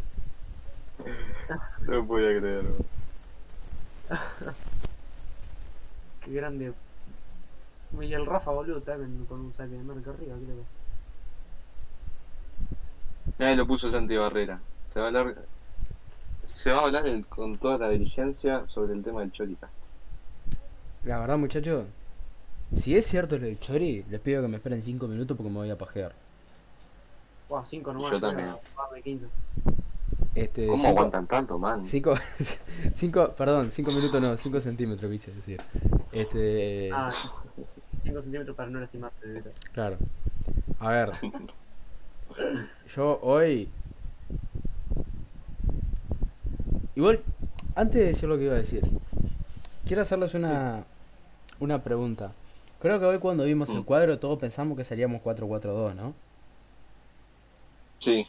No 1.85 1.95
lo 1.95 2.07
podía 2.07 2.39
creer. 2.39 2.63
boludo. 2.63 2.85
Qué 6.25 6.33
grande. 6.33 6.73
Y 8.01 8.13
el 8.13 8.27
Rafa, 8.27 8.51
boludo, 8.51 8.79
está 8.79 8.97
con, 8.97 9.41
un 9.41 9.55
saque 9.55 9.71
de 9.75 9.83
marca 9.83 10.11
arriba, 10.11 10.37
creo. 10.45 10.65
Nadie 13.39 13.57
lo 13.57 13.67
puso 13.67 13.91
Santi 13.91 14.17
Barrera. 14.17 14.61
Se 14.83 15.01
va 15.01 15.07
a 15.07 15.09
hablar. 15.09 15.35
Se 16.45 16.71
va 16.71 16.79
a 16.79 16.83
hablar 16.85 17.07
el- 17.07 17.27
con 17.27 17.57
toda 17.59 17.79
la 17.79 17.89
diligencia 17.91 18.67
sobre 18.67 18.95
el 18.95 19.03
tema 19.03 19.21
del 19.21 19.33
Chorica. 19.33 19.69
La 21.05 21.19
verdad, 21.19 21.37
muchachos, 21.39 21.87
si 22.73 22.97
es 22.97 23.07
cierto 23.07 23.39
lo 23.39 23.47
de 23.47 23.59
Chori, 23.59 24.05
les 24.09 24.21
pido 24.21 24.43
que 24.43 24.49
me 24.49 24.57
esperen 24.57 24.83
5 24.83 25.07
minutos 25.09 25.37
porque 25.37 25.51
me 25.51 25.59
voy 25.59 25.71
a 25.71 25.79
pajear. 25.79 26.13
Buah, 27.49 27.65
5 27.65 27.93
nomás. 27.93 28.11
Yo 28.13 28.21
también. 28.21 28.49
Más 28.49 28.91
de 28.93 29.03
15. 29.03 29.27
Este, 30.35 30.67
¿Cómo 30.67 30.79
cinco- 30.79 30.91
aguantan 30.91 31.27
tanto, 31.27 31.59
man? 31.59 31.85
Cinco, 31.85 32.15
cinco, 32.95 33.31
perdón, 33.37 33.71
cinco 33.71 33.91
minutos 33.91 34.21
no, 34.21 34.37
cinco 34.37 34.61
centímetros 34.61 35.11
quise 35.11 35.33
decir. 35.33 35.61
Este, 36.13 36.91
Ah, 36.93 37.09
5 38.07 38.23
centímetros 38.23 38.57
para 38.57 38.71
no 38.71 38.81
lastimarte, 38.81 39.29
de 39.29 39.43
claro. 39.73 39.97
A 40.79 40.91
ver. 40.91 41.13
Yo 42.95 43.19
hoy. 43.23 43.69
Igual, 46.95 47.21
antes 47.75 48.01
de 48.01 48.07
decir 48.07 48.29
lo 48.29 48.39
que 48.39 48.45
iba 48.45 48.55
a 48.55 48.59
decir, 48.59 48.83
quiero 49.87 50.03
hacerles 50.03 50.35
una, 50.35 50.85
una 51.61 51.83
pregunta. 51.83 52.33
Creo 52.81 52.99
que 53.01 53.07
hoy 53.07 53.19
cuando 53.19 53.45
vimos 53.45 53.71
el 53.71 53.81
Mm. 53.81 53.85
cuadro 53.85 54.19
todos 54.19 54.39
pensamos 54.39 54.77
que 54.77 54.85
seríamos 54.85 55.21
4-4-2, 55.23 55.95
¿no? 55.95 56.15
Sí. 57.99 58.27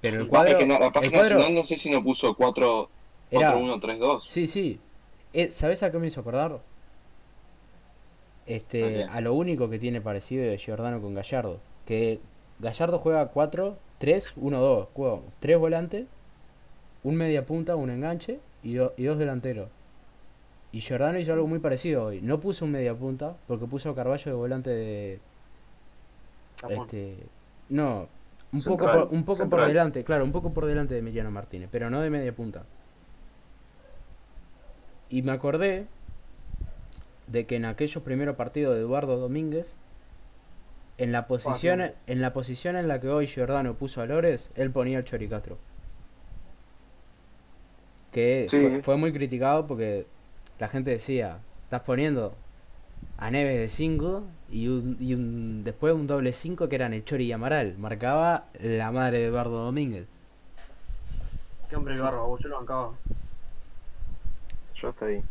Pero 0.00 0.18
el 0.18 0.22
Es 0.24 0.28
cuadro, 0.28 0.58
que 0.58 0.66
na- 0.66 0.78
la 0.78 0.86
el 0.86 0.92
página 0.92 1.12
cuadro 1.18 1.34
nacional 1.36 1.54
no 1.54 1.64
sé 1.66 1.76
si 1.76 1.90
no 1.90 2.02
puso 2.02 2.34
4 2.34 2.88
era... 3.30 3.54
4-1-3-2. 3.56 4.22
Sí, 4.24 4.46
sí. 4.46 4.80
Eh, 5.32 5.48
¿Sabes 5.48 5.82
a 5.82 5.90
qué 5.92 5.98
me 5.98 6.06
hizo 6.08 6.20
acordar? 6.20 6.60
¿A 8.46 8.54
Este, 8.54 8.92
qué? 8.92 9.08
a 9.08 9.20
lo 9.20 9.34
único 9.34 9.68
que 9.70 9.78
tiene 9.78 10.00
parecido 10.00 10.44
de 10.44 10.58
Giordano 10.58 11.00
con 11.00 11.14
Gallardo. 11.14 11.64
Que 11.84 12.20
Gallardo 12.58 12.98
juega 12.98 13.30
4, 13.32 13.82
3, 13.98 14.34
1, 14.36 14.60
2. 14.60 14.88
Juega 14.94 15.22
3 15.40 15.58
volantes, 15.58 16.08
un 17.02 17.16
media 17.16 17.46
punta, 17.46 17.76
un 17.76 17.90
enganche 17.90 18.40
y, 18.62 18.74
do- 18.74 18.94
y 18.96 19.04
dos 19.04 19.18
delanteros. 19.18 19.72
Y 20.72 20.80
Giordano 20.80 21.18
hizo 21.20 21.32
algo 21.32 21.46
muy 21.46 21.60
parecido 21.60 22.06
hoy. 22.06 22.20
No 22.22 22.40
puso 22.40 22.64
un 22.64 22.72
media 22.72 22.96
punta 22.98 23.38
porque 23.46 23.66
puso 23.68 23.90
a 23.90 23.94
Carballo 23.94 24.30
de 24.32 24.36
volante 24.36 24.70
de. 24.70 25.22
Este, 26.66 27.30
no, 27.68 28.10
un 28.52 28.64
poco, 28.64 28.90
por, 28.90 29.08
un 29.10 29.24
poco 29.24 29.48
por 29.48 29.62
delante, 29.64 30.04
claro, 30.04 30.24
un 30.24 30.32
poco 30.32 30.52
por 30.54 30.66
delante 30.66 30.94
de 30.94 31.00
Emiliano 31.00 31.30
Martínez, 31.30 31.68
pero 31.72 31.90
no 31.90 32.00
de 32.00 32.10
media 32.10 32.34
punta. 32.34 32.68
Y 35.08 35.22
me 35.22 35.32
acordé 35.32 35.90
de 37.26 37.46
que 37.46 37.56
en 37.56 37.64
aquellos 37.64 38.02
primeros 38.02 38.36
partidos 38.36 38.74
de 38.74 38.80
Eduardo 38.82 39.18
Domínguez, 39.18 39.74
en 40.98 41.12
la 41.12 41.26
posición, 41.26 41.92
en 42.06 42.20
la 42.20 42.32
posición 42.32 42.76
en 42.76 42.88
la 42.88 43.00
que 43.00 43.08
hoy 43.08 43.26
Giordano 43.26 43.74
puso 43.74 44.00
a 44.02 44.06
Lores, 44.06 44.50
él 44.56 44.70
ponía 44.70 44.98
al 44.98 45.04
Choricastro. 45.04 45.58
Que 48.12 48.46
Sí. 48.48 48.60
fue, 48.60 48.82
fue 48.82 48.96
muy 48.96 49.12
criticado 49.12 49.66
porque 49.66 50.06
la 50.58 50.68
gente 50.68 50.90
decía, 50.90 51.38
estás 51.64 51.80
poniendo 51.82 52.34
a 53.16 53.30
Neves 53.30 53.58
de 53.58 53.68
5 53.68 54.22
y, 54.50 54.68
un, 54.68 54.96
y 55.00 55.14
un, 55.14 55.64
después 55.64 55.94
un 55.94 56.06
doble 56.06 56.32
5 56.32 56.68
que 56.68 56.76
eran 56.76 56.92
el 56.92 57.04
Chori 57.04 57.24
y 57.26 57.32
Amaral. 57.32 57.76
Marcaba 57.78 58.44
la 58.60 58.90
madre 58.92 59.18
de 59.20 59.26
Eduardo 59.26 59.64
Domínguez. 59.64 60.06
Qué 61.70 61.76
hombre 61.76 61.94
el 61.94 62.02
barro, 62.02 62.26
vos 62.26 62.40
yo 62.42 62.48
lo 62.48 62.58
bancaba. 62.58 62.90
Yo 64.74 64.88
hasta 64.88 65.06
ahí. 65.06 65.22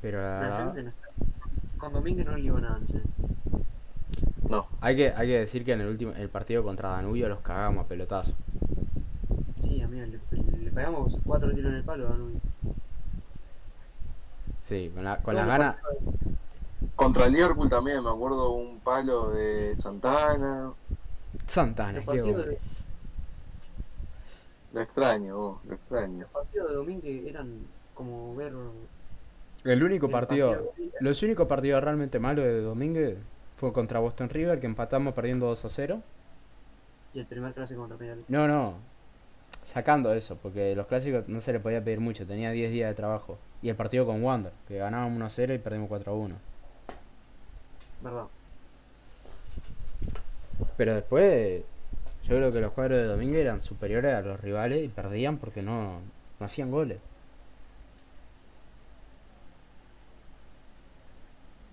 Pero 0.00 0.20
la 0.20 0.40
La 0.40 0.50
verdad, 0.50 0.64
gente 0.64 0.82
no 0.82 0.90
sabe. 0.92 1.12
Con 1.76 1.92
Domínguez 1.92 2.26
no 2.26 2.34
le 2.36 2.42
iba 2.42 2.60
nada. 2.60 2.80
No. 4.48 4.68
hay 4.80 4.96
que, 4.96 5.12
hay 5.14 5.28
que 5.28 5.38
decir 5.38 5.64
que 5.64 5.72
en 5.72 5.80
el 5.80 5.88
último 5.88 6.12
el 6.12 6.28
partido 6.30 6.62
contra 6.62 6.90
Danubio 6.90 7.28
los 7.28 7.40
cagamos 7.40 7.84
a 7.84 7.88
pelotazo. 7.88 8.34
Sí, 9.60 9.80
amigo, 9.80 10.06
le, 10.06 10.20
le 10.58 10.72
pegamos 10.72 11.20
cuatro 11.24 11.52
tiros 11.54 11.70
en 11.70 11.76
el 11.78 11.84
palo 11.84 12.06
a 12.08 12.10
Danubio. 12.10 12.40
Sí, 14.60 14.90
con, 14.94 15.04
la, 15.04 15.22
con 15.22 15.34
las 15.36 15.46
No, 15.46 15.48
ganas. 15.48 15.76
Contra 16.94 17.26
el 17.26 17.32
Liverpool 17.32 17.68
también 17.68 18.02
me 18.04 18.10
acuerdo 18.10 18.50
un 18.52 18.80
palo 18.80 19.30
de 19.30 19.74
Santana. 19.76 20.72
Santana, 21.46 22.04
qué 22.06 22.22
de, 22.22 22.58
Lo 24.72 24.80
extraño, 24.80 25.36
vos, 25.36 25.64
lo 25.64 25.74
extraño. 25.74 26.18
los 26.22 26.30
partidos 26.30 26.70
de 26.70 26.76
Domínguez 26.76 27.26
eran 27.26 27.66
como 27.94 28.34
ver. 28.36 28.52
El 29.64 29.82
único 29.82 30.06
el 30.06 30.12
partido, 30.12 30.72
los 31.00 31.22
únicos 31.22 31.46
partidos 31.46 31.84
realmente 31.84 32.18
malos 32.18 32.44
de 32.44 32.60
Domínguez 32.62 33.18
fue 33.56 33.72
contra 33.72 33.98
Boston 33.98 34.30
River, 34.30 34.58
que 34.58 34.66
empatamos 34.66 35.12
perdiendo 35.14 35.46
2 35.46 35.64
a 35.64 35.68
0. 35.68 36.02
Y 37.12 37.20
el 37.20 37.26
primer 37.26 37.52
clásico 37.52 37.80
contra 37.80 37.98
Peñarol. 37.98 38.24
No, 38.28 38.48
no, 38.48 38.76
sacando 39.62 40.14
eso, 40.14 40.36
porque 40.36 40.74
los 40.74 40.86
clásicos 40.86 41.28
no 41.28 41.40
se 41.40 41.52
le 41.52 41.60
podía 41.60 41.84
pedir 41.84 42.00
mucho, 42.00 42.26
tenía 42.26 42.50
10 42.50 42.70
días 42.70 42.88
de 42.88 42.94
trabajo. 42.94 43.38
Y 43.62 43.68
el 43.68 43.76
partido 43.76 44.06
con 44.06 44.22
Wander, 44.22 44.52
que 44.66 44.78
ganábamos 44.78 45.16
1 45.16 45.24
a 45.26 45.30
0 45.30 45.54
y 45.54 45.58
perdimos 45.58 45.88
4 45.88 46.12
a 46.12 46.14
1. 46.14 46.34
¿Verdad? 48.02 48.24
Pero 50.76 50.94
después, 50.94 51.62
yo 52.24 52.36
creo 52.36 52.50
que 52.50 52.60
los 52.60 52.72
cuadros 52.72 52.98
de 52.98 53.04
Domínguez 53.04 53.40
eran 53.40 53.60
superiores 53.60 54.14
a 54.14 54.22
los 54.22 54.40
rivales 54.40 54.82
y 54.84 54.88
perdían 54.88 55.36
porque 55.36 55.60
no, 55.60 56.00
no 56.38 56.46
hacían 56.46 56.70
goles. 56.70 56.98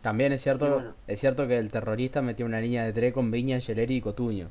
También 0.08 0.32
es 0.32 0.41
cierto, 0.41 0.72
bueno. 0.74 0.93
es 1.05 1.20
cierto 1.20 1.49
que 1.49 1.58
el 1.58 1.70
terrorista 1.70 2.22
metió 2.22 2.45
una 2.45 2.62
línea 2.62 2.86
de 2.86 2.93
3 2.93 3.12
con 3.14 3.30
Viña, 3.30 3.55
Angeleri 3.58 3.97
y 3.97 4.01
Cotuño. 4.01 4.49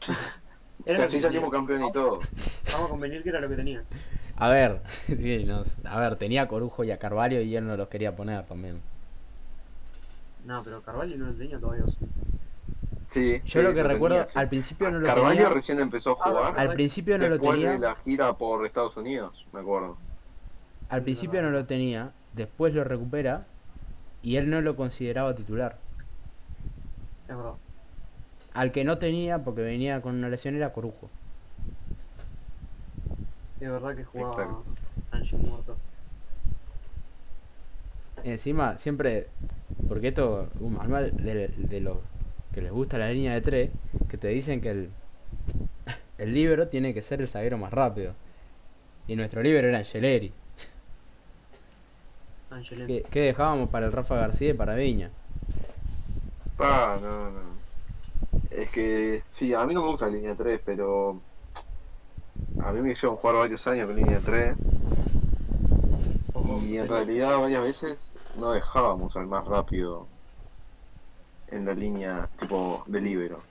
Que 0.84 1.06
salimos 1.20 1.52
campeón 1.52 1.84
y 1.84 1.92
todo. 1.92 2.18
Vamos 2.72 2.88
a 2.88 2.90
convenir 2.90 3.22
que 3.22 3.28
era 3.28 3.38
lo 3.38 3.48
que 3.48 3.54
tenía. 3.54 3.84
A 4.34 4.48
ver, 4.50 4.82
sí, 4.88 5.44
no, 5.44 5.62
a 5.84 6.00
ver, 6.00 6.16
tenía 6.16 6.42
a 6.42 6.48
Corujo 6.48 6.82
y 6.82 6.90
a 6.90 6.98
Carvalho 6.98 7.40
y 7.42 7.54
él 7.54 7.64
no 7.64 7.76
los 7.76 7.86
quería 7.86 8.16
poner 8.16 8.44
también. 8.46 8.82
No, 10.44 10.64
pero 10.64 10.82
Carvalho 10.82 11.16
no 11.16 11.26
lo 11.26 11.34
tenía 11.34 11.60
todavía. 11.60 11.84
sí. 11.86 12.08
Sí. 13.06 13.40
Yo 13.44 13.60
sí, 13.60 13.62
lo 13.62 13.72
que 13.72 13.84
recuerdo, 13.84 14.16
tenía, 14.16 14.26
sí. 14.26 14.38
al 14.40 14.48
principio 14.48 14.90
no 14.90 14.98
lo 14.98 15.06
Carvalho 15.06 15.44
tenía. 15.44 15.48
recién 15.50 15.78
empezó 15.78 16.12
a 16.12 16.14
jugar 16.16 16.58
Al 16.58 16.72
principio 16.72 17.16
no 17.18 17.28
lo 17.28 17.38
después 17.38 17.52
tenía. 17.52 17.72
de 17.72 17.78
la 17.78 17.94
gira 17.94 18.32
por 18.36 18.66
Estados 18.66 18.96
Unidos, 18.96 19.46
me 19.52 19.60
acuerdo. 19.60 19.96
Al 20.88 21.02
principio 21.02 21.42
no 21.42 21.50
lo 21.50 21.64
tenía, 21.66 22.12
después 22.32 22.74
lo 22.74 22.82
recupera 22.82 23.46
y 24.22 24.36
él 24.36 24.50
no 24.50 24.60
lo 24.60 24.76
consideraba 24.76 25.34
titular. 25.34 25.78
Es 27.28 27.36
verdad. 27.36 27.54
Al 28.54 28.72
que 28.72 28.84
no 28.84 28.98
tenía, 28.98 29.42
porque 29.42 29.62
venía 29.62 30.00
con 30.02 30.14
una 30.16 30.28
lesión, 30.28 30.54
era 30.54 30.72
Corujo. 30.72 31.10
Es 33.60 33.70
verdad 33.70 33.96
que 33.96 34.04
jugaba 34.04 34.30
Exacto. 34.30 34.64
Angie 35.10 35.38
muerto. 35.38 35.76
Encima, 38.24 38.78
siempre, 38.78 39.28
porque 39.88 40.08
esto, 40.08 40.48
un 40.60 40.74
manual 40.74 41.16
de, 41.16 41.48
de 41.48 41.80
los 41.80 41.98
que 42.52 42.60
les 42.60 42.70
gusta 42.70 42.98
la 42.98 43.10
línea 43.10 43.34
de 43.34 43.40
3, 43.40 43.70
que 44.08 44.18
te 44.18 44.28
dicen 44.28 44.60
que 44.60 44.70
el, 44.70 44.90
el 46.18 46.32
libro 46.32 46.68
tiene 46.68 46.94
que 46.94 47.02
ser 47.02 47.20
el 47.20 47.28
zaguero 47.28 47.58
más 47.58 47.72
rápido. 47.72 48.14
Y 49.08 49.16
nuestro 49.16 49.42
libro 49.42 49.66
era 49.66 49.78
Angeleri. 49.78 50.32
Angelén. 52.56 52.86
¿Qué, 52.86 53.02
qué 53.10 53.20
dejábamos 53.20 53.70
para 53.70 53.86
el 53.86 53.92
Rafa 53.92 54.16
García 54.16 54.50
y 54.50 54.54
para 54.54 54.74
Viña? 54.74 55.10
Ah, 56.58 56.98
no, 57.02 57.30
no. 57.30 57.66
Es 58.50 58.70
que 58.70 59.22
sí, 59.26 59.54
a 59.54 59.66
mí 59.66 59.74
no 59.74 59.82
me 59.82 59.88
gusta 59.88 60.06
la 60.06 60.12
línea 60.12 60.36
3, 60.36 60.60
pero 60.64 61.26
a 62.60 62.72
mí 62.72 62.80
me 62.80 62.92
hicieron 62.92 63.16
jugar 63.16 63.36
varios 63.36 63.66
años 63.66 63.86
con 63.86 63.96
línea 63.96 64.20
3 64.24 64.56
Ojo, 66.34 66.60
y 66.62 66.78
en 66.78 66.88
realidad 66.88 67.38
varias 67.40 67.62
veces 67.62 68.14
no 68.34 68.52
dejábamos 68.52 69.16
al 69.16 69.26
más 69.26 69.46
rápido 69.46 70.08
en 71.46 71.64
la 71.64 71.74
línea 71.74 72.28
tipo 72.36 72.84
de 72.88 73.00
libero. 73.00 73.42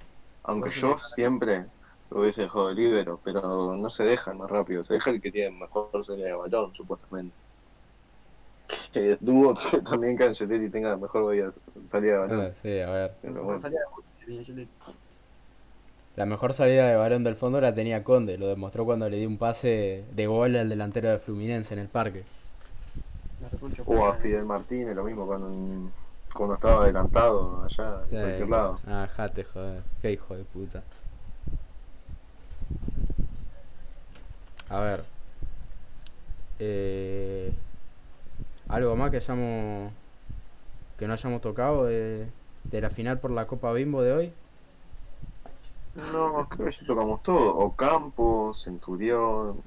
Aunque 0.44 0.70
Vos 0.70 0.76
yo 0.76 1.00
siempre 1.00 1.68
lo 2.10 2.22
hubiese 2.22 2.44
dejado 2.44 2.70
de 2.70 2.76
libero, 2.76 3.22
pero 3.24 3.76
no 3.78 3.90
se 3.90 4.04
deja 4.04 4.32
el 4.32 4.38
más 4.38 4.50
rápido, 4.50 4.84
se 4.84 4.96
deja 4.96 5.12
el 5.12 5.22
que 5.22 5.32
tiene 5.32 5.58
mejor 5.58 6.04
salida 6.04 6.28
de 6.28 6.34
balón, 6.36 6.76
supuestamente. 6.76 7.38
Que 8.92 9.18
dudo 9.20 9.56
que 9.72 9.82
también 9.82 10.18
que 10.18 10.26
Angeleri 10.26 10.70
tenga 10.70 10.98
mejor 10.98 11.54
salida 11.88 12.12
de 12.14 12.18
balón. 12.20 12.42
Ah, 12.42 12.52
sí, 12.62 12.80
a 12.80 12.90
ver. 12.90 13.14
Pero 13.22 13.44
bueno. 13.44 13.62
La 16.16 16.26
mejor 16.26 16.54
salida 16.54 16.88
de 16.90 16.96
balón 16.96 17.24
del 17.24 17.36
fondo 17.36 17.62
la 17.62 17.74
tenía 17.74 18.04
Conde, 18.04 18.38
lo 18.38 18.48
demostró 18.48 18.84
cuando 18.86 19.10
le 19.10 19.18
dio 19.18 19.28
un 19.28 19.38
pase 19.38 20.04
de 20.14 20.28
gol 20.28 20.56
al 20.58 20.70
delantero 20.70 21.10
de 21.10 21.20
Fluminense 21.20 21.74
en 21.74 21.80
el 21.80 21.88
parque. 21.88 22.24
O 23.86 24.06
a. 24.06 24.16
Fidel 24.16 24.46
Martínez, 24.46 24.96
lo 24.96 25.04
mismo 25.04 25.26
cuando, 25.26 25.50
cuando 26.36 26.56
estaba 26.56 26.84
adelantado 26.84 27.64
allá, 27.64 28.02
en 28.12 28.18
Eh, 28.18 28.22
cualquier 28.22 28.50
lado. 28.50 28.80
Ah, 28.88 29.08
jate, 29.16 29.44
joder. 29.46 29.84
Qué 30.02 30.12
hijo 30.12 30.36
de 30.36 30.44
puta. 30.44 30.84
A 34.70 34.80
ver. 34.82 35.04
Eh, 36.60 37.52
¿Algo 38.72 38.96
más 38.96 39.12
que 39.12 39.18
hayamos. 39.18 39.94
que 40.98 41.08
no 41.08 41.14
hayamos 41.14 41.42
tocado 41.42 41.86
de, 41.86 42.28
de 42.64 42.82
la 42.82 42.90
final 42.90 43.20
por 43.20 43.32
la 43.32 43.48
Copa 43.48 43.72
Bimbo 43.74 44.02
de 44.02 44.14
hoy? 44.14 44.34
No, 45.94 46.48
creo 46.50 46.66
que 46.70 46.72
ya 46.78 46.86
tocamos 46.86 47.22
todo. 47.24 47.56
Ocampo, 47.58 48.54
Centurión, 48.54 49.64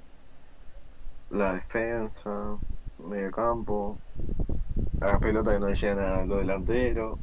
la 1.31 1.53
defensa, 1.55 2.59
medio 2.99 3.31
campo, 3.31 4.01
la 5.01 5.21
pelota 5.21 5.53
que 5.55 5.61
no 5.61 5.69
le 5.69 5.77
llegan 5.77 5.99
a 6.01 6.25
los 6.27 6.39
delanteros. 6.41 7.21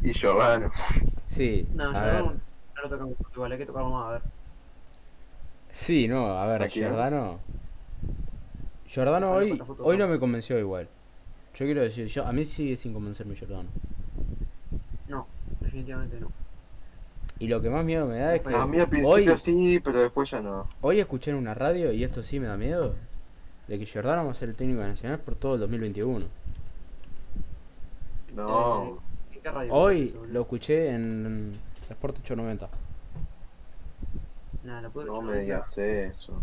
Y 0.00 0.12
Giordano. 0.14 0.70
Sí, 1.26 1.68
No, 1.72 1.92
a 1.92 2.00
ya 2.00 2.06
ver. 2.06 2.24
no, 2.24 2.32
no 2.34 2.82
lo 2.82 2.88
tocamos 2.88 3.16
igual, 3.34 3.52
hay 3.52 3.58
que 3.58 3.66
tocarlo 3.66 3.90
más, 3.90 4.08
a 4.08 4.12
ver. 4.12 4.22
Sí, 5.70 6.08
no, 6.08 6.26
a 6.38 6.46
ver, 6.46 6.62
¿A 6.62 6.68
quién? 6.68 6.92
Giordano. 6.92 7.38
Giordano 7.38 7.40
Ojalá 8.90 9.30
hoy, 9.30 9.60
hoy 9.80 9.98
no 9.98 10.06
¿no? 10.06 10.12
me 10.12 10.18
convenció 10.18 10.58
igual. 10.58 10.88
Yo 11.54 11.64
quiero 11.66 11.82
decir, 11.82 12.06
yo, 12.06 12.24
a 12.24 12.32
mí 12.32 12.44
sigue 12.44 12.76
sin 12.76 12.92
convencerme 12.92 13.34
Giordano. 13.34 13.68
No, 15.08 15.26
definitivamente 15.60 16.18
no. 16.20 16.30
Y 17.38 17.48
lo 17.48 17.60
que 17.60 17.70
más 17.70 17.84
miedo 17.84 18.06
me 18.06 18.18
da 18.18 18.34
es 18.34 18.42
que 18.42 18.54
A 18.54 18.66
mí 18.66 18.78
al 18.78 18.88
principio 18.88 19.32
hoy, 19.32 19.38
sí, 19.38 19.80
pero 19.82 20.02
después 20.02 20.30
ya 20.30 20.40
no. 20.40 20.68
hoy 20.80 21.00
escuché 21.00 21.30
en 21.30 21.36
una 21.36 21.54
radio, 21.54 21.92
y 21.92 22.02
esto 22.02 22.22
sí 22.22 22.40
me 22.40 22.46
da 22.46 22.56
miedo, 22.56 22.94
de 23.68 23.78
que 23.78 23.86
Jordano 23.86 24.24
va 24.24 24.30
a 24.30 24.34
ser 24.34 24.48
el 24.48 24.56
técnico 24.56 24.80
de 24.80 24.88
Nacional 24.88 25.20
por 25.20 25.36
todo 25.36 25.54
el 25.54 25.60
2021. 25.60 26.24
No. 28.34 28.98
¿En 29.32 29.40
qué 29.40 29.50
radio 29.50 29.72
Hoy 29.72 30.16
lo 30.30 30.40
escuché 30.40 30.90
en 30.90 31.52
Sport 31.90 32.18
890. 32.20 32.68
Nah, 34.64 34.80
la 34.80 34.90
puedo 34.90 35.06
No 35.06 35.22
me 35.22 35.40
digas 35.40 35.76
eso. 35.78 36.42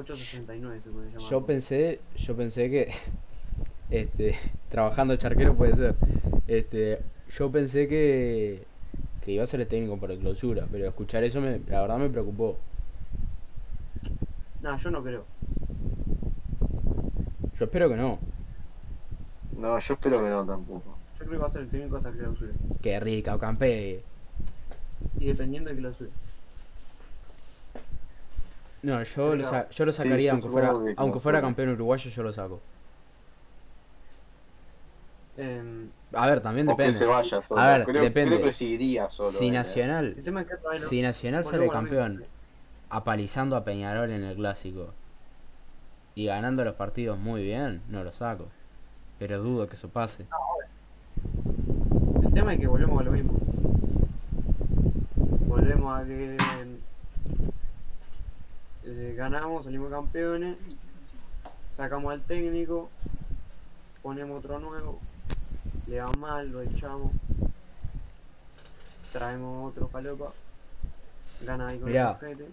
869 0.00 0.80
se 0.82 0.90
puede 0.90 1.06
llamar. 1.10 1.30
Yo 1.30 1.46
pensé, 1.46 2.00
yo 2.16 2.36
pensé 2.36 2.70
que 2.70 2.92
este 3.90 4.36
trabajando 4.68 5.16
charquero 5.16 5.54
puede 5.54 5.74
ser. 5.76 5.94
Este, 6.46 7.00
yo 7.28 7.50
pensé 7.50 7.88
que 7.88 8.64
que 9.20 9.32
iba 9.32 9.44
a 9.44 9.46
ser 9.46 9.60
el 9.60 9.66
técnico 9.66 9.98
por 9.98 10.10
el 10.10 10.18
clausura, 10.18 10.66
pero 10.70 10.88
escuchar 10.88 11.24
eso 11.24 11.40
me, 11.40 11.60
la 11.66 11.82
verdad 11.82 11.98
me 11.98 12.08
preocupó. 12.08 12.58
Nah, 14.62 14.76
yo 14.76 14.90
no 14.90 15.02
creo. 15.02 15.24
Yo 17.58 17.64
espero 17.64 17.88
que 17.88 17.96
no. 17.96 18.18
No, 19.58 19.78
yo 19.78 19.94
espero 19.94 20.22
que 20.22 20.30
no 20.30 20.46
tampoco. 20.46 20.96
Yo 21.18 21.26
creo 21.26 21.30
que 21.30 21.36
va 21.36 21.46
a 21.46 21.50
ser 21.50 21.62
el 21.62 21.68
técnico 21.68 21.96
hasta 21.98 22.10
clausura. 22.12 22.52
Que 22.80 22.98
rica, 22.98 23.34
Ocampe. 23.34 24.02
Y 25.18 25.26
dependiendo 25.26 25.70
de 25.70 25.76
clausura. 25.76 26.10
No, 28.82 29.02
yo 29.02 29.36
lo, 29.36 29.44
sa- 29.44 29.68
yo 29.70 29.84
lo 29.84 29.92
sacaría 29.92 30.32
aunque 30.32 30.48
fuera 30.48 30.70
que 30.70 30.94
aunque 30.96 31.20
fuera 31.20 31.40
campeón 31.40 31.70
uruguayo, 31.70 32.10
yo 32.10 32.22
lo 32.22 32.32
saco. 32.32 32.60
Em, 35.36 35.90
A 36.12 36.26
ver, 36.26 36.40
también 36.40 36.66
depende. 36.66 36.98
se 36.98 37.06
vaya 37.06 37.40
solo. 37.40 37.60
A 37.60 37.78
ver, 37.78 37.86
creo, 37.86 38.02
depende. 38.02 38.36
Creo 38.36 38.46
que 38.46 38.52
seguiría 38.52 39.10
solo. 39.10 39.30
Si 39.30 39.48
eh. 39.48 39.52
Nacional, 39.52 40.16
no- 40.16 40.76
si 40.76 41.02
Nacional 41.02 41.44
sale 41.44 41.68
campeón 41.70 42.24
apalizando 42.88 43.56
a 43.56 43.64
Peñarol 43.64 44.10
en 44.10 44.24
el 44.24 44.36
clásico 44.36 44.94
y 46.14 46.26
ganando 46.26 46.64
los 46.64 46.74
partidos 46.74 47.18
muy 47.18 47.44
bien, 47.44 47.82
no 47.88 48.02
lo 48.02 48.12
saco. 48.12 48.46
Pero 49.18 49.42
dudo 49.42 49.66
que 49.68 49.76
eso 49.76 49.88
pase. 49.88 50.26
El 52.22 52.34
tema 52.34 52.54
es 52.54 52.60
que 52.60 52.66
volvemos 52.66 53.00
a 53.00 53.04
lo 53.04 53.12
mismo. 53.12 53.34
Volvemos 55.48 56.00
a 56.00 56.04
que 56.04 56.36
eh, 58.84 59.14
ganamos, 59.16 59.64
salimos 59.64 59.90
campeones, 59.90 60.56
sacamos 61.76 62.12
al 62.12 62.22
técnico, 62.22 62.90
ponemos 64.02 64.38
otro 64.38 64.58
nuevo, 64.58 64.98
le 65.86 66.00
va 66.00 66.12
mal, 66.12 66.50
lo 66.50 66.62
echamos, 66.62 67.12
traemos 69.12 69.70
otro 69.70 69.88
falopa, 69.88 70.32
gana 71.42 71.68
ahí 71.68 71.78
con 71.78 71.88
Mirá. 71.88 72.18
el 72.22 72.26
ojete, 72.26 72.46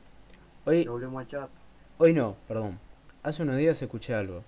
Hoy, 0.66 0.84
lo 0.84 0.94
volvemos 0.94 1.22
a 1.22 1.24
echar. 1.24 1.50
hoy 1.98 2.14
no, 2.14 2.36
perdón. 2.48 2.80
Hace 3.24 3.44
unos 3.44 3.58
días 3.58 3.82
escuché 3.82 4.14
algo. 4.14 4.44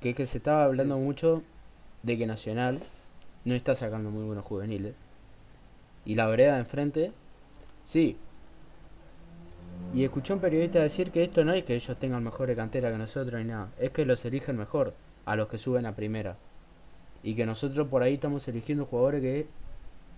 Que 0.00 0.10
es 0.10 0.16
que 0.16 0.26
se 0.26 0.38
estaba 0.38 0.64
hablando 0.64 0.98
mucho 0.98 1.42
de 2.02 2.18
que 2.18 2.26
Nacional 2.26 2.80
no 3.44 3.54
está 3.54 3.74
sacando 3.74 4.10
muy 4.10 4.24
buenos 4.24 4.44
juveniles. 4.44 4.94
Y 6.04 6.14
la 6.14 6.26
vereda 6.28 6.54
de 6.54 6.60
enfrente, 6.60 7.12
sí. 7.84 8.16
Y 9.94 10.04
escuché 10.04 10.32
a 10.32 10.36
un 10.36 10.42
periodista 10.42 10.80
decir 10.80 11.10
que 11.10 11.22
esto 11.22 11.44
no 11.44 11.52
es 11.52 11.64
que 11.64 11.74
ellos 11.74 11.98
tengan 11.98 12.22
mejores 12.22 12.56
cantera 12.56 12.90
que 12.90 12.98
nosotros 12.98 13.40
ni 13.40 13.48
nada. 13.48 13.70
Es 13.78 13.90
que 13.90 14.04
los 14.04 14.24
eligen 14.24 14.56
mejor 14.56 14.94
a 15.24 15.36
los 15.36 15.48
que 15.48 15.58
suben 15.58 15.86
a 15.86 15.94
primera. 15.96 16.36
Y 17.22 17.34
que 17.34 17.46
nosotros 17.46 17.88
por 17.88 18.02
ahí 18.02 18.14
estamos 18.14 18.46
eligiendo 18.48 18.84
jugadores 18.86 19.22
que 19.22 19.46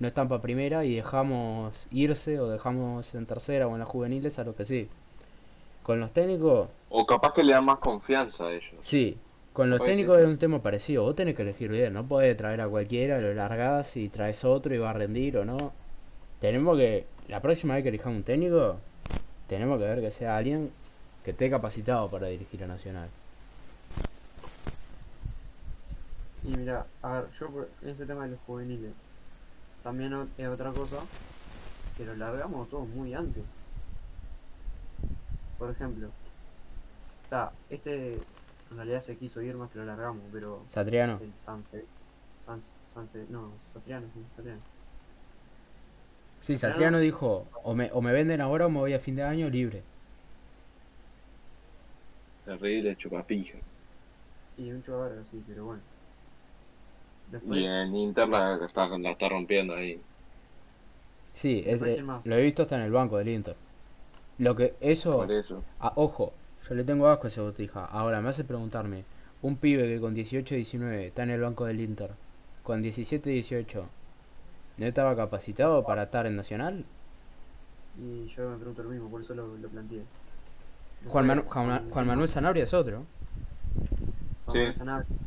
no 0.00 0.08
están 0.08 0.28
para 0.28 0.40
primera 0.40 0.84
y 0.84 0.96
dejamos 0.96 1.74
irse 1.90 2.38
o 2.40 2.48
dejamos 2.48 3.14
en 3.14 3.26
tercera 3.26 3.66
o 3.68 3.72
en 3.72 3.80
las 3.80 3.88
juveniles 3.88 4.38
a 4.38 4.44
los 4.44 4.54
que 4.56 4.64
sí. 4.64 4.88
Con 5.82 6.00
los 6.00 6.12
técnicos, 6.12 6.68
O 6.90 7.06
capaz 7.06 7.32
que 7.32 7.42
le 7.42 7.52
dan 7.52 7.64
más 7.64 7.78
confianza 7.78 8.46
a 8.46 8.52
ellos. 8.52 8.74
sí. 8.80 9.18
Con 9.52 9.70
los 9.70 9.82
técnicos 9.82 10.18
sí. 10.18 10.22
es 10.22 10.28
un 10.28 10.38
tema 10.38 10.62
parecido. 10.62 11.02
Vos 11.02 11.16
tenés 11.16 11.34
que 11.34 11.42
elegir 11.42 11.68
bien. 11.70 11.92
No 11.92 12.06
podés 12.06 12.36
traer 12.36 12.60
a 12.60 12.68
cualquiera, 12.68 13.20
lo 13.20 13.34
largás 13.34 13.96
y 13.96 14.08
traes 14.08 14.44
otro 14.44 14.72
y 14.72 14.78
va 14.78 14.90
a 14.90 14.92
rendir 14.92 15.36
o 15.36 15.44
no. 15.44 15.72
Tenemos 16.38 16.76
que, 16.78 17.06
la 17.26 17.42
próxima 17.42 17.74
vez 17.74 17.82
que 17.82 17.88
elijamos 17.88 18.18
un 18.18 18.22
técnico, 18.22 18.78
tenemos 19.48 19.78
que 19.78 19.84
ver 19.84 20.00
que 20.00 20.10
sea 20.10 20.36
alguien 20.36 20.70
que 21.24 21.32
esté 21.32 21.50
capacitado 21.50 22.08
para 22.08 22.28
dirigir 22.28 22.62
a 22.62 22.66
Nacional. 22.66 23.08
Y 26.44 26.56
mira, 26.56 26.86
a 27.02 27.12
ver, 27.12 27.30
yo 27.40 27.50
por 27.50 27.68
ese 27.82 28.06
tema 28.06 28.24
de 28.24 28.32
los 28.32 28.40
juveniles, 28.46 28.92
también 29.82 30.30
es 30.38 30.48
otra 30.48 30.70
cosa, 30.72 30.98
que 31.96 32.04
lo 32.04 32.14
largamos 32.14 32.68
todos 32.68 32.88
muy 32.88 33.12
antes. 33.14 33.42
Por 35.58 35.70
ejemplo, 35.70 36.08
está, 37.24 37.52
este 37.68 38.14
en 38.70 38.76
realidad 38.76 39.00
se 39.00 39.16
quiso 39.16 39.40
ir 39.40 39.56
más 39.56 39.70
que 39.70 39.78
lo 39.78 39.86
largamos, 39.86 40.22
pero 40.32 40.62
Satriano. 40.68 41.18
el 41.22 41.34
Sanse, 41.36 41.84
Sanse, 42.44 42.68
Sanse, 42.92 43.26
no, 43.30 43.52
Satriano, 43.72 44.06
sí, 44.12 44.22
Satriano. 44.36 44.60
Sí, 46.40 46.56
Satriano 46.56 46.98
dijo, 46.98 47.48
o 47.62 47.74
me, 47.74 47.90
o 47.92 48.00
me 48.02 48.12
venden 48.12 48.40
ahora 48.40 48.66
o 48.66 48.70
me 48.70 48.78
voy 48.80 48.92
a 48.94 48.98
fin 49.00 49.14
de 49.16 49.22
año 49.24 49.48
libre. 49.50 49.84
Terrible 52.44 52.96
chupapija. 52.96 53.58
Y 54.56 54.70
mucho 54.72 55.00
verga, 55.00 55.24
sí, 55.24 55.42
pero 55.46 55.64
bueno. 55.64 55.82
Después, 57.26 57.60
Y 57.60 57.64
en 57.64 57.94
Inter 57.94 58.28
la 58.28 58.56
está, 58.66 58.88
la 58.98 59.10
está 59.10 59.28
rompiendo 59.28 59.74
ahí. 59.74 60.04
Sí, 61.32 61.62
es, 61.66 61.82
eh, 61.82 62.04
lo 62.24 62.36
he 62.36 62.42
visto 62.42 62.62
hasta 62.62 62.76
en 62.76 62.82
el 62.82 62.92
banco 62.92 63.16
del 63.18 63.28
Inter. 63.28 63.56
Lo 64.38 64.56
que, 64.56 64.76
eso, 64.80 65.16
Por 65.16 65.32
eso. 65.32 65.66
ah, 65.80 65.92
ojo, 65.96 66.38
yo 66.68 66.74
le 66.74 66.84
tengo 66.84 67.08
asco 67.08 67.26
a 67.26 67.28
esa 67.28 67.42
botija. 67.42 67.84
Ahora 67.86 68.20
me 68.22 68.30
hace 68.30 68.44
preguntarme, 68.44 69.06
un 69.42 69.56
pibe 69.58 69.88
que 69.88 70.00
con 70.00 70.14
18 70.14 70.54
19 70.56 71.08
está 71.08 71.22
en 71.24 71.30
el 71.30 71.40
banco 71.42 71.66
del 71.66 71.80
Inter, 71.80 72.16
con 72.62 72.82
17 72.82 73.30
18, 73.30 73.90
¿no 74.78 74.86
estaba 74.86 75.14
capacitado 75.16 75.84
para 75.84 76.04
estar 76.04 76.26
en 76.26 76.36
Nacional? 76.36 76.84
y 78.00 78.28
yo 78.28 78.48
me 78.50 78.56
pregunto 78.58 78.84
lo 78.84 78.90
mismo, 78.90 79.10
por 79.10 79.22
eso 79.22 79.34
lo, 79.34 79.56
lo 79.56 79.68
planteé. 79.68 80.02
Juan, 81.08 81.26
Manu- 81.26 81.42
Después, 81.42 81.52
Juan, 81.66 81.78
con- 81.80 81.90
Juan 81.90 82.06
Manuel 82.06 82.28
Sanabria 82.28 82.62
es 82.64 82.72
otro. 82.74 83.04
Sí. 84.52 84.60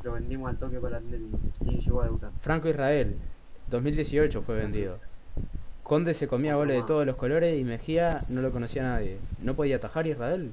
Lo 0.04 0.14
vendimos 0.14 0.50
al 0.50 0.58
toque 0.58 0.78
para 0.80 0.98
el 0.98 1.04
Atlético 1.06 1.38
y 1.66 1.80
llegó 1.80 2.02
a 2.02 2.06
debutar. 2.06 2.32
Franco 2.40 2.70
Israel, 2.70 3.18
2018 3.70 4.42
fue 4.42 4.56
vendido. 4.56 5.00
Conde 5.84 6.14
se 6.14 6.28
comía 6.30 6.56
goles 6.56 6.78
de 6.78 6.84
todos 6.88 7.06
los 7.06 7.16
colores 7.18 7.60
y 7.60 7.64
Mejía 7.66 8.24
no 8.30 8.42
lo 8.42 8.52
conocía 8.52 8.84
nadie. 8.84 9.18
¿No 9.42 9.54
podía 9.54 9.76
atajar 9.76 10.08
Israel? 10.08 10.52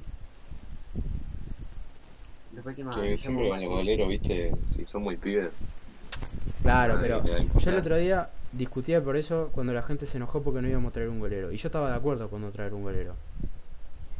Después, 2.51 2.75
¿quién 2.75 2.87
más? 2.87 2.95
Que 2.97 3.01
Guillermo 3.03 3.21
siempre 3.21 3.49
con 3.49 3.59
los 3.61 3.69
goleros, 3.69 4.07
viste, 4.09 4.51
si 4.61 4.85
son 4.85 5.03
muy 5.03 5.15
pibes. 5.15 5.63
Claro, 6.61 6.97
pero 7.01 7.23
yo 7.57 7.69
el 7.71 7.77
otro 7.77 7.95
día 7.95 8.29
discutía 8.51 9.03
por 9.03 9.15
eso 9.15 9.49
cuando 9.53 9.73
la 9.73 9.83
gente 9.83 10.05
se 10.05 10.17
enojó 10.17 10.41
porque 10.41 10.61
no 10.61 10.67
íbamos 10.67 10.89
a 10.89 10.93
traer 10.93 11.09
un 11.09 11.19
golero. 11.19 11.51
Y 11.51 11.57
yo 11.57 11.67
estaba 11.67 11.89
de 11.91 11.95
acuerdo 11.95 12.29
con 12.29 12.41
no 12.41 12.51
traer 12.51 12.73
un 12.73 12.83
golero. 12.83 13.15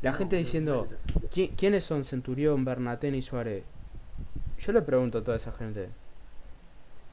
La 0.01 0.11
No, 0.11 0.17
gente 0.17 0.35
diciendo, 0.37 0.87
"¿Qui- 1.33 1.51
¿quiénes 1.57 1.83
son 1.83 2.03
Centurión, 2.03 2.63
Bernatén 2.63 3.15
y 3.15 3.21
Suárez? 3.21 3.63
Yo 4.59 4.71
le 4.73 4.81
pregunto 4.81 5.19
a 5.19 5.23
toda 5.23 5.37
esa 5.37 5.51
gente. 5.51 5.89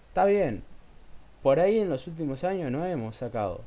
Está 0.08 0.24
bien, 0.24 0.62
por 1.42 1.60
ahí 1.60 1.78
en 1.78 1.90
los 1.90 2.06
últimos 2.06 2.44
años 2.44 2.70
no 2.72 2.84
hemos 2.84 3.16
sacado. 3.16 3.60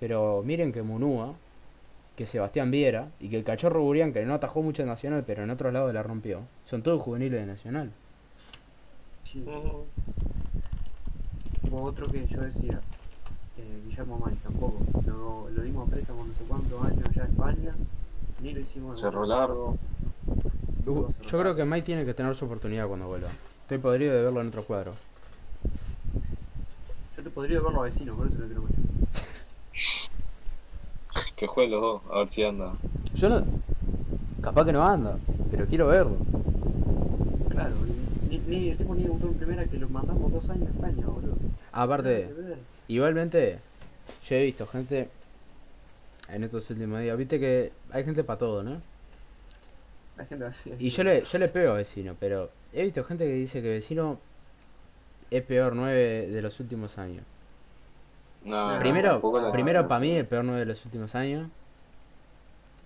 Pero 0.00 0.42
miren 0.44 0.72
que 0.72 0.82
Munúa, 0.82 1.34
que 2.16 2.26
Sebastián 2.26 2.70
Viera 2.70 3.08
y 3.20 3.28
que 3.28 3.38
el 3.38 3.44
cachorro 3.44 3.82
Burián, 3.82 4.12
que 4.12 4.24
no 4.24 4.34
atajó 4.34 4.62
mucho 4.62 4.82
en 4.82 4.88
Nacional, 4.88 5.24
pero 5.26 5.42
en 5.44 5.50
otro 5.50 5.70
lado 5.70 5.92
la 5.92 6.02
rompió, 6.02 6.42
son 6.64 6.82
todos 6.82 7.02
juveniles 7.02 7.40
de 7.40 7.46
Nacional. 7.46 7.90
Sí. 9.24 9.44
Hubo 11.62 11.82
otro 11.82 12.06
que 12.06 12.26
yo 12.26 12.40
decía, 12.40 12.80
eh, 13.58 13.82
Guillermo 13.86 14.18
Mari, 14.18 14.36
tampoco. 14.36 14.80
Lo, 15.06 15.50
lo 15.50 15.62
dimos 15.62 15.88
a 15.88 15.90
préstamo 15.90 16.24
no 16.24 16.34
sé 16.34 16.44
cuántos 16.44 16.84
años 16.84 17.08
allá 17.08 17.24
en 17.24 17.30
España, 17.30 17.74
ni 18.42 18.54
lo 18.54 18.60
hicimos. 18.60 19.00
Cerro 19.00 19.26
largo. 19.26 19.76
Uh, 20.86 21.08
yo 21.22 21.38
creo 21.38 21.54
que 21.54 21.64
Mike 21.64 21.84
tiene 21.84 22.04
que 22.04 22.14
tener 22.14 22.34
su 22.34 22.46
oportunidad 22.46 22.88
cuando 22.88 23.06
vuelva. 23.06 23.28
Estoy 23.62 23.78
podrido 23.78 24.14
de 24.14 24.22
verlo 24.22 24.40
en 24.40 24.48
otro 24.48 24.64
cuadro. 24.64 24.92
Yo 27.16 27.22
te 27.22 27.30
podría 27.30 27.60
verlo 27.60 27.80
a 27.80 27.84
vecino, 27.84 28.14
por 28.14 28.28
eso 28.28 28.38
lo 28.38 28.46
quiero 28.46 28.62
mucho. 28.62 28.74
Que 31.36 31.46
jueguen 31.46 31.72
los 31.72 31.82
dos, 31.82 32.02
a 32.10 32.18
ver 32.20 32.28
si 32.30 32.42
anda. 32.42 32.72
Yo 33.14 33.28
no. 33.28 33.44
Capaz 34.40 34.64
que 34.64 34.72
no 34.72 34.86
anda, 34.86 35.18
pero 35.50 35.66
quiero 35.66 35.88
verlo. 35.88 36.16
Claro, 37.50 37.74
y 38.30 38.30
ni, 38.30 38.38
ni 38.38 38.70
el 38.70 38.78
tipo 38.78 38.94
ni 38.94 39.02
debutó 39.02 39.26
en 39.26 39.34
primera 39.34 39.66
que 39.66 39.76
lo 39.76 39.88
mandamos 39.88 40.32
dos 40.32 40.48
años 40.48 40.68
a 40.68 40.70
España, 40.70 41.06
boludo. 41.06 41.36
Aparte, 41.72 42.34
igualmente, 42.88 43.58
yo 44.26 44.36
he 44.36 44.44
visto 44.44 44.66
gente 44.66 45.08
en 46.28 46.44
estos 46.44 46.68
últimos 46.70 47.00
días. 47.00 47.16
Viste 47.16 47.38
que 47.38 47.72
hay 47.90 48.04
gente 48.04 48.24
para 48.24 48.38
todo, 48.38 48.62
¿no? 48.62 48.80
La 50.16 50.24
gente 50.24 50.44
así. 50.46 50.74
Y 50.78 50.90
yo 50.90 51.04
le, 51.04 51.20
yo 51.20 51.38
le 51.38 51.48
pego 51.48 51.72
a 51.72 51.76
vecino, 51.76 52.16
pero 52.18 52.50
he 52.72 52.82
visto 52.82 53.04
gente 53.04 53.24
que 53.24 53.32
dice 53.32 53.62
que 53.62 53.68
vecino 53.68 54.18
es 55.30 55.42
peor 55.42 55.74
9 55.76 56.28
de 56.28 56.42
los 56.42 56.58
últimos 56.60 56.98
años. 56.98 57.22
No, 58.44 58.78
Primero, 58.78 59.20
la- 59.40 59.52
primero 59.52 59.86
para 59.88 60.00
mí 60.00 60.12
el 60.12 60.26
peor 60.26 60.44
9 60.44 60.60
de 60.60 60.66
los 60.66 60.84
últimos 60.84 61.14
años. 61.14 61.48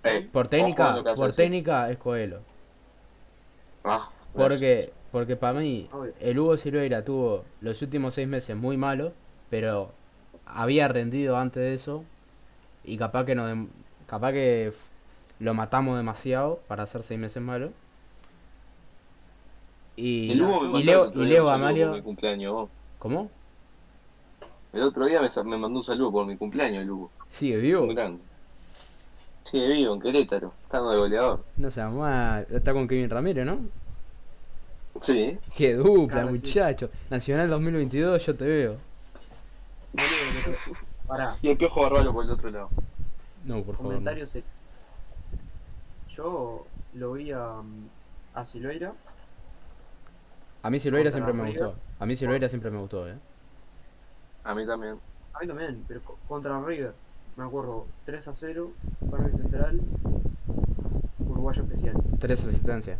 Ey, 0.02 0.22
Por 0.26 0.48
técnica, 0.48 1.02
por 1.14 1.28
así. 1.28 1.36
técnica 1.36 1.88
es 1.90 1.96
Coelho. 1.98 2.40
Ah, 3.84 4.08
Porque, 4.34 4.92
porque 5.12 5.36
para 5.36 5.60
mí, 5.60 5.88
Obvio. 5.92 6.12
el 6.20 6.38
Hugo 6.38 6.56
Silveira 6.56 7.04
tuvo 7.04 7.44
los 7.60 7.80
últimos 7.82 8.14
seis 8.14 8.26
meses 8.26 8.56
muy 8.56 8.76
malos, 8.76 9.12
pero 9.50 9.90
había 10.46 10.88
rendido 10.88 11.36
antes 11.36 11.62
de 11.62 11.74
eso 11.74 12.04
y 12.84 12.96
capaz 12.96 13.24
que 13.26 13.34
no 13.34 13.46
dem- 13.48 13.68
capaz 14.06 14.32
que 14.32 14.72
lo 15.38 15.54
matamos 15.54 15.96
demasiado 15.96 16.60
para 16.66 16.84
hacer 16.84 17.02
seis 17.02 17.20
meses 17.20 17.42
malos. 17.42 17.70
Y, 19.96 20.40
Hugo 20.40 20.78
y 20.78 20.82
Leo, 20.82 21.12
y 21.14 21.26
Leo 21.26 21.44
mi 21.44 21.50
Gamalio, 21.50 22.02
cumpleaños, 22.02 22.52
vos. 22.52 22.70
¿cómo? 22.98 23.30
El 24.72 24.82
otro 24.82 25.04
día 25.04 25.20
me, 25.20 25.30
sa- 25.30 25.44
me 25.44 25.58
mandó 25.58 25.78
un 25.78 25.84
saludo 25.84 26.10
por 26.12 26.26
mi 26.26 26.36
cumpleaños, 26.36 26.82
el 26.82 26.90
Hugo. 26.90 27.10
¿Sigue 27.28 27.58
vivo? 27.58 27.82
Un 27.84 27.94
grande. 27.94 28.22
Sí, 29.44 29.58
vivo 29.60 29.92
en 29.94 30.00
Querétaro, 30.00 30.52
estando 30.62 30.90
de 30.92 30.96
goleador. 30.98 31.44
No 31.58 31.70
se 31.70 31.80
llama, 31.82 32.40
está 32.50 32.72
con 32.72 32.88
Kevin 32.88 33.10
Ramírez, 33.10 33.44
¿no? 33.44 33.58
Sí, 35.02 35.38
Qué 35.56 35.74
dupla, 35.74 36.22
Claro, 36.22 36.28
sí. 36.28 36.32
muchacho. 36.34 36.90
Nacional 37.10 37.50
2022, 37.50 38.24
yo 38.24 38.34
te 38.36 38.44
veo. 38.46 38.76
Pará, 41.06 41.36
y 41.42 41.48
el 41.50 41.56
piojo 41.58 41.82
barbaro 41.82 42.12
por 42.12 42.24
el 42.24 42.30
otro 42.30 42.50
lado. 42.50 42.70
No, 43.44 43.62
por 43.62 43.76
favor. 43.76 44.00
no. 44.00 44.26
se- 44.26 44.44
Yo 46.16 46.64
lo 46.94 47.12
vi 47.12 47.32
a, 47.32 47.54
a 48.34 48.44
Silveira. 48.44 48.92
A 50.62 50.70
mí 50.70 50.78
Silveira 50.78 51.10
Contra 51.10 51.26
siempre 51.26 51.32
me 51.42 51.50
River. 51.50 51.66
gustó. 51.66 51.80
A 51.98 52.06
mí 52.06 52.16
Silveira 52.16 52.48
siempre 52.48 52.70
me 52.70 52.78
gustó, 52.78 53.08
eh. 53.08 53.14
A 54.44 54.54
mí 54.54 54.64
también. 54.66 54.98
A 55.34 55.40
mí 55.40 55.48
también, 55.48 55.84
pero 55.88 56.00
co- 56.02 56.18
contra 56.28 56.60
River. 56.64 56.92
Me 57.36 57.44
acuerdo 57.44 57.86
3 58.04 58.28
a 58.28 58.34
0, 58.34 58.70
Parque 59.10 59.32
Central, 59.32 59.80
Uruguayo 61.28 61.62
especial. 61.62 61.96
Tres 62.20 62.44
asistencias. 62.46 62.98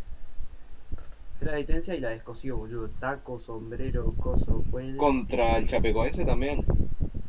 La 1.44 1.54
asistencia 1.54 1.94
y 1.94 2.00
la 2.00 2.10
descosió, 2.10 2.56
boludo. 2.56 2.88
Taco, 3.00 3.38
sombrero, 3.38 4.12
coso, 4.16 4.62
puente. 4.70 4.96
Contra 4.96 5.58
el 5.58 5.68
Chapecoense 5.68 6.24
también. 6.24 6.64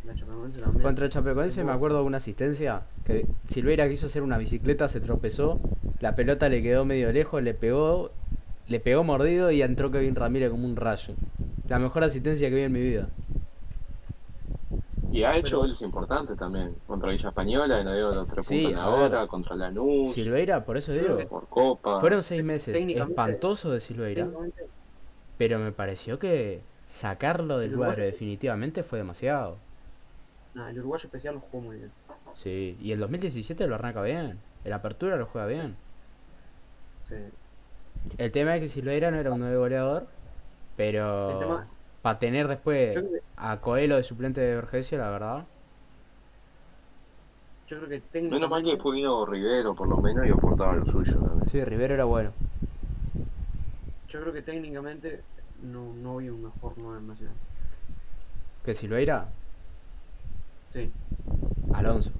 La 0.05 0.13
Chapecoense 0.13 0.61
también. 0.61 0.83
Contra 0.83 1.05
el 1.05 1.11
Chapecoense 1.11 1.63
me 1.63 1.71
acuerdo 1.71 1.99
de 1.99 2.03
una 2.05 2.17
asistencia 2.17 2.83
que 3.05 3.25
Silveira 3.47 3.89
quiso 3.89 4.05
hacer 4.05 4.21
una 4.21 4.37
bicicleta, 4.37 4.87
se 4.87 5.01
tropezó, 5.01 5.59
la 5.99 6.15
pelota 6.15 6.47
le 6.47 6.61
quedó 6.61 6.85
medio 6.85 7.11
lejos, 7.11 7.41
le 7.41 7.53
pegó, 7.53 8.11
le 8.67 8.79
pegó 8.79 9.03
mordido 9.03 9.51
y 9.51 9.61
entró 9.61 9.89
Kevin 9.89 10.15
Ramírez 10.15 10.51
como 10.51 10.65
un 10.65 10.75
rayo. 10.75 11.15
La 11.67 11.79
mejor 11.79 12.03
asistencia 12.03 12.49
que 12.49 12.55
vi 12.55 12.61
en 12.61 12.71
mi 12.71 12.81
vida. 12.81 13.09
Y 15.13 15.23
ha 15.23 15.37
hecho 15.37 15.59
goles 15.59 15.79
importantes 15.81 16.35
también. 16.37 16.75
Contra 16.87 17.11
Villa 17.11 17.29
Española, 17.29 17.83
dio 17.93 18.11
los 18.11 18.27
tres 18.27 18.45
Sí, 18.47 18.63
puntos 18.63 18.81
ahora. 18.81 19.27
Contra 19.27 19.55
Lanús, 19.55 20.11
Silveira, 20.13 20.65
por 20.65 20.75
eso 20.77 20.91
digo, 20.91 21.17
por 21.29 21.47
Copa. 21.47 21.99
fueron 21.99 22.23
seis 22.23 22.43
meses 22.43 22.75
espantosos 22.75 23.71
de 23.71 23.79
Silveira, 23.79 24.27
pero 25.37 25.59
me 25.59 25.71
pareció 25.71 26.17
que 26.17 26.61
sacarlo 26.87 27.59
del 27.59 27.71
El 27.71 27.77
cuadro 27.77 27.93
Uruguay- 27.97 28.11
definitivamente 28.11 28.81
fue 28.83 28.97
demasiado. 28.99 29.57
nah, 30.55 30.69
el 30.69 30.79
Uruguayo 30.79 31.05
especial 31.05 31.35
lo 31.35 31.41
jugó 31.41 31.63
muy 31.63 31.77
bien. 31.77 31.91
Sí, 32.33 32.77
y 32.81 32.91
el 32.91 32.99
2017 32.99 33.67
lo 33.67 33.75
arranca 33.75 34.01
bien, 34.01 34.39
el 34.65 34.73
Apertura 34.73 35.15
lo 35.17 35.27
juega 35.27 35.45
bien. 35.47 35.75
Sí. 37.03 37.15
El 38.17 38.31
tema 38.31 38.55
es 38.55 38.61
que 38.61 38.67
Silveira 38.67 39.11
no 39.11 39.17
era 39.17 39.31
un 39.31 39.39
nuevo 39.39 39.59
goleador, 39.61 40.01
El 40.03 40.07
pero 40.77 41.37
tema- 41.39 41.67
para 42.03 42.19
tener 42.19 42.47
después 42.47 43.03
a 43.37 43.57
Coelho 43.59 43.95
de 43.95 44.03
suplente 44.03 44.41
de 44.41 44.55
Vergesio, 44.55 44.99
la 44.99 45.09
verdad. 45.09 45.45
yo 47.67 47.77
creo 47.77 47.89
que 47.89 47.99
técnicamente. 48.01 48.35
Menos 48.35 48.49
mal 48.51 48.63
que 48.63 48.71
después 48.71 48.93
vino 48.95 49.25
Rivero, 49.25 49.73
por 49.73 49.87
lo 49.87 49.97
menos, 49.97 50.27
y 50.27 50.29
aportaba 50.29 50.75
lo 50.75 50.85
suyo 50.85 51.15
también. 51.17 51.47
Sí, 51.49 51.63
Rivero 51.63 51.93
era 51.95 52.03
bueno. 52.03 52.31
Yo 54.09 54.21
creo 54.21 54.33
que 54.33 54.41
técnicamente 54.43 55.21
no, 55.63 55.93
no 55.93 56.17
vi 56.17 56.29
un 56.29 56.43
mejor 56.43 56.73
9 56.77 56.99
en 56.99 57.07
Nacional. 57.07 57.35
Que 58.63 58.73
Silveira, 58.73 59.27
Sí. 60.73 60.91
Alonso. 61.73 62.11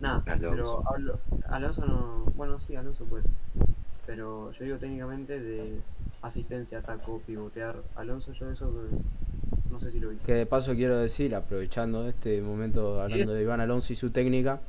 Nada, 0.00 0.22
Alonso. 0.26 0.82
pero 0.84 0.88
hablo, 0.88 1.18
Alonso 1.48 1.86
no. 1.86 2.24
Bueno, 2.36 2.60
sí, 2.60 2.76
Alonso 2.76 3.04
puede 3.04 3.22
ser. 3.24 3.32
Pero 4.06 4.52
yo 4.52 4.64
digo 4.64 4.78
técnicamente 4.78 5.38
de 5.40 5.80
asistencia, 6.22 6.78
ataco, 6.78 7.20
pivotear. 7.26 7.76
Alonso, 7.96 8.32
yo 8.32 8.50
eso 8.50 8.70
que 8.72 8.96
no 9.70 9.80
sé 9.80 9.90
si 9.90 10.00
lo 10.00 10.10
vi. 10.10 10.16
Que 10.18 10.34
de 10.34 10.46
paso 10.46 10.74
quiero 10.74 10.96
decir, 10.96 11.34
aprovechando 11.34 12.08
este 12.08 12.40
momento 12.40 13.00
hablando 13.00 13.32
de 13.32 13.42
Iván 13.42 13.60
Alonso 13.60 13.92
y 13.92 13.96
su 13.96 14.10
técnica, 14.10 14.60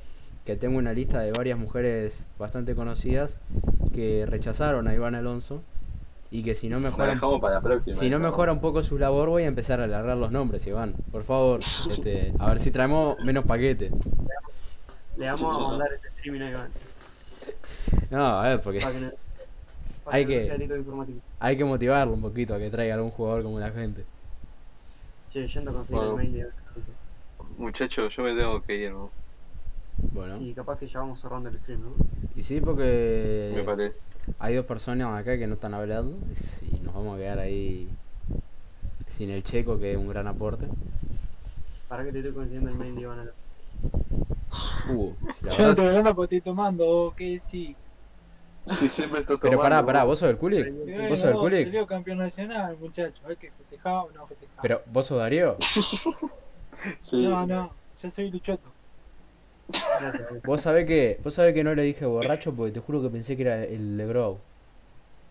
que 0.45 0.55
tengo 0.55 0.77
una 0.77 0.93
lista 0.93 1.21
de 1.21 1.31
varias 1.31 1.57
mujeres 1.57 2.25
bastante 2.37 2.75
conocidas 2.75 3.37
que 3.93 4.25
rechazaron 4.27 4.87
a 4.87 4.93
Iván 4.93 5.15
Alonso 5.15 5.61
y 6.31 6.43
que 6.43 6.53
si 6.53 6.69
no 6.69 6.79
mejora, 6.79 7.07
dejamos 7.07 7.39
para 7.39 7.55
la 7.55 7.61
próxima. 7.61 7.95
si 7.95 8.09
no 8.09 8.17
esa. 8.17 8.25
mejora 8.25 8.51
un 8.51 8.61
poco 8.61 8.83
su 8.83 8.99
labor 8.99 9.29
voy 9.29 9.43
a 9.43 9.47
empezar 9.47 9.79
a 9.81 9.85
alargar 9.85 10.17
los 10.17 10.31
nombres, 10.31 10.65
Iván. 10.67 10.93
Por 11.11 11.23
favor, 11.23 11.59
este, 11.89 12.33
a 12.37 12.49
ver 12.49 12.59
si 12.59 12.71
traemos 12.71 13.17
menos 13.23 13.45
paquete. 13.45 13.91
Le 15.17 15.25
vamos 15.25 15.43
a 15.43 15.67
mandar 15.69 15.93
este 15.93 16.07
streaming 16.09 16.41
a 16.41 16.49
Iván. 16.51 16.69
No, 18.11 18.25
a 18.25 18.49
ver, 18.49 18.61
porque 18.61 18.79
Para 18.79 18.93
que 18.93 18.99
no, 18.99 19.11
para 20.03 20.17
Hay 20.17 20.25
que 20.25 20.49
no 21.39 21.47
hay 21.47 21.57
que 21.57 21.65
motivarlo 21.65 22.13
un 22.13 22.21
poquito 22.21 22.53
a 22.53 22.59
que 22.59 22.69
traiga 22.69 22.95
algún 22.95 23.11
jugador 23.11 23.43
como 23.43 23.59
la 23.59 23.71
gente. 23.71 24.05
Che, 25.29 25.47
yendo 25.47 25.71
a 25.71 25.73
conseguir 25.73 25.99
Bueno. 26.01 26.11
el 26.21 26.29
mail 26.31 26.33
de. 26.33 26.49
Muchachos, 27.57 28.13
yo 28.15 28.23
me 28.23 28.35
tengo 28.35 28.61
que 28.61 28.75
ir, 28.75 28.91
¿no? 28.91 29.11
Bueno, 30.13 30.37
Y 30.41 30.53
capaz 30.53 30.77
que 30.79 30.87
ya 30.87 30.99
vamos 30.99 31.19
cerrando 31.19 31.49
el 31.49 31.57
stream, 31.59 31.81
¿no? 31.81 31.91
y 32.35 32.43
sí, 32.43 32.61
porque 32.61 33.51
Me 33.55 33.63
parece. 33.63 34.09
hay 34.39 34.55
dos 34.55 34.65
personas 34.65 35.19
acá 35.19 35.37
que 35.37 35.47
no 35.47 35.55
están 35.55 35.73
hablando 35.73 36.17
y 36.61 36.79
nos 36.83 36.93
vamos 36.93 37.15
a 37.15 37.17
quedar 37.17 37.39
ahí 37.39 37.87
sin 39.07 39.29
el 39.29 39.43
checo, 39.43 39.79
que 39.79 39.91
es 39.93 39.97
un 39.97 40.07
gran 40.07 40.27
aporte. 40.27 40.67
Para 41.87 42.03
que 42.05 42.11
te 42.11 42.19
estoy 42.19 42.33
consiguiendo 42.33 42.69
el 42.71 42.77
mail 42.77 42.95
de 42.95 43.01
Iván. 43.01 43.29
Uh, 44.89 45.13
la 45.43 45.55
Yo 45.55 45.63
no 45.65 45.71
es- 45.71 45.79
hablando 45.79 46.15
porque 46.15 46.37
estoy 46.37 46.51
tomando, 46.53 47.13
que 47.15 47.39
sí. 47.39 47.75
Si 48.69 48.87
siempre 48.89 49.21
estás 49.21 49.37
Pero 49.41 49.57
pará, 49.57 49.77
tomando, 49.81 49.85
pará, 49.87 49.99
vos. 50.03 50.09
¿vos 50.11 50.19
sos 50.19 50.27
del 50.29 50.37
Kulik? 50.37 50.67
¿Vos 51.09 51.19
sos 51.19 51.23
del 51.23 51.33
no, 51.33 51.39
Kulik? 51.41 51.63
salió 51.65 51.87
campeón 51.87 52.17
nacional, 52.19 52.77
muchacho. 52.77 53.21
Hay 53.27 53.35
que 53.35 53.51
festejar 53.51 53.93
o 53.95 54.11
no 54.11 54.27
festejar. 54.27 54.57
Pero, 54.61 54.81
¿vos 54.87 55.05
sos 55.05 55.17
Darío? 55.19 55.57
Sí. 57.01 57.25
No, 57.25 57.45
no, 57.45 57.73
yo 58.01 58.09
soy 58.09 58.31
Luchoto. 58.31 58.71
Vos 60.45 60.61
sabés 60.61 60.85
que, 60.87 61.19
vos 61.21 61.33
sabés 61.33 61.53
que 61.53 61.63
no 61.63 61.75
le 61.75 61.83
dije 61.83 62.05
borracho 62.05 62.53
porque 62.53 62.71
te 62.71 62.79
juro 62.79 63.01
que 63.01 63.09
pensé 63.09 63.35
que 63.35 63.41
era 63.43 63.63
el 63.65 63.97
de 63.97 64.05
Grow. 64.07 64.39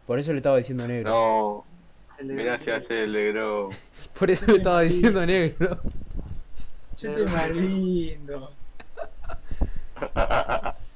Por 0.07 0.19
eso 0.19 0.33
le 0.33 0.39
estaba 0.39 0.59
diciendo 0.59 0.87
negro. 0.87 1.11
No, 1.11 1.65
el 2.19 2.29
de- 2.29 2.35
mirá 2.35 2.59
que 2.59 2.73
hace 2.73 3.05
el 3.05 3.13
negro. 3.13 3.71
Por 4.19 4.31
eso 4.31 4.45
le 4.47 4.59
estaba 4.59 4.83
diciendo 4.83 5.25
negro. 5.25 5.79
Yo 6.99 7.11
estoy 7.11 7.27
más 7.27 7.51
lindo. 7.51 8.51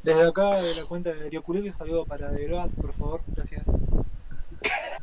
Desde 0.02 0.28
acá, 0.28 0.60
de 0.60 0.74
la 0.74 0.84
cuenta 0.84 1.10
de 1.10 1.22
Darío 1.24 1.42
un 1.46 1.74
saludo 1.74 2.04
para 2.04 2.30
Degrad, 2.30 2.70
por 2.70 2.92
favor, 2.94 3.20
gracias. 3.28 3.62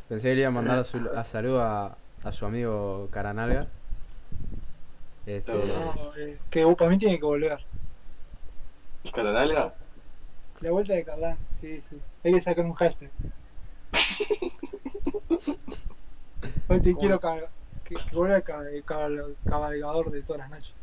Pensé 0.09 0.29
que 0.29 0.35
le 0.35 0.41
iba 0.41 0.49
a 0.49 0.51
mandar 0.51 0.79
a, 0.79 0.83
su, 0.83 0.97
a 1.15 1.23
saludo 1.23 1.61
a, 1.61 1.95
a 2.23 2.31
su 2.31 2.45
amigo 2.45 3.07
Caranalga. 3.11 3.67
Este. 5.25 5.53
No, 5.53 5.61
eh, 6.17 6.37
que 6.49 6.65
uh, 6.65 6.75
para 6.75 6.89
mí 6.91 6.97
tiene 6.97 7.17
que 7.19 7.25
volver. 7.25 7.63
¿Cara 9.13 9.31
larga? 9.31 9.73
La 10.59 10.71
vuelta 10.71 10.93
de 10.93 11.03
Carlán, 11.05 11.37
sí, 11.61 11.79
sí. 11.81 12.01
Hay 12.23 12.33
que 12.33 12.41
sacar 12.41 12.65
un 12.65 12.73
hashtag. 12.73 13.09
Hoy 16.67 16.81
te 16.81 16.89
¿Cómo? 16.91 16.99
quiero 16.99 17.19
ca- 17.19 17.49
que, 17.83 17.95
que 17.95 18.15
vuelva 18.15 18.35
el 18.37 18.43
ca- 18.43 18.69
el 18.69 18.83
cabal- 18.83 19.35
cabalgador 19.45 20.11
de 20.11 20.21
todas 20.23 20.41
las 20.41 20.49
noches. 20.49 20.73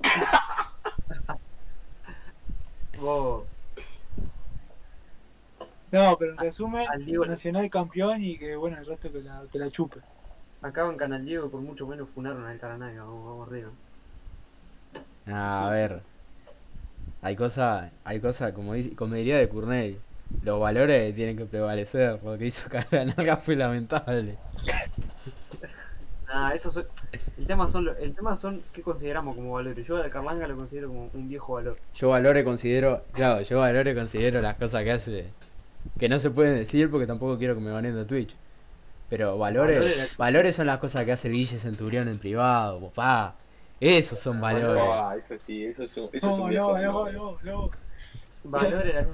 No, 5.90 6.16
pero 6.18 6.32
en 6.32 6.38
resumen, 6.38 6.86
Al 6.90 7.04
Diego- 7.04 7.24
Nacional 7.26 7.70
campeón 7.70 8.22
y 8.22 8.36
que 8.38 8.56
bueno, 8.56 8.78
el 8.78 8.86
resto 8.86 9.10
que 9.10 9.22
la, 9.22 9.42
que 9.50 9.58
la 9.58 9.70
chupe. 9.70 10.00
acá 10.60 10.86
en 10.90 10.96
Canal 10.96 11.24
Diego 11.24 11.48
por 11.50 11.60
mucho 11.60 11.86
menos 11.86 12.08
funaron 12.14 12.44
al 12.44 12.58
Caranaga, 12.58 13.04
vamos, 13.04 13.24
vamos 13.24 13.48
arriba. 13.48 13.70
a 15.32 15.70
ver. 15.70 16.02
Hay 17.22 17.34
cosas, 17.36 17.90
hay 18.04 18.20
cosas, 18.20 18.52
como, 18.52 18.74
dice- 18.74 18.94
como 18.94 19.14
diría 19.14 19.38
de 19.38 19.48
Courney, 19.48 19.98
los 20.42 20.60
valores 20.60 21.14
tienen 21.14 21.36
que 21.36 21.46
prevalecer. 21.46 22.20
Lo 22.22 22.36
que 22.36 22.46
hizo 22.46 22.68
Caranalga 22.68 23.36
fue 23.38 23.56
lamentable. 23.56 24.36
Ah, 26.30 26.52
eso 26.54 26.70
son, 26.70 26.86
el 27.38 27.46
tema 27.46 27.68
son 27.68 27.88
el 27.98 28.14
tema 28.14 28.36
son 28.36 28.60
qué 28.72 28.82
consideramos 28.82 29.34
como 29.34 29.52
valores. 29.52 29.86
Yo 29.86 29.96
al 29.96 30.10
Carlanga 30.10 30.46
lo 30.46 30.56
considero 30.56 30.88
como 30.88 31.08
un 31.14 31.28
viejo 31.28 31.54
valor. 31.54 31.76
Yo 31.94 32.10
valore 32.10 32.44
considero, 32.44 33.02
claro, 33.12 33.40
yo 33.42 33.58
valore 33.60 33.94
considero 33.94 34.40
las 34.42 34.56
cosas 34.56 34.84
que 34.84 34.90
hace 34.92 35.24
que 35.98 36.08
no 36.08 36.18
se 36.18 36.30
pueden 36.30 36.56
decir 36.56 36.90
porque 36.90 37.06
tampoco 37.06 37.38
quiero 37.38 37.54
que 37.54 37.60
me 37.62 37.70
baneen 37.70 37.94
de 37.94 38.04
Twitch. 38.04 38.34
Pero 39.08 39.38
valores, 39.38 39.78
Valores- 39.80 40.16
valores 40.18 40.54
son 40.56 40.66
las 40.66 40.78
cosas 40.80 41.06
que 41.06 41.12
hace 41.12 41.28
el 41.28 41.34
Guille 41.34 41.58
Centurión 41.58 42.08
en 42.08 42.18
privado, 42.18 42.78
papá. 42.90 43.34
Esos 43.80 44.18
son 44.18 44.38
valores. 44.38 44.82
Ah, 44.86 45.16
eso 45.16 45.34
sí, 45.46 45.64
eso 45.64 45.84
es 45.84 45.96
un, 45.96 46.10
eso 46.12 46.16
es 46.16 46.24
No, 46.24 46.32
un 46.34 46.38
no, 46.40 46.46
viejo. 46.48 46.78
no, 46.78 47.10
no, 47.12 47.38
no, 47.42 47.70
Valor 48.44 48.86
era 48.86 49.06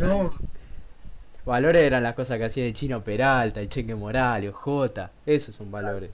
no. 0.00 0.30
Valores 1.46 1.82
eran 1.82 2.02
las 2.02 2.14
cosas 2.14 2.36
que 2.38 2.44
hacía 2.44 2.66
el 2.66 2.74
chino 2.74 3.02
Peralta, 3.02 3.60
el 3.60 3.68
Cheque 3.68 3.94
Morales, 3.94 4.52
J. 4.54 5.10
Esos 5.24 5.54
son 5.54 5.70
valores. 5.70 6.10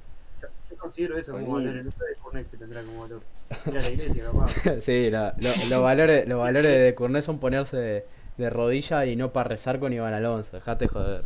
Considero 0.85 1.17
eso 1.17 1.33
como 1.33 1.55
valor. 1.55 1.75
No 1.77 1.91
sé 1.91 2.05
de 2.05 2.15
Cornet 2.23 2.51
que 2.51 2.57
tendrá 2.59 2.83
como 2.83 3.01
valor. 3.01 3.23
Ir 3.67 3.79
a 3.79 3.81
la 3.81 3.89
iglesia, 3.89 4.25
capaz. 4.31 4.51
sí, 4.83 5.11
la- 5.11 5.35
lo- 5.39 5.51
los 5.71 5.83
valores, 5.83 6.29
los 6.29 6.39
valores 6.39 6.83
de 6.83 6.95
Cournet 6.95 7.23
son 7.23 7.39
ponerse 7.39 7.77
de, 7.79 8.05
de 8.37 8.51
rodilla 8.51 9.07
y 9.07 9.17
no 9.17 9.33
para 9.33 9.49
rezar 9.49 9.81
con 9.81 9.95
Iván 9.95 10.13
Alonso. 10.13 10.57
Dejate 10.57 10.87
joder. 10.89 11.25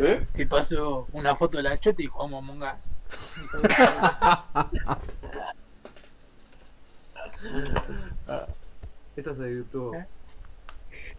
¿Eh? 0.00 0.26
Te 0.32 0.46
paso 0.46 1.06
una 1.12 1.36
foto 1.36 1.58
de 1.58 1.62
la 1.62 1.78
chota 1.78 2.02
y 2.02 2.06
jugamos 2.06 2.42
Among 2.42 2.62
Us. 2.62 2.92
Esto 9.16 9.34
se 9.34 9.54
YouTube. 9.54 9.94
¿Eh? 9.96 10.06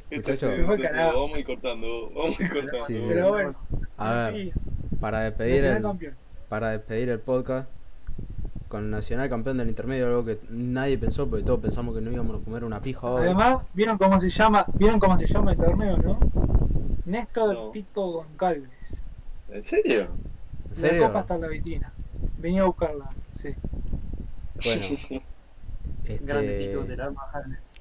Esto 0.09 0.31
Muchacho. 0.31 0.49
es- 0.49 0.55
Se 0.57 0.63
fue 0.65 0.79
carajo. 0.79 1.21
Vamos 1.21 1.35
a 1.35 1.39
ir 1.39 1.45
cortando, 1.45 2.09
vamos 2.11 2.39
a 2.39 2.43
ir 2.43 2.49
cortando. 2.51 2.85
Sí, 2.85 2.99
sí. 2.99 3.05
Pero 3.07 3.29
bueno, 3.29 3.55
A 3.97 4.29
ver, 4.31 4.53
para 4.99 5.21
despedir 5.21 5.65
el. 5.65 5.83
Para 6.51 6.71
despedir 6.71 7.07
el 7.07 7.21
podcast 7.21 7.69
con 8.67 8.91
Nacional 8.91 9.29
campeón 9.29 9.57
del 9.57 9.69
intermedio, 9.69 10.07
algo 10.07 10.25
que 10.25 10.37
nadie 10.49 10.97
pensó 10.97 11.29
porque 11.29 11.45
todos 11.45 11.61
pensamos 11.61 11.95
que 11.95 12.01
no 12.01 12.11
íbamos 12.11 12.41
a 12.41 12.43
comer 12.43 12.65
una 12.65 12.81
pija 12.81 13.07
hoy. 13.07 13.21
Además, 13.21 13.63
¿vieron 13.73 13.97
cómo 13.97 14.19
se 14.19 14.29
llama? 14.29 14.65
¿Vieron 14.73 14.99
cómo 14.99 15.17
se 15.17 15.27
llama 15.27 15.53
el 15.53 15.57
torneo, 15.57 15.95
no? 15.95 16.19
Néstor 17.05 17.53
No. 17.53 17.71
Tito 17.71 18.01
Goncalves. 18.01 19.01
¿En 19.49 19.63
serio? 19.63 20.01
¿En 20.01 20.69
La 20.71 20.75
serio? 20.75 21.07
copa 21.07 21.19
está 21.21 21.35
en 21.35 21.41
la 21.41 21.47
vitrina. 21.47 21.93
Venía 22.37 22.63
a 22.63 22.65
buscarla, 22.65 23.09
sí. 23.33 23.55
Bueno. 24.65 25.21
Grande 26.19 26.63
Este, 26.63 26.67
Tito 26.67 26.83
de 26.83 26.97
la 26.97 27.13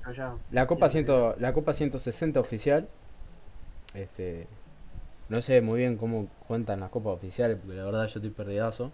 allá. 0.05 0.35
La 0.53 0.69
Copa, 0.69 0.89
100, 0.89 1.07
la 1.39 1.53
Copa 1.53 1.73
160 1.73 2.39
oficial. 2.39 2.89
Este, 3.95 4.47
no 5.31 5.40
sé 5.40 5.61
muy 5.61 5.78
bien 5.78 5.97
cómo 5.97 6.27
cuentan 6.48 6.81
las 6.81 6.90
copas 6.90 7.15
oficiales, 7.15 7.57
porque 7.57 7.77
la 7.77 7.85
verdad 7.85 8.07
yo 8.09 8.19
estoy 8.19 8.31
perdidazo. 8.31 8.90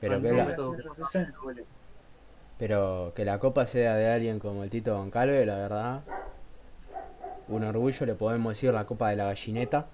Pero 0.00 0.20
que, 0.20 0.32
la, 0.32 0.44
número- 0.44 0.74
160. 0.74 1.38
pero 2.58 3.12
que 3.14 3.24
la 3.24 3.38
copa 3.38 3.64
sea 3.64 3.94
de 3.94 4.10
alguien 4.10 4.40
como 4.40 4.64
el 4.64 4.70
Tito 4.70 4.96
Goncalves, 4.96 5.46
la 5.46 5.56
verdad. 5.56 6.02
Un 7.46 7.62
orgullo, 7.62 8.06
le 8.06 8.14
podemos 8.14 8.54
decir 8.54 8.74
la 8.74 8.86
copa 8.86 9.10
de 9.10 9.16
la 9.16 9.24
gallineta. 9.26 9.86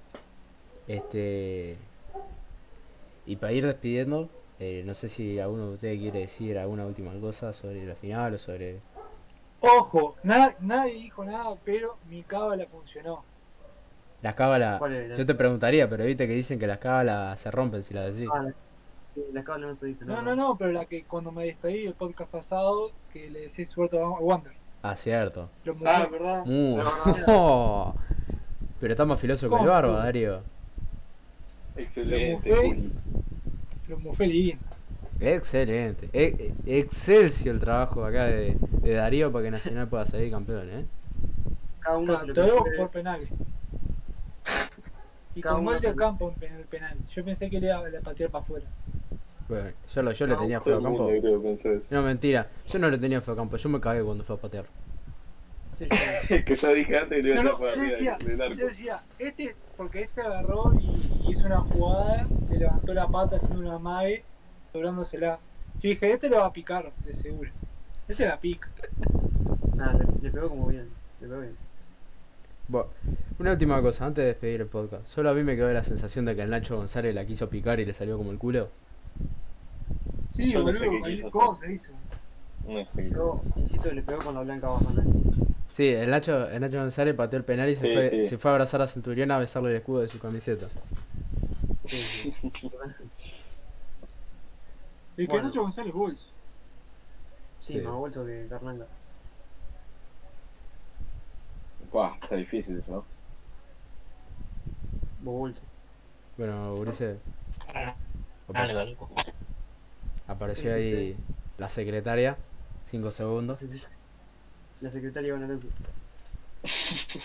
Este. 0.86 1.76
Y 3.26 3.36
para 3.36 3.52
ir 3.52 3.66
despidiendo, 3.66 4.30
eh, 4.58 4.84
no 4.86 4.94
sé 4.94 5.10
si 5.10 5.38
alguno 5.38 5.68
de 5.68 5.74
ustedes 5.74 5.98
quiere 6.00 6.20
decir 6.20 6.58
alguna 6.58 6.86
última 6.86 7.12
cosa 7.20 7.52
sobre 7.52 7.84
la 7.84 7.94
final 7.94 8.34
o 8.34 8.38
sobre. 8.38 8.80
Ojo, 9.60 10.16
nadie 10.22 10.94
dijo 10.94 11.24
nada, 11.26 11.56
pero 11.62 11.98
mi 12.08 12.22
cábala 12.22 12.64
funcionó. 12.66 13.24
Las 14.26 14.34
cábalas. 14.34 14.80
Yo 15.16 15.24
te 15.24 15.36
preguntaría, 15.36 15.88
pero 15.88 16.04
viste 16.04 16.26
que 16.26 16.32
dicen 16.34 16.58
que 16.58 16.66
las 16.66 16.78
cábalas 16.78 17.38
se 17.38 17.48
rompen 17.52 17.84
si 17.84 17.94
las 17.94 18.12
decís. 18.12 18.28
Ah, 18.32 18.42
la, 18.42 18.50
sí, 19.14 19.22
la 19.32 19.44
cábala 19.44 19.68
no 19.68 19.74
se 19.76 19.86
dice. 19.86 20.04
No, 20.04 20.20
no, 20.20 20.34
no, 20.34 20.56
pero 20.58 20.72
la 20.72 20.84
que 20.86 21.04
cuando 21.06 21.30
me 21.30 21.44
despedí 21.44 21.84
del 21.84 21.94
podcast 21.94 22.28
pasado, 22.28 22.90
que 23.08 23.30
le 23.30 23.42
decía 23.42 23.64
suerte 23.66 24.00
a 24.00 24.08
Wander. 24.08 24.52
Ah, 24.82 24.96
cierto. 24.96 25.48
Ah, 25.84 26.08
¿verdad? 26.10 26.42
Uh, 26.44 26.82
No, 27.28 27.94
Pero 28.80 28.92
está 28.92 29.04
más 29.04 29.20
filoso 29.20 29.48
que 29.48 29.54
el 29.54 29.66
barba, 29.66 29.98
Darío. 29.98 30.40
Excelente. 31.76 32.50
Lo 33.86 33.98
mofé 34.00 34.26
lindo. 34.26 34.64
Excelente. 35.20 36.08
E- 36.12 36.52
e- 36.66 36.78
excelsior 36.80 37.54
el 37.54 37.60
trabajo 37.60 38.04
acá 38.04 38.24
de, 38.24 38.56
de 38.82 38.92
Darío 38.92 39.30
para 39.32 39.44
que 39.44 39.50
Nacional 39.52 39.88
pueda 39.88 40.04
salir 40.04 40.32
campeón, 40.32 40.68
¿eh? 40.70 40.84
Cada 41.80 41.98
uno 41.98 42.18
se 42.18 42.26
lo 42.26 42.64
por 42.76 42.90
penales. 42.90 43.30
Y 45.34 45.40
Cada 45.42 45.56
con 45.56 45.64
gol 45.66 45.80
de 45.80 45.88
se- 45.90 45.96
campo 45.96 46.34
en 46.40 46.54
el 46.54 46.64
penal. 46.64 46.96
Yo 47.10 47.24
pensé 47.24 47.50
que 47.50 47.60
le 47.60 47.66
iba 47.66 47.78
a 47.78 48.00
patear 48.02 48.30
para 48.30 48.42
afuera. 48.44 48.66
Bueno, 49.48 49.70
yo, 49.94 50.02
lo, 50.02 50.12
yo 50.12 50.26
le 50.26 50.36
tenía 50.36 50.60
feo 50.60 50.82
campo. 50.82 51.10
No, 51.90 52.02
mentira. 52.02 52.48
Yo 52.68 52.78
no 52.78 52.88
le 52.90 52.98
tenía 52.98 53.20
feo 53.20 53.34
a 53.34 53.36
campo. 53.36 53.56
Yo 53.56 53.68
me 53.68 53.80
cagué 53.80 54.02
cuando 54.02 54.24
fue 54.24 54.36
a 54.36 54.38
patear. 54.40 54.64
Sí, 55.76 55.86
sí. 56.28 56.42
que 56.42 56.56
ya 56.56 56.68
dije 56.70 56.98
antes 56.98 57.16
que 57.18 57.22
le 57.22 57.30
iba 57.32 57.40
a 57.40 57.44
No, 57.44 57.58
no, 57.58 57.74
yo 57.74 57.82
decía, 57.82 58.18
del 58.24 58.40
arco. 58.40 58.54
yo 58.54 58.66
decía, 58.66 59.00
este, 59.18 59.54
porque 59.76 60.00
este 60.02 60.22
agarró 60.22 60.72
y 60.74 61.30
hizo 61.30 61.44
una 61.46 61.60
jugada, 61.60 62.26
le 62.48 62.58
levantó 62.58 62.94
la 62.94 63.06
pata 63.08 63.36
haciendo 63.36 63.60
una 63.60 63.78
mague, 63.78 64.24
doblándosela. 64.72 65.38
Yo 65.82 65.90
dije, 65.90 66.10
este 66.12 66.30
lo 66.30 66.38
va 66.38 66.46
a 66.46 66.52
picar, 66.52 66.90
de 67.04 67.12
seguro. 67.12 67.50
Este 68.08 68.26
la 68.26 68.40
pica. 68.40 68.70
Nada, 69.76 69.92
le, 69.98 70.06
le 70.22 70.30
pegó 70.30 70.48
como 70.48 70.66
bien. 70.68 70.88
Le 71.20 71.28
pegó 71.28 71.40
bien. 71.42 71.56
Bueno, 72.68 72.88
una 73.38 73.52
última 73.52 73.80
cosa, 73.80 74.06
antes 74.06 74.22
de 74.22 74.28
despedir 74.28 74.60
el 74.60 74.66
podcast. 74.66 75.06
Solo 75.06 75.30
a 75.30 75.34
mí 75.34 75.42
me 75.42 75.54
quedó 75.56 75.72
la 75.72 75.84
sensación 75.84 76.24
de 76.24 76.34
que 76.34 76.42
el 76.42 76.50
Nacho 76.50 76.76
González 76.76 77.14
la 77.14 77.24
quiso 77.24 77.48
picar 77.48 77.78
y 77.80 77.84
le 77.84 77.92
salió 77.92 78.16
como 78.16 78.32
el 78.32 78.38
culo. 78.38 78.68
Sí, 80.30 80.50
Yo 80.52 80.60
no 80.62 80.72
sé 80.72 80.78
boludo, 80.78 80.80
qué 80.80 80.98
cualquier 80.98 81.16
quiso 81.16 81.30
cosa 81.30 81.70
hizo. 81.70 81.92
No 82.66 82.84
sé. 82.84 83.10
Yo 83.10 83.40
insisto, 83.56 83.92
le 83.92 84.02
pegó 84.02 84.18
con 84.20 84.34
la 84.34 84.40
blanca 84.42 84.68
bajando. 84.68 85.02
Sí, 85.72 85.88
el 85.88 86.10
Nacho, 86.10 86.48
el 86.50 86.60
Nacho 86.60 86.78
González 86.78 87.14
pateó 87.14 87.38
el 87.38 87.44
penal 87.44 87.68
y 87.68 87.74
se, 87.76 87.86
Sí, 87.86 87.94
fue, 87.94 88.10
sí. 88.10 88.24
se 88.24 88.38
fue 88.38 88.50
a 88.50 88.54
abrazar 88.54 88.82
a 88.82 88.86
Centurión 88.86 89.30
a 89.30 89.38
besarle 89.38 89.70
el 89.70 89.76
escudo 89.76 90.00
de 90.00 90.08
su 90.08 90.18
camiseta. 90.18 90.66
Sí, 91.88 91.96
sí. 91.98 92.34
El 95.16 95.26
que 95.26 95.32
Bueno. 95.32 95.48
Nacho 95.48 95.62
González 95.62 95.94
Bulls. 95.94 96.26
Sí, 97.60 97.74
Sí. 97.74 97.80
más 97.80 97.94
bolso 97.94 98.24
que 98.26 98.46
Carnanga. 98.50 98.86
Buah, 101.90 102.14
está 102.20 102.36
difícil 102.36 102.78
eso. 102.78 103.04
Bueno, 106.36 106.74
Ulises, 106.74 107.18
Algo, 108.54 108.78
algo. 108.80 109.10
apareció 110.28 110.74
ahí 110.74 111.16
la 111.58 111.68
secretaria, 111.68 112.36
5 112.84 113.10
segundos. 113.10 113.58
La 114.80 114.90
secretaria 114.90 115.28
Iván 115.28 115.44
Alonso. 115.44 115.68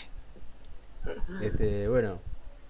Este, 1.42 1.88
bueno, 1.88 2.20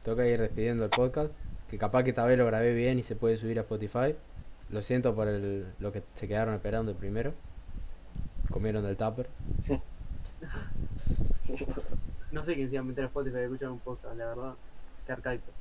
toca 0.04 0.26
ir 0.26 0.40
despidiendo 0.40 0.86
el 0.86 0.90
podcast. 0.90 1.34
Que 1.70 1.78
capaz 1.78 2.04
que 2.04 2.12
esta 2.12 2.26
vez 2.26 2.38
lo 2.38 2.46
grabé 2.46 2.74
bien 2.74 2.98
y 2.98 3.04
se 3.04 3.16
puede 3.16 3.36
subir 3.36 3.58
a 3.60 3.64
Spotify. 3.64 4.16
Lo 4.70 4.82
siento 4.82 5.14
por 5.16 5.28
el, 5.28 5.66
lo 5.80 5.92
que 5.92 6.02
se 6.14 6.28
quedaron 6.30 6.54
esperando 6.54 6.92
el 6.92 6.98
primero. 6.98 7.34
Comieron 8.50 8.84
del 8.84 8.96
tupper. 8.96 9.30
No 12.32 12.44
sé 12.44 12.56
quién 12.56 12.70
se 12.70 12.76
iba 12.76 12.82
a 12.82 12.86
meter 12.86 13.04
a 13.04 13.08
Spotify 13.08 13.38
a 13.38 13.44
escuchar 13.44 13.70
un 13.70 13.80
podcast, 13.80 14.16
la 14.16 14.26
verdad. 14.28 14.54
Que 15.06 15.12
arcaico. 15.12 15.52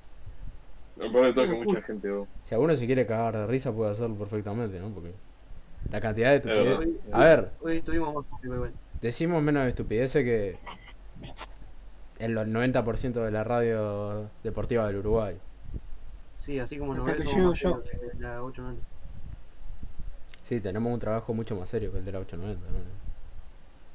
Lo 0.97 1.11
peor 1.11 1.27
de 1.27 1.33
todo 1.33 1.45
que 1.49 1.65
mucha 1.65 1.83
gente, 1.83 2.11
vos. 2.11 2.29
Si 2.45 2.55
alguno 2.55 2.77
se 2.77 2.87
quiere 2.87 3.07
cagar 3.07 3.37
de 3.37 3.47
risa 3.49 3.73
puede 3.73 3.91
hacerlo 3.91 4.15
perfectamente, 4.17 4.79
¿no? 4.79 4.91
Porque 4.95 5.13
la 5.91 6.01
cantidad 6.01 6.31
de 6.31 6.37
Es 6.37 6.45
verdad. 6.45 6.73
estupidez... 6.83 7.15
A 7.15 7.25
ver, 7.25 7.51
Hoy 7.61 7.81
tuvimos 7.83 8.15
más 8.15 8.25
Spotify 8.25 8.55
igual. 8.55 8.73
decimos 9.01 9.43
menos 9.43 9.67
estupideces 9.67 10.23
que 10.25 10.59
el 12.21 12.37
90% 12.37 13.13
de 13.25 13.31
la 13.33 13.43
radio 13.45 14.29
deportiva 14.45 14.87
del 14.87 14.97
Uruguay. 14.97 15.39
Sí, 16.39 16.59
así 16.61 16.79
como 16.79 16.95
nos 16.95 17.05
ves, 17.07 17.25
somos 17.25 17.59
yo. 17.59 17.83
que 17.83 17.99
la 18.21 18.43
890. 18.45 18.87
Sí, 20.43 20.61
tenemos 20.61 20.93
un 20.93 20.99
trabajo 21.01 21.35
mucho 21.35 21.57
más 21.57 21.69
serio 21.69 21.91
que 21.93 21.99
el 21.99 22.05
de 22.05 22.13
la 22.13 22.19
890, 22.21 22.71
¿no? 22.71 22.79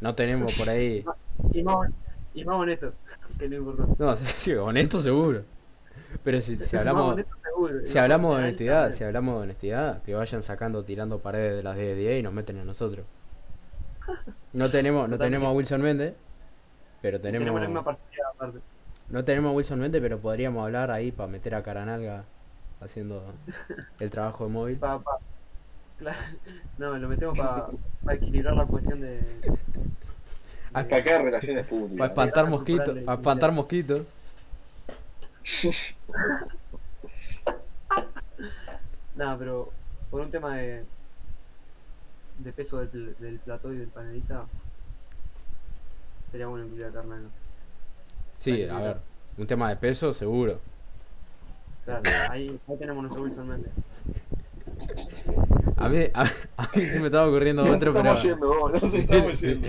No 0.02 0.14
tenemos 0.16 0.54
por 0.58 0.68
ahí... 0.70 1.06
Y 1.52 1.64
más, 1.64 1.90
y 2.34 2.44
más 2.46 2.56
honesto, 2.56 2.94
que 3.40 3.50
no 3.50 3.56
importante. 3.56 4.04
No, 4.04 4.16
sí, 4.18 4.26
sí, 4.26 4.54
honesto 4.54 5.00
seguro. 5.00 5.44
Pero 6.24 6.42
si, 6.42 6.56
si 6.58 6.76
hablamos... 6.78 7.16
seguro. 7.44 7.86
Si 7.86 7.98
hablamos 7.98 8.38
de 8.38 8.44
honestidad, 8.44 8.92
si 8.92 9.04
hablamos 9.04 9.36
de 9.38 9.44
honestidad, 9.44 10.04
que 10.04 10.14
vayan 10.14 10.44
sacando 10.44 10.84
tirando 10.84 11.20
paredes 11.20 11.58
de 11.58 11.64
las 11.64 11.76
10 11.76 11.88
de 11.88 11.96
10 11.96 12.20
y 12.20 12.24
nos 12.24 12.34
meten 12.34 12.60
a 12.60 12.66
nosotros. 12.66 13.06
No 14.54 14.70
tenemos, 14.70 15.10
no 15.10 15.18
tenemos 15.18 15.50
a 15.50 15.52
Wilson 15.52 15.82
Méndez, 15.82 16.14
pero 17.02 17.20
Tenemos, 17.20 17.46
tenemos, 17.46 17.62
la 17.62 17.68
misma 17.68 17.84
parcialidad 17.84 18.28
aparte. 18.36 18.60
no 19.10 19.26
tenemos 19.26 19.52
a 19.52 19.56
Wilson 19.56 19.80
Méndez, 19.80 20.02
pero 20.02 20.20
podríamos 20.20 20.64
hablar 20.64 20.92
ahí 20.92 21.12
para 21.12 21.28
meter 21.28 21.56
a 21.56 21.64
Caranalga 21.64 22.24
haciendo 22.82 23.34
el 24.00 24.10
trabajo 24.10 24.46
de 24.46 24.52
móvil. 24.52 24.78
Pa, 24.78 25.00
pa. 25.00 25.18
No, 26.78 26.98
lo 26.98 27.08
metemos 27.08 27.38
para 27.38 28.16
equilibrar 28.16 28.56
la 28.56 28.66
cuestión 28.66 29.02
de. 29.02 29.22
Hasta 30.76 30.98
acá 30.98 31.18
relaciones 31.20 31.66
públicas. 31.68 31.98
Para 31.98 32.10
espantar 32.10 32.50
mosquitos, 32.50 33.00
para 33.00 33.18
espantar 33.18 33.52
mosquitos. 33.54 34.02
Nada, 39.16 39.38
pero 39.38 39.72
por 40.12 40.20
un 40.20 40.30
tema 40.30 40.58
de. 40.58 40.84
de 42.40 42.52
peso 42.52 42.80
del, 42.80 43.16
del 43.20 43.40
plató 43.40 43.72
y 43.72 43.78
del 43.78 43.88
panelista. 43.88 44.46
Sería 46.30 46.48
bueno 46.48 46.66
incluir 46.66 46.88
a 46.88 46.92
Carnal. 46.92 47.30
Sí, 48.40 48.64
a 48.66 48.78
ver, 48.80 48.98
un 49.38 49.48
tema 49.48 49.70
de 49.70 49.78
peso 49.78 50.12
seguro. 50.12 50.60
Claro, 51.86 52.02
ahí, 52.30 52.60
ahí 52.68 52.78
tenemos 52.78 53.02
nuestro 53.02 53.24
Wilson 53.24 53.48
Méndez. 53.48 53.72
A 55.78 55.90
mí, 55.90 56.00
a, 56.14 56.24
a 56.58 56.70
mí 56.76 56.86
se 56.86 57.00
me 57.00 57.08
estaba 57.08 57.28
ocurriendo 57.28 57.64
Nos 57.64 57.72
otro, 57.76 57.92
estamos 57.98 58.22
pero. 58.22 58.30
yendo, 58.34 58.48
vos, 58.48 58.72
nos 58.82 58.94
estamos 58.94 59.40
Sí. 59.40 59.48
yendo. 59.48 59.68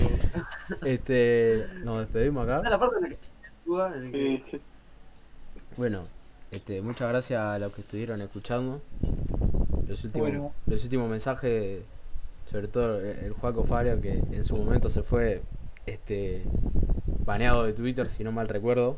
Este. 0.85 1.67
Nos 1.85 2.01
despedimos 2.01 2.45
acá. 2.45 2.63
es 2.65 2.71
la 2.71 2.79
parte 2.79 2.97
en 2.97 3.03
la 3.03 3.09
que 3.09 3.17
Sí, 4.11 4.43
sí. 4.51 4.61
Bueno, 5.77 6.05
este, 6.53 6.81
muchas 6.81 7.09
gracias 7.09 7.41
a 7.41 7.59
los 7.59 7.73
que 7.73 7.81
estuvieron 7.81 8.21
escuchando. 8.23 8.81
Los 9.89 10.05
últimos, 10.05 10.29
Bueno. 10.31 10.53
los 10.67 10.85
últimos 10.85 11.09
mensajes, 11.11 11.83
sobre 12.51 12.69
todo 12.69 13.01
el, 13.01 13.07
el 13.25 13.33
Juaco 13.33 13.65
Faria, 13.65 14.01
que 14.01 14.13
en 14.13 14.45
su 14.45 14.57
momento 14.57 14.89
se 14.91 15.03
fue 15.03 15.43
este 15.87 16.45
baneado 17.25 17.65
de 17.65 17.73
Twitter, 17.73 18.07
si 18.09 18.23
no 18.25 18.31
mal 18.33 18.49
recuerdo. 18.49 18.97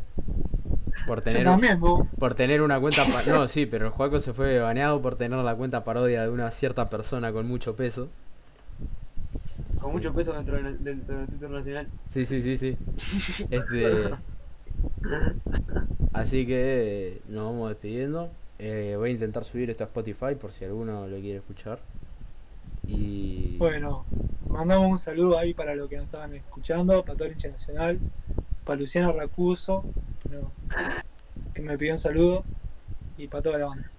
Por 1.04 1.20
Yo 1.20 1.24
tener, 1.24 1.44
también, 1.44 1.78
vos. 1.80 2.06
por 2.18 2.34
tener 2.34 2.62
una 2.62 2.80
cuenta 2.80 3.02
no 3.26 3.48
sí 3.48 3.66
pero 3.66 3.86
el 3.86 3.92
Juaco 3.92 4.20
se 4.20 4.32
fue 4.32 4.58
baneado 4.58 5.00
por 5.02 5.16
tener 5.16 5.38
la 5.44 5.54
cuenta 5.56 5.84
parodia 5.84 6.22
de 6.22 6.30
una 6.30 6.50
cierta 6.50 6.90
persona 6.90 7.32
con 7.32 7.46
mucho 7.48 7.76
peso 7.76 8.08
Con 9.80 9.92
mucho 9.92 10.12
peso 10.12 10.32
dentro, 10.32 10.56
de- 10.62 10.76
dentro 10.78 11.18
del 11.18 11.26
Twitter 11.26 11.50
nacional. 11.50 11.88
sí 12.08 12.24
sí 12.24 12.42
sí 12.42 12.56
sí 12.56 12.76
este 13.50 14.18
así 16.12 16.46
que 16.46 17.08
eh, 17.16 17.22
nos 17.28 17.46
vamos 17.46 17.68
despidiendo 17.70 18.30
Eh, 18.60 18.94
voy 18.98 19.10
a 19.10 19.12
intentar 19.12 19.44
subir 19.44 19.70
esto 19.70 19.84
a 19.84 19.86
Spotify 19.86 20.34
por 20.34 20.50
si 20.52 20.64
alguno 20.64 21.06
lo 21.06 21.16
quiere 21.20 21.38
escuchar 21.38 21.78
y 22.88 23.58
Bueno, 23.58 24.04
mandamos 24.48 24.88
un 24.90 24.98
saludo 24.98 25.38
ahí 25.38 25.52
para 25.54 25.74
los 25.74 25.88
que 25.88 25.96
nos 25.96 26.04
estaban 26.06 26.34
escuchando, 26.34 27.04
para 27.04 27.16
todo 27.16 27.26
el 27.28 27.32
hincha 27.34 27.48
nacional, 27.48 28.00
para 28.68 28.80
Luciano 28.80 29.12
Racuso, 29.12 29.82
que 31.54 31.62
me 31.62 31.78
pidió 31.78 31.94
un 31.94 31.98
saludo, 31.98 32.44
y 33.16 33.26
para 33.26 33.42
toda 33.42 33.58
la 33.58 33.66
banda. 33.66 33.90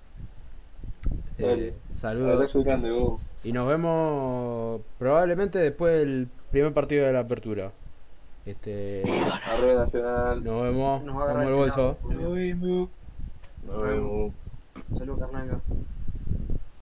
eh, 1.40 1.74
saludos 1.92 2.36
Abrazo 2.36 2.64
grande, 2.64 2.92
vos. 2.92 3.20
y 3.44 3.52
nos 3.52 3.68
vemos 3.68 4.82
probablemente 5.00 5.58
después 5.58 5.94
del 5.98 6.28
primer 6.52 6.72
partido 6.72 7.08
de 7.08 7.14
la 7.14 7.22
apertura 7.22 7.72
este 8.46 9.02
Arroyo 9.54 9.80
Nacional. 9.80 10.44
nos 10.44 10.62
vemos 10.64 11.04
Nos 11.04 11.16
va 11.18 11.24
a 11.24 11.26
vamos 11.26 11.36
agarrar 11.36 11.48
el 11.48 11.54
bolso. 11.56 11.98
Nos 12.04 12.34
vemos. 12.36 12.90
Nos 13.66 13.82
vemos. 13.84 14.34
Saludos, 15.00 15.20
carnal. 15.20 15.62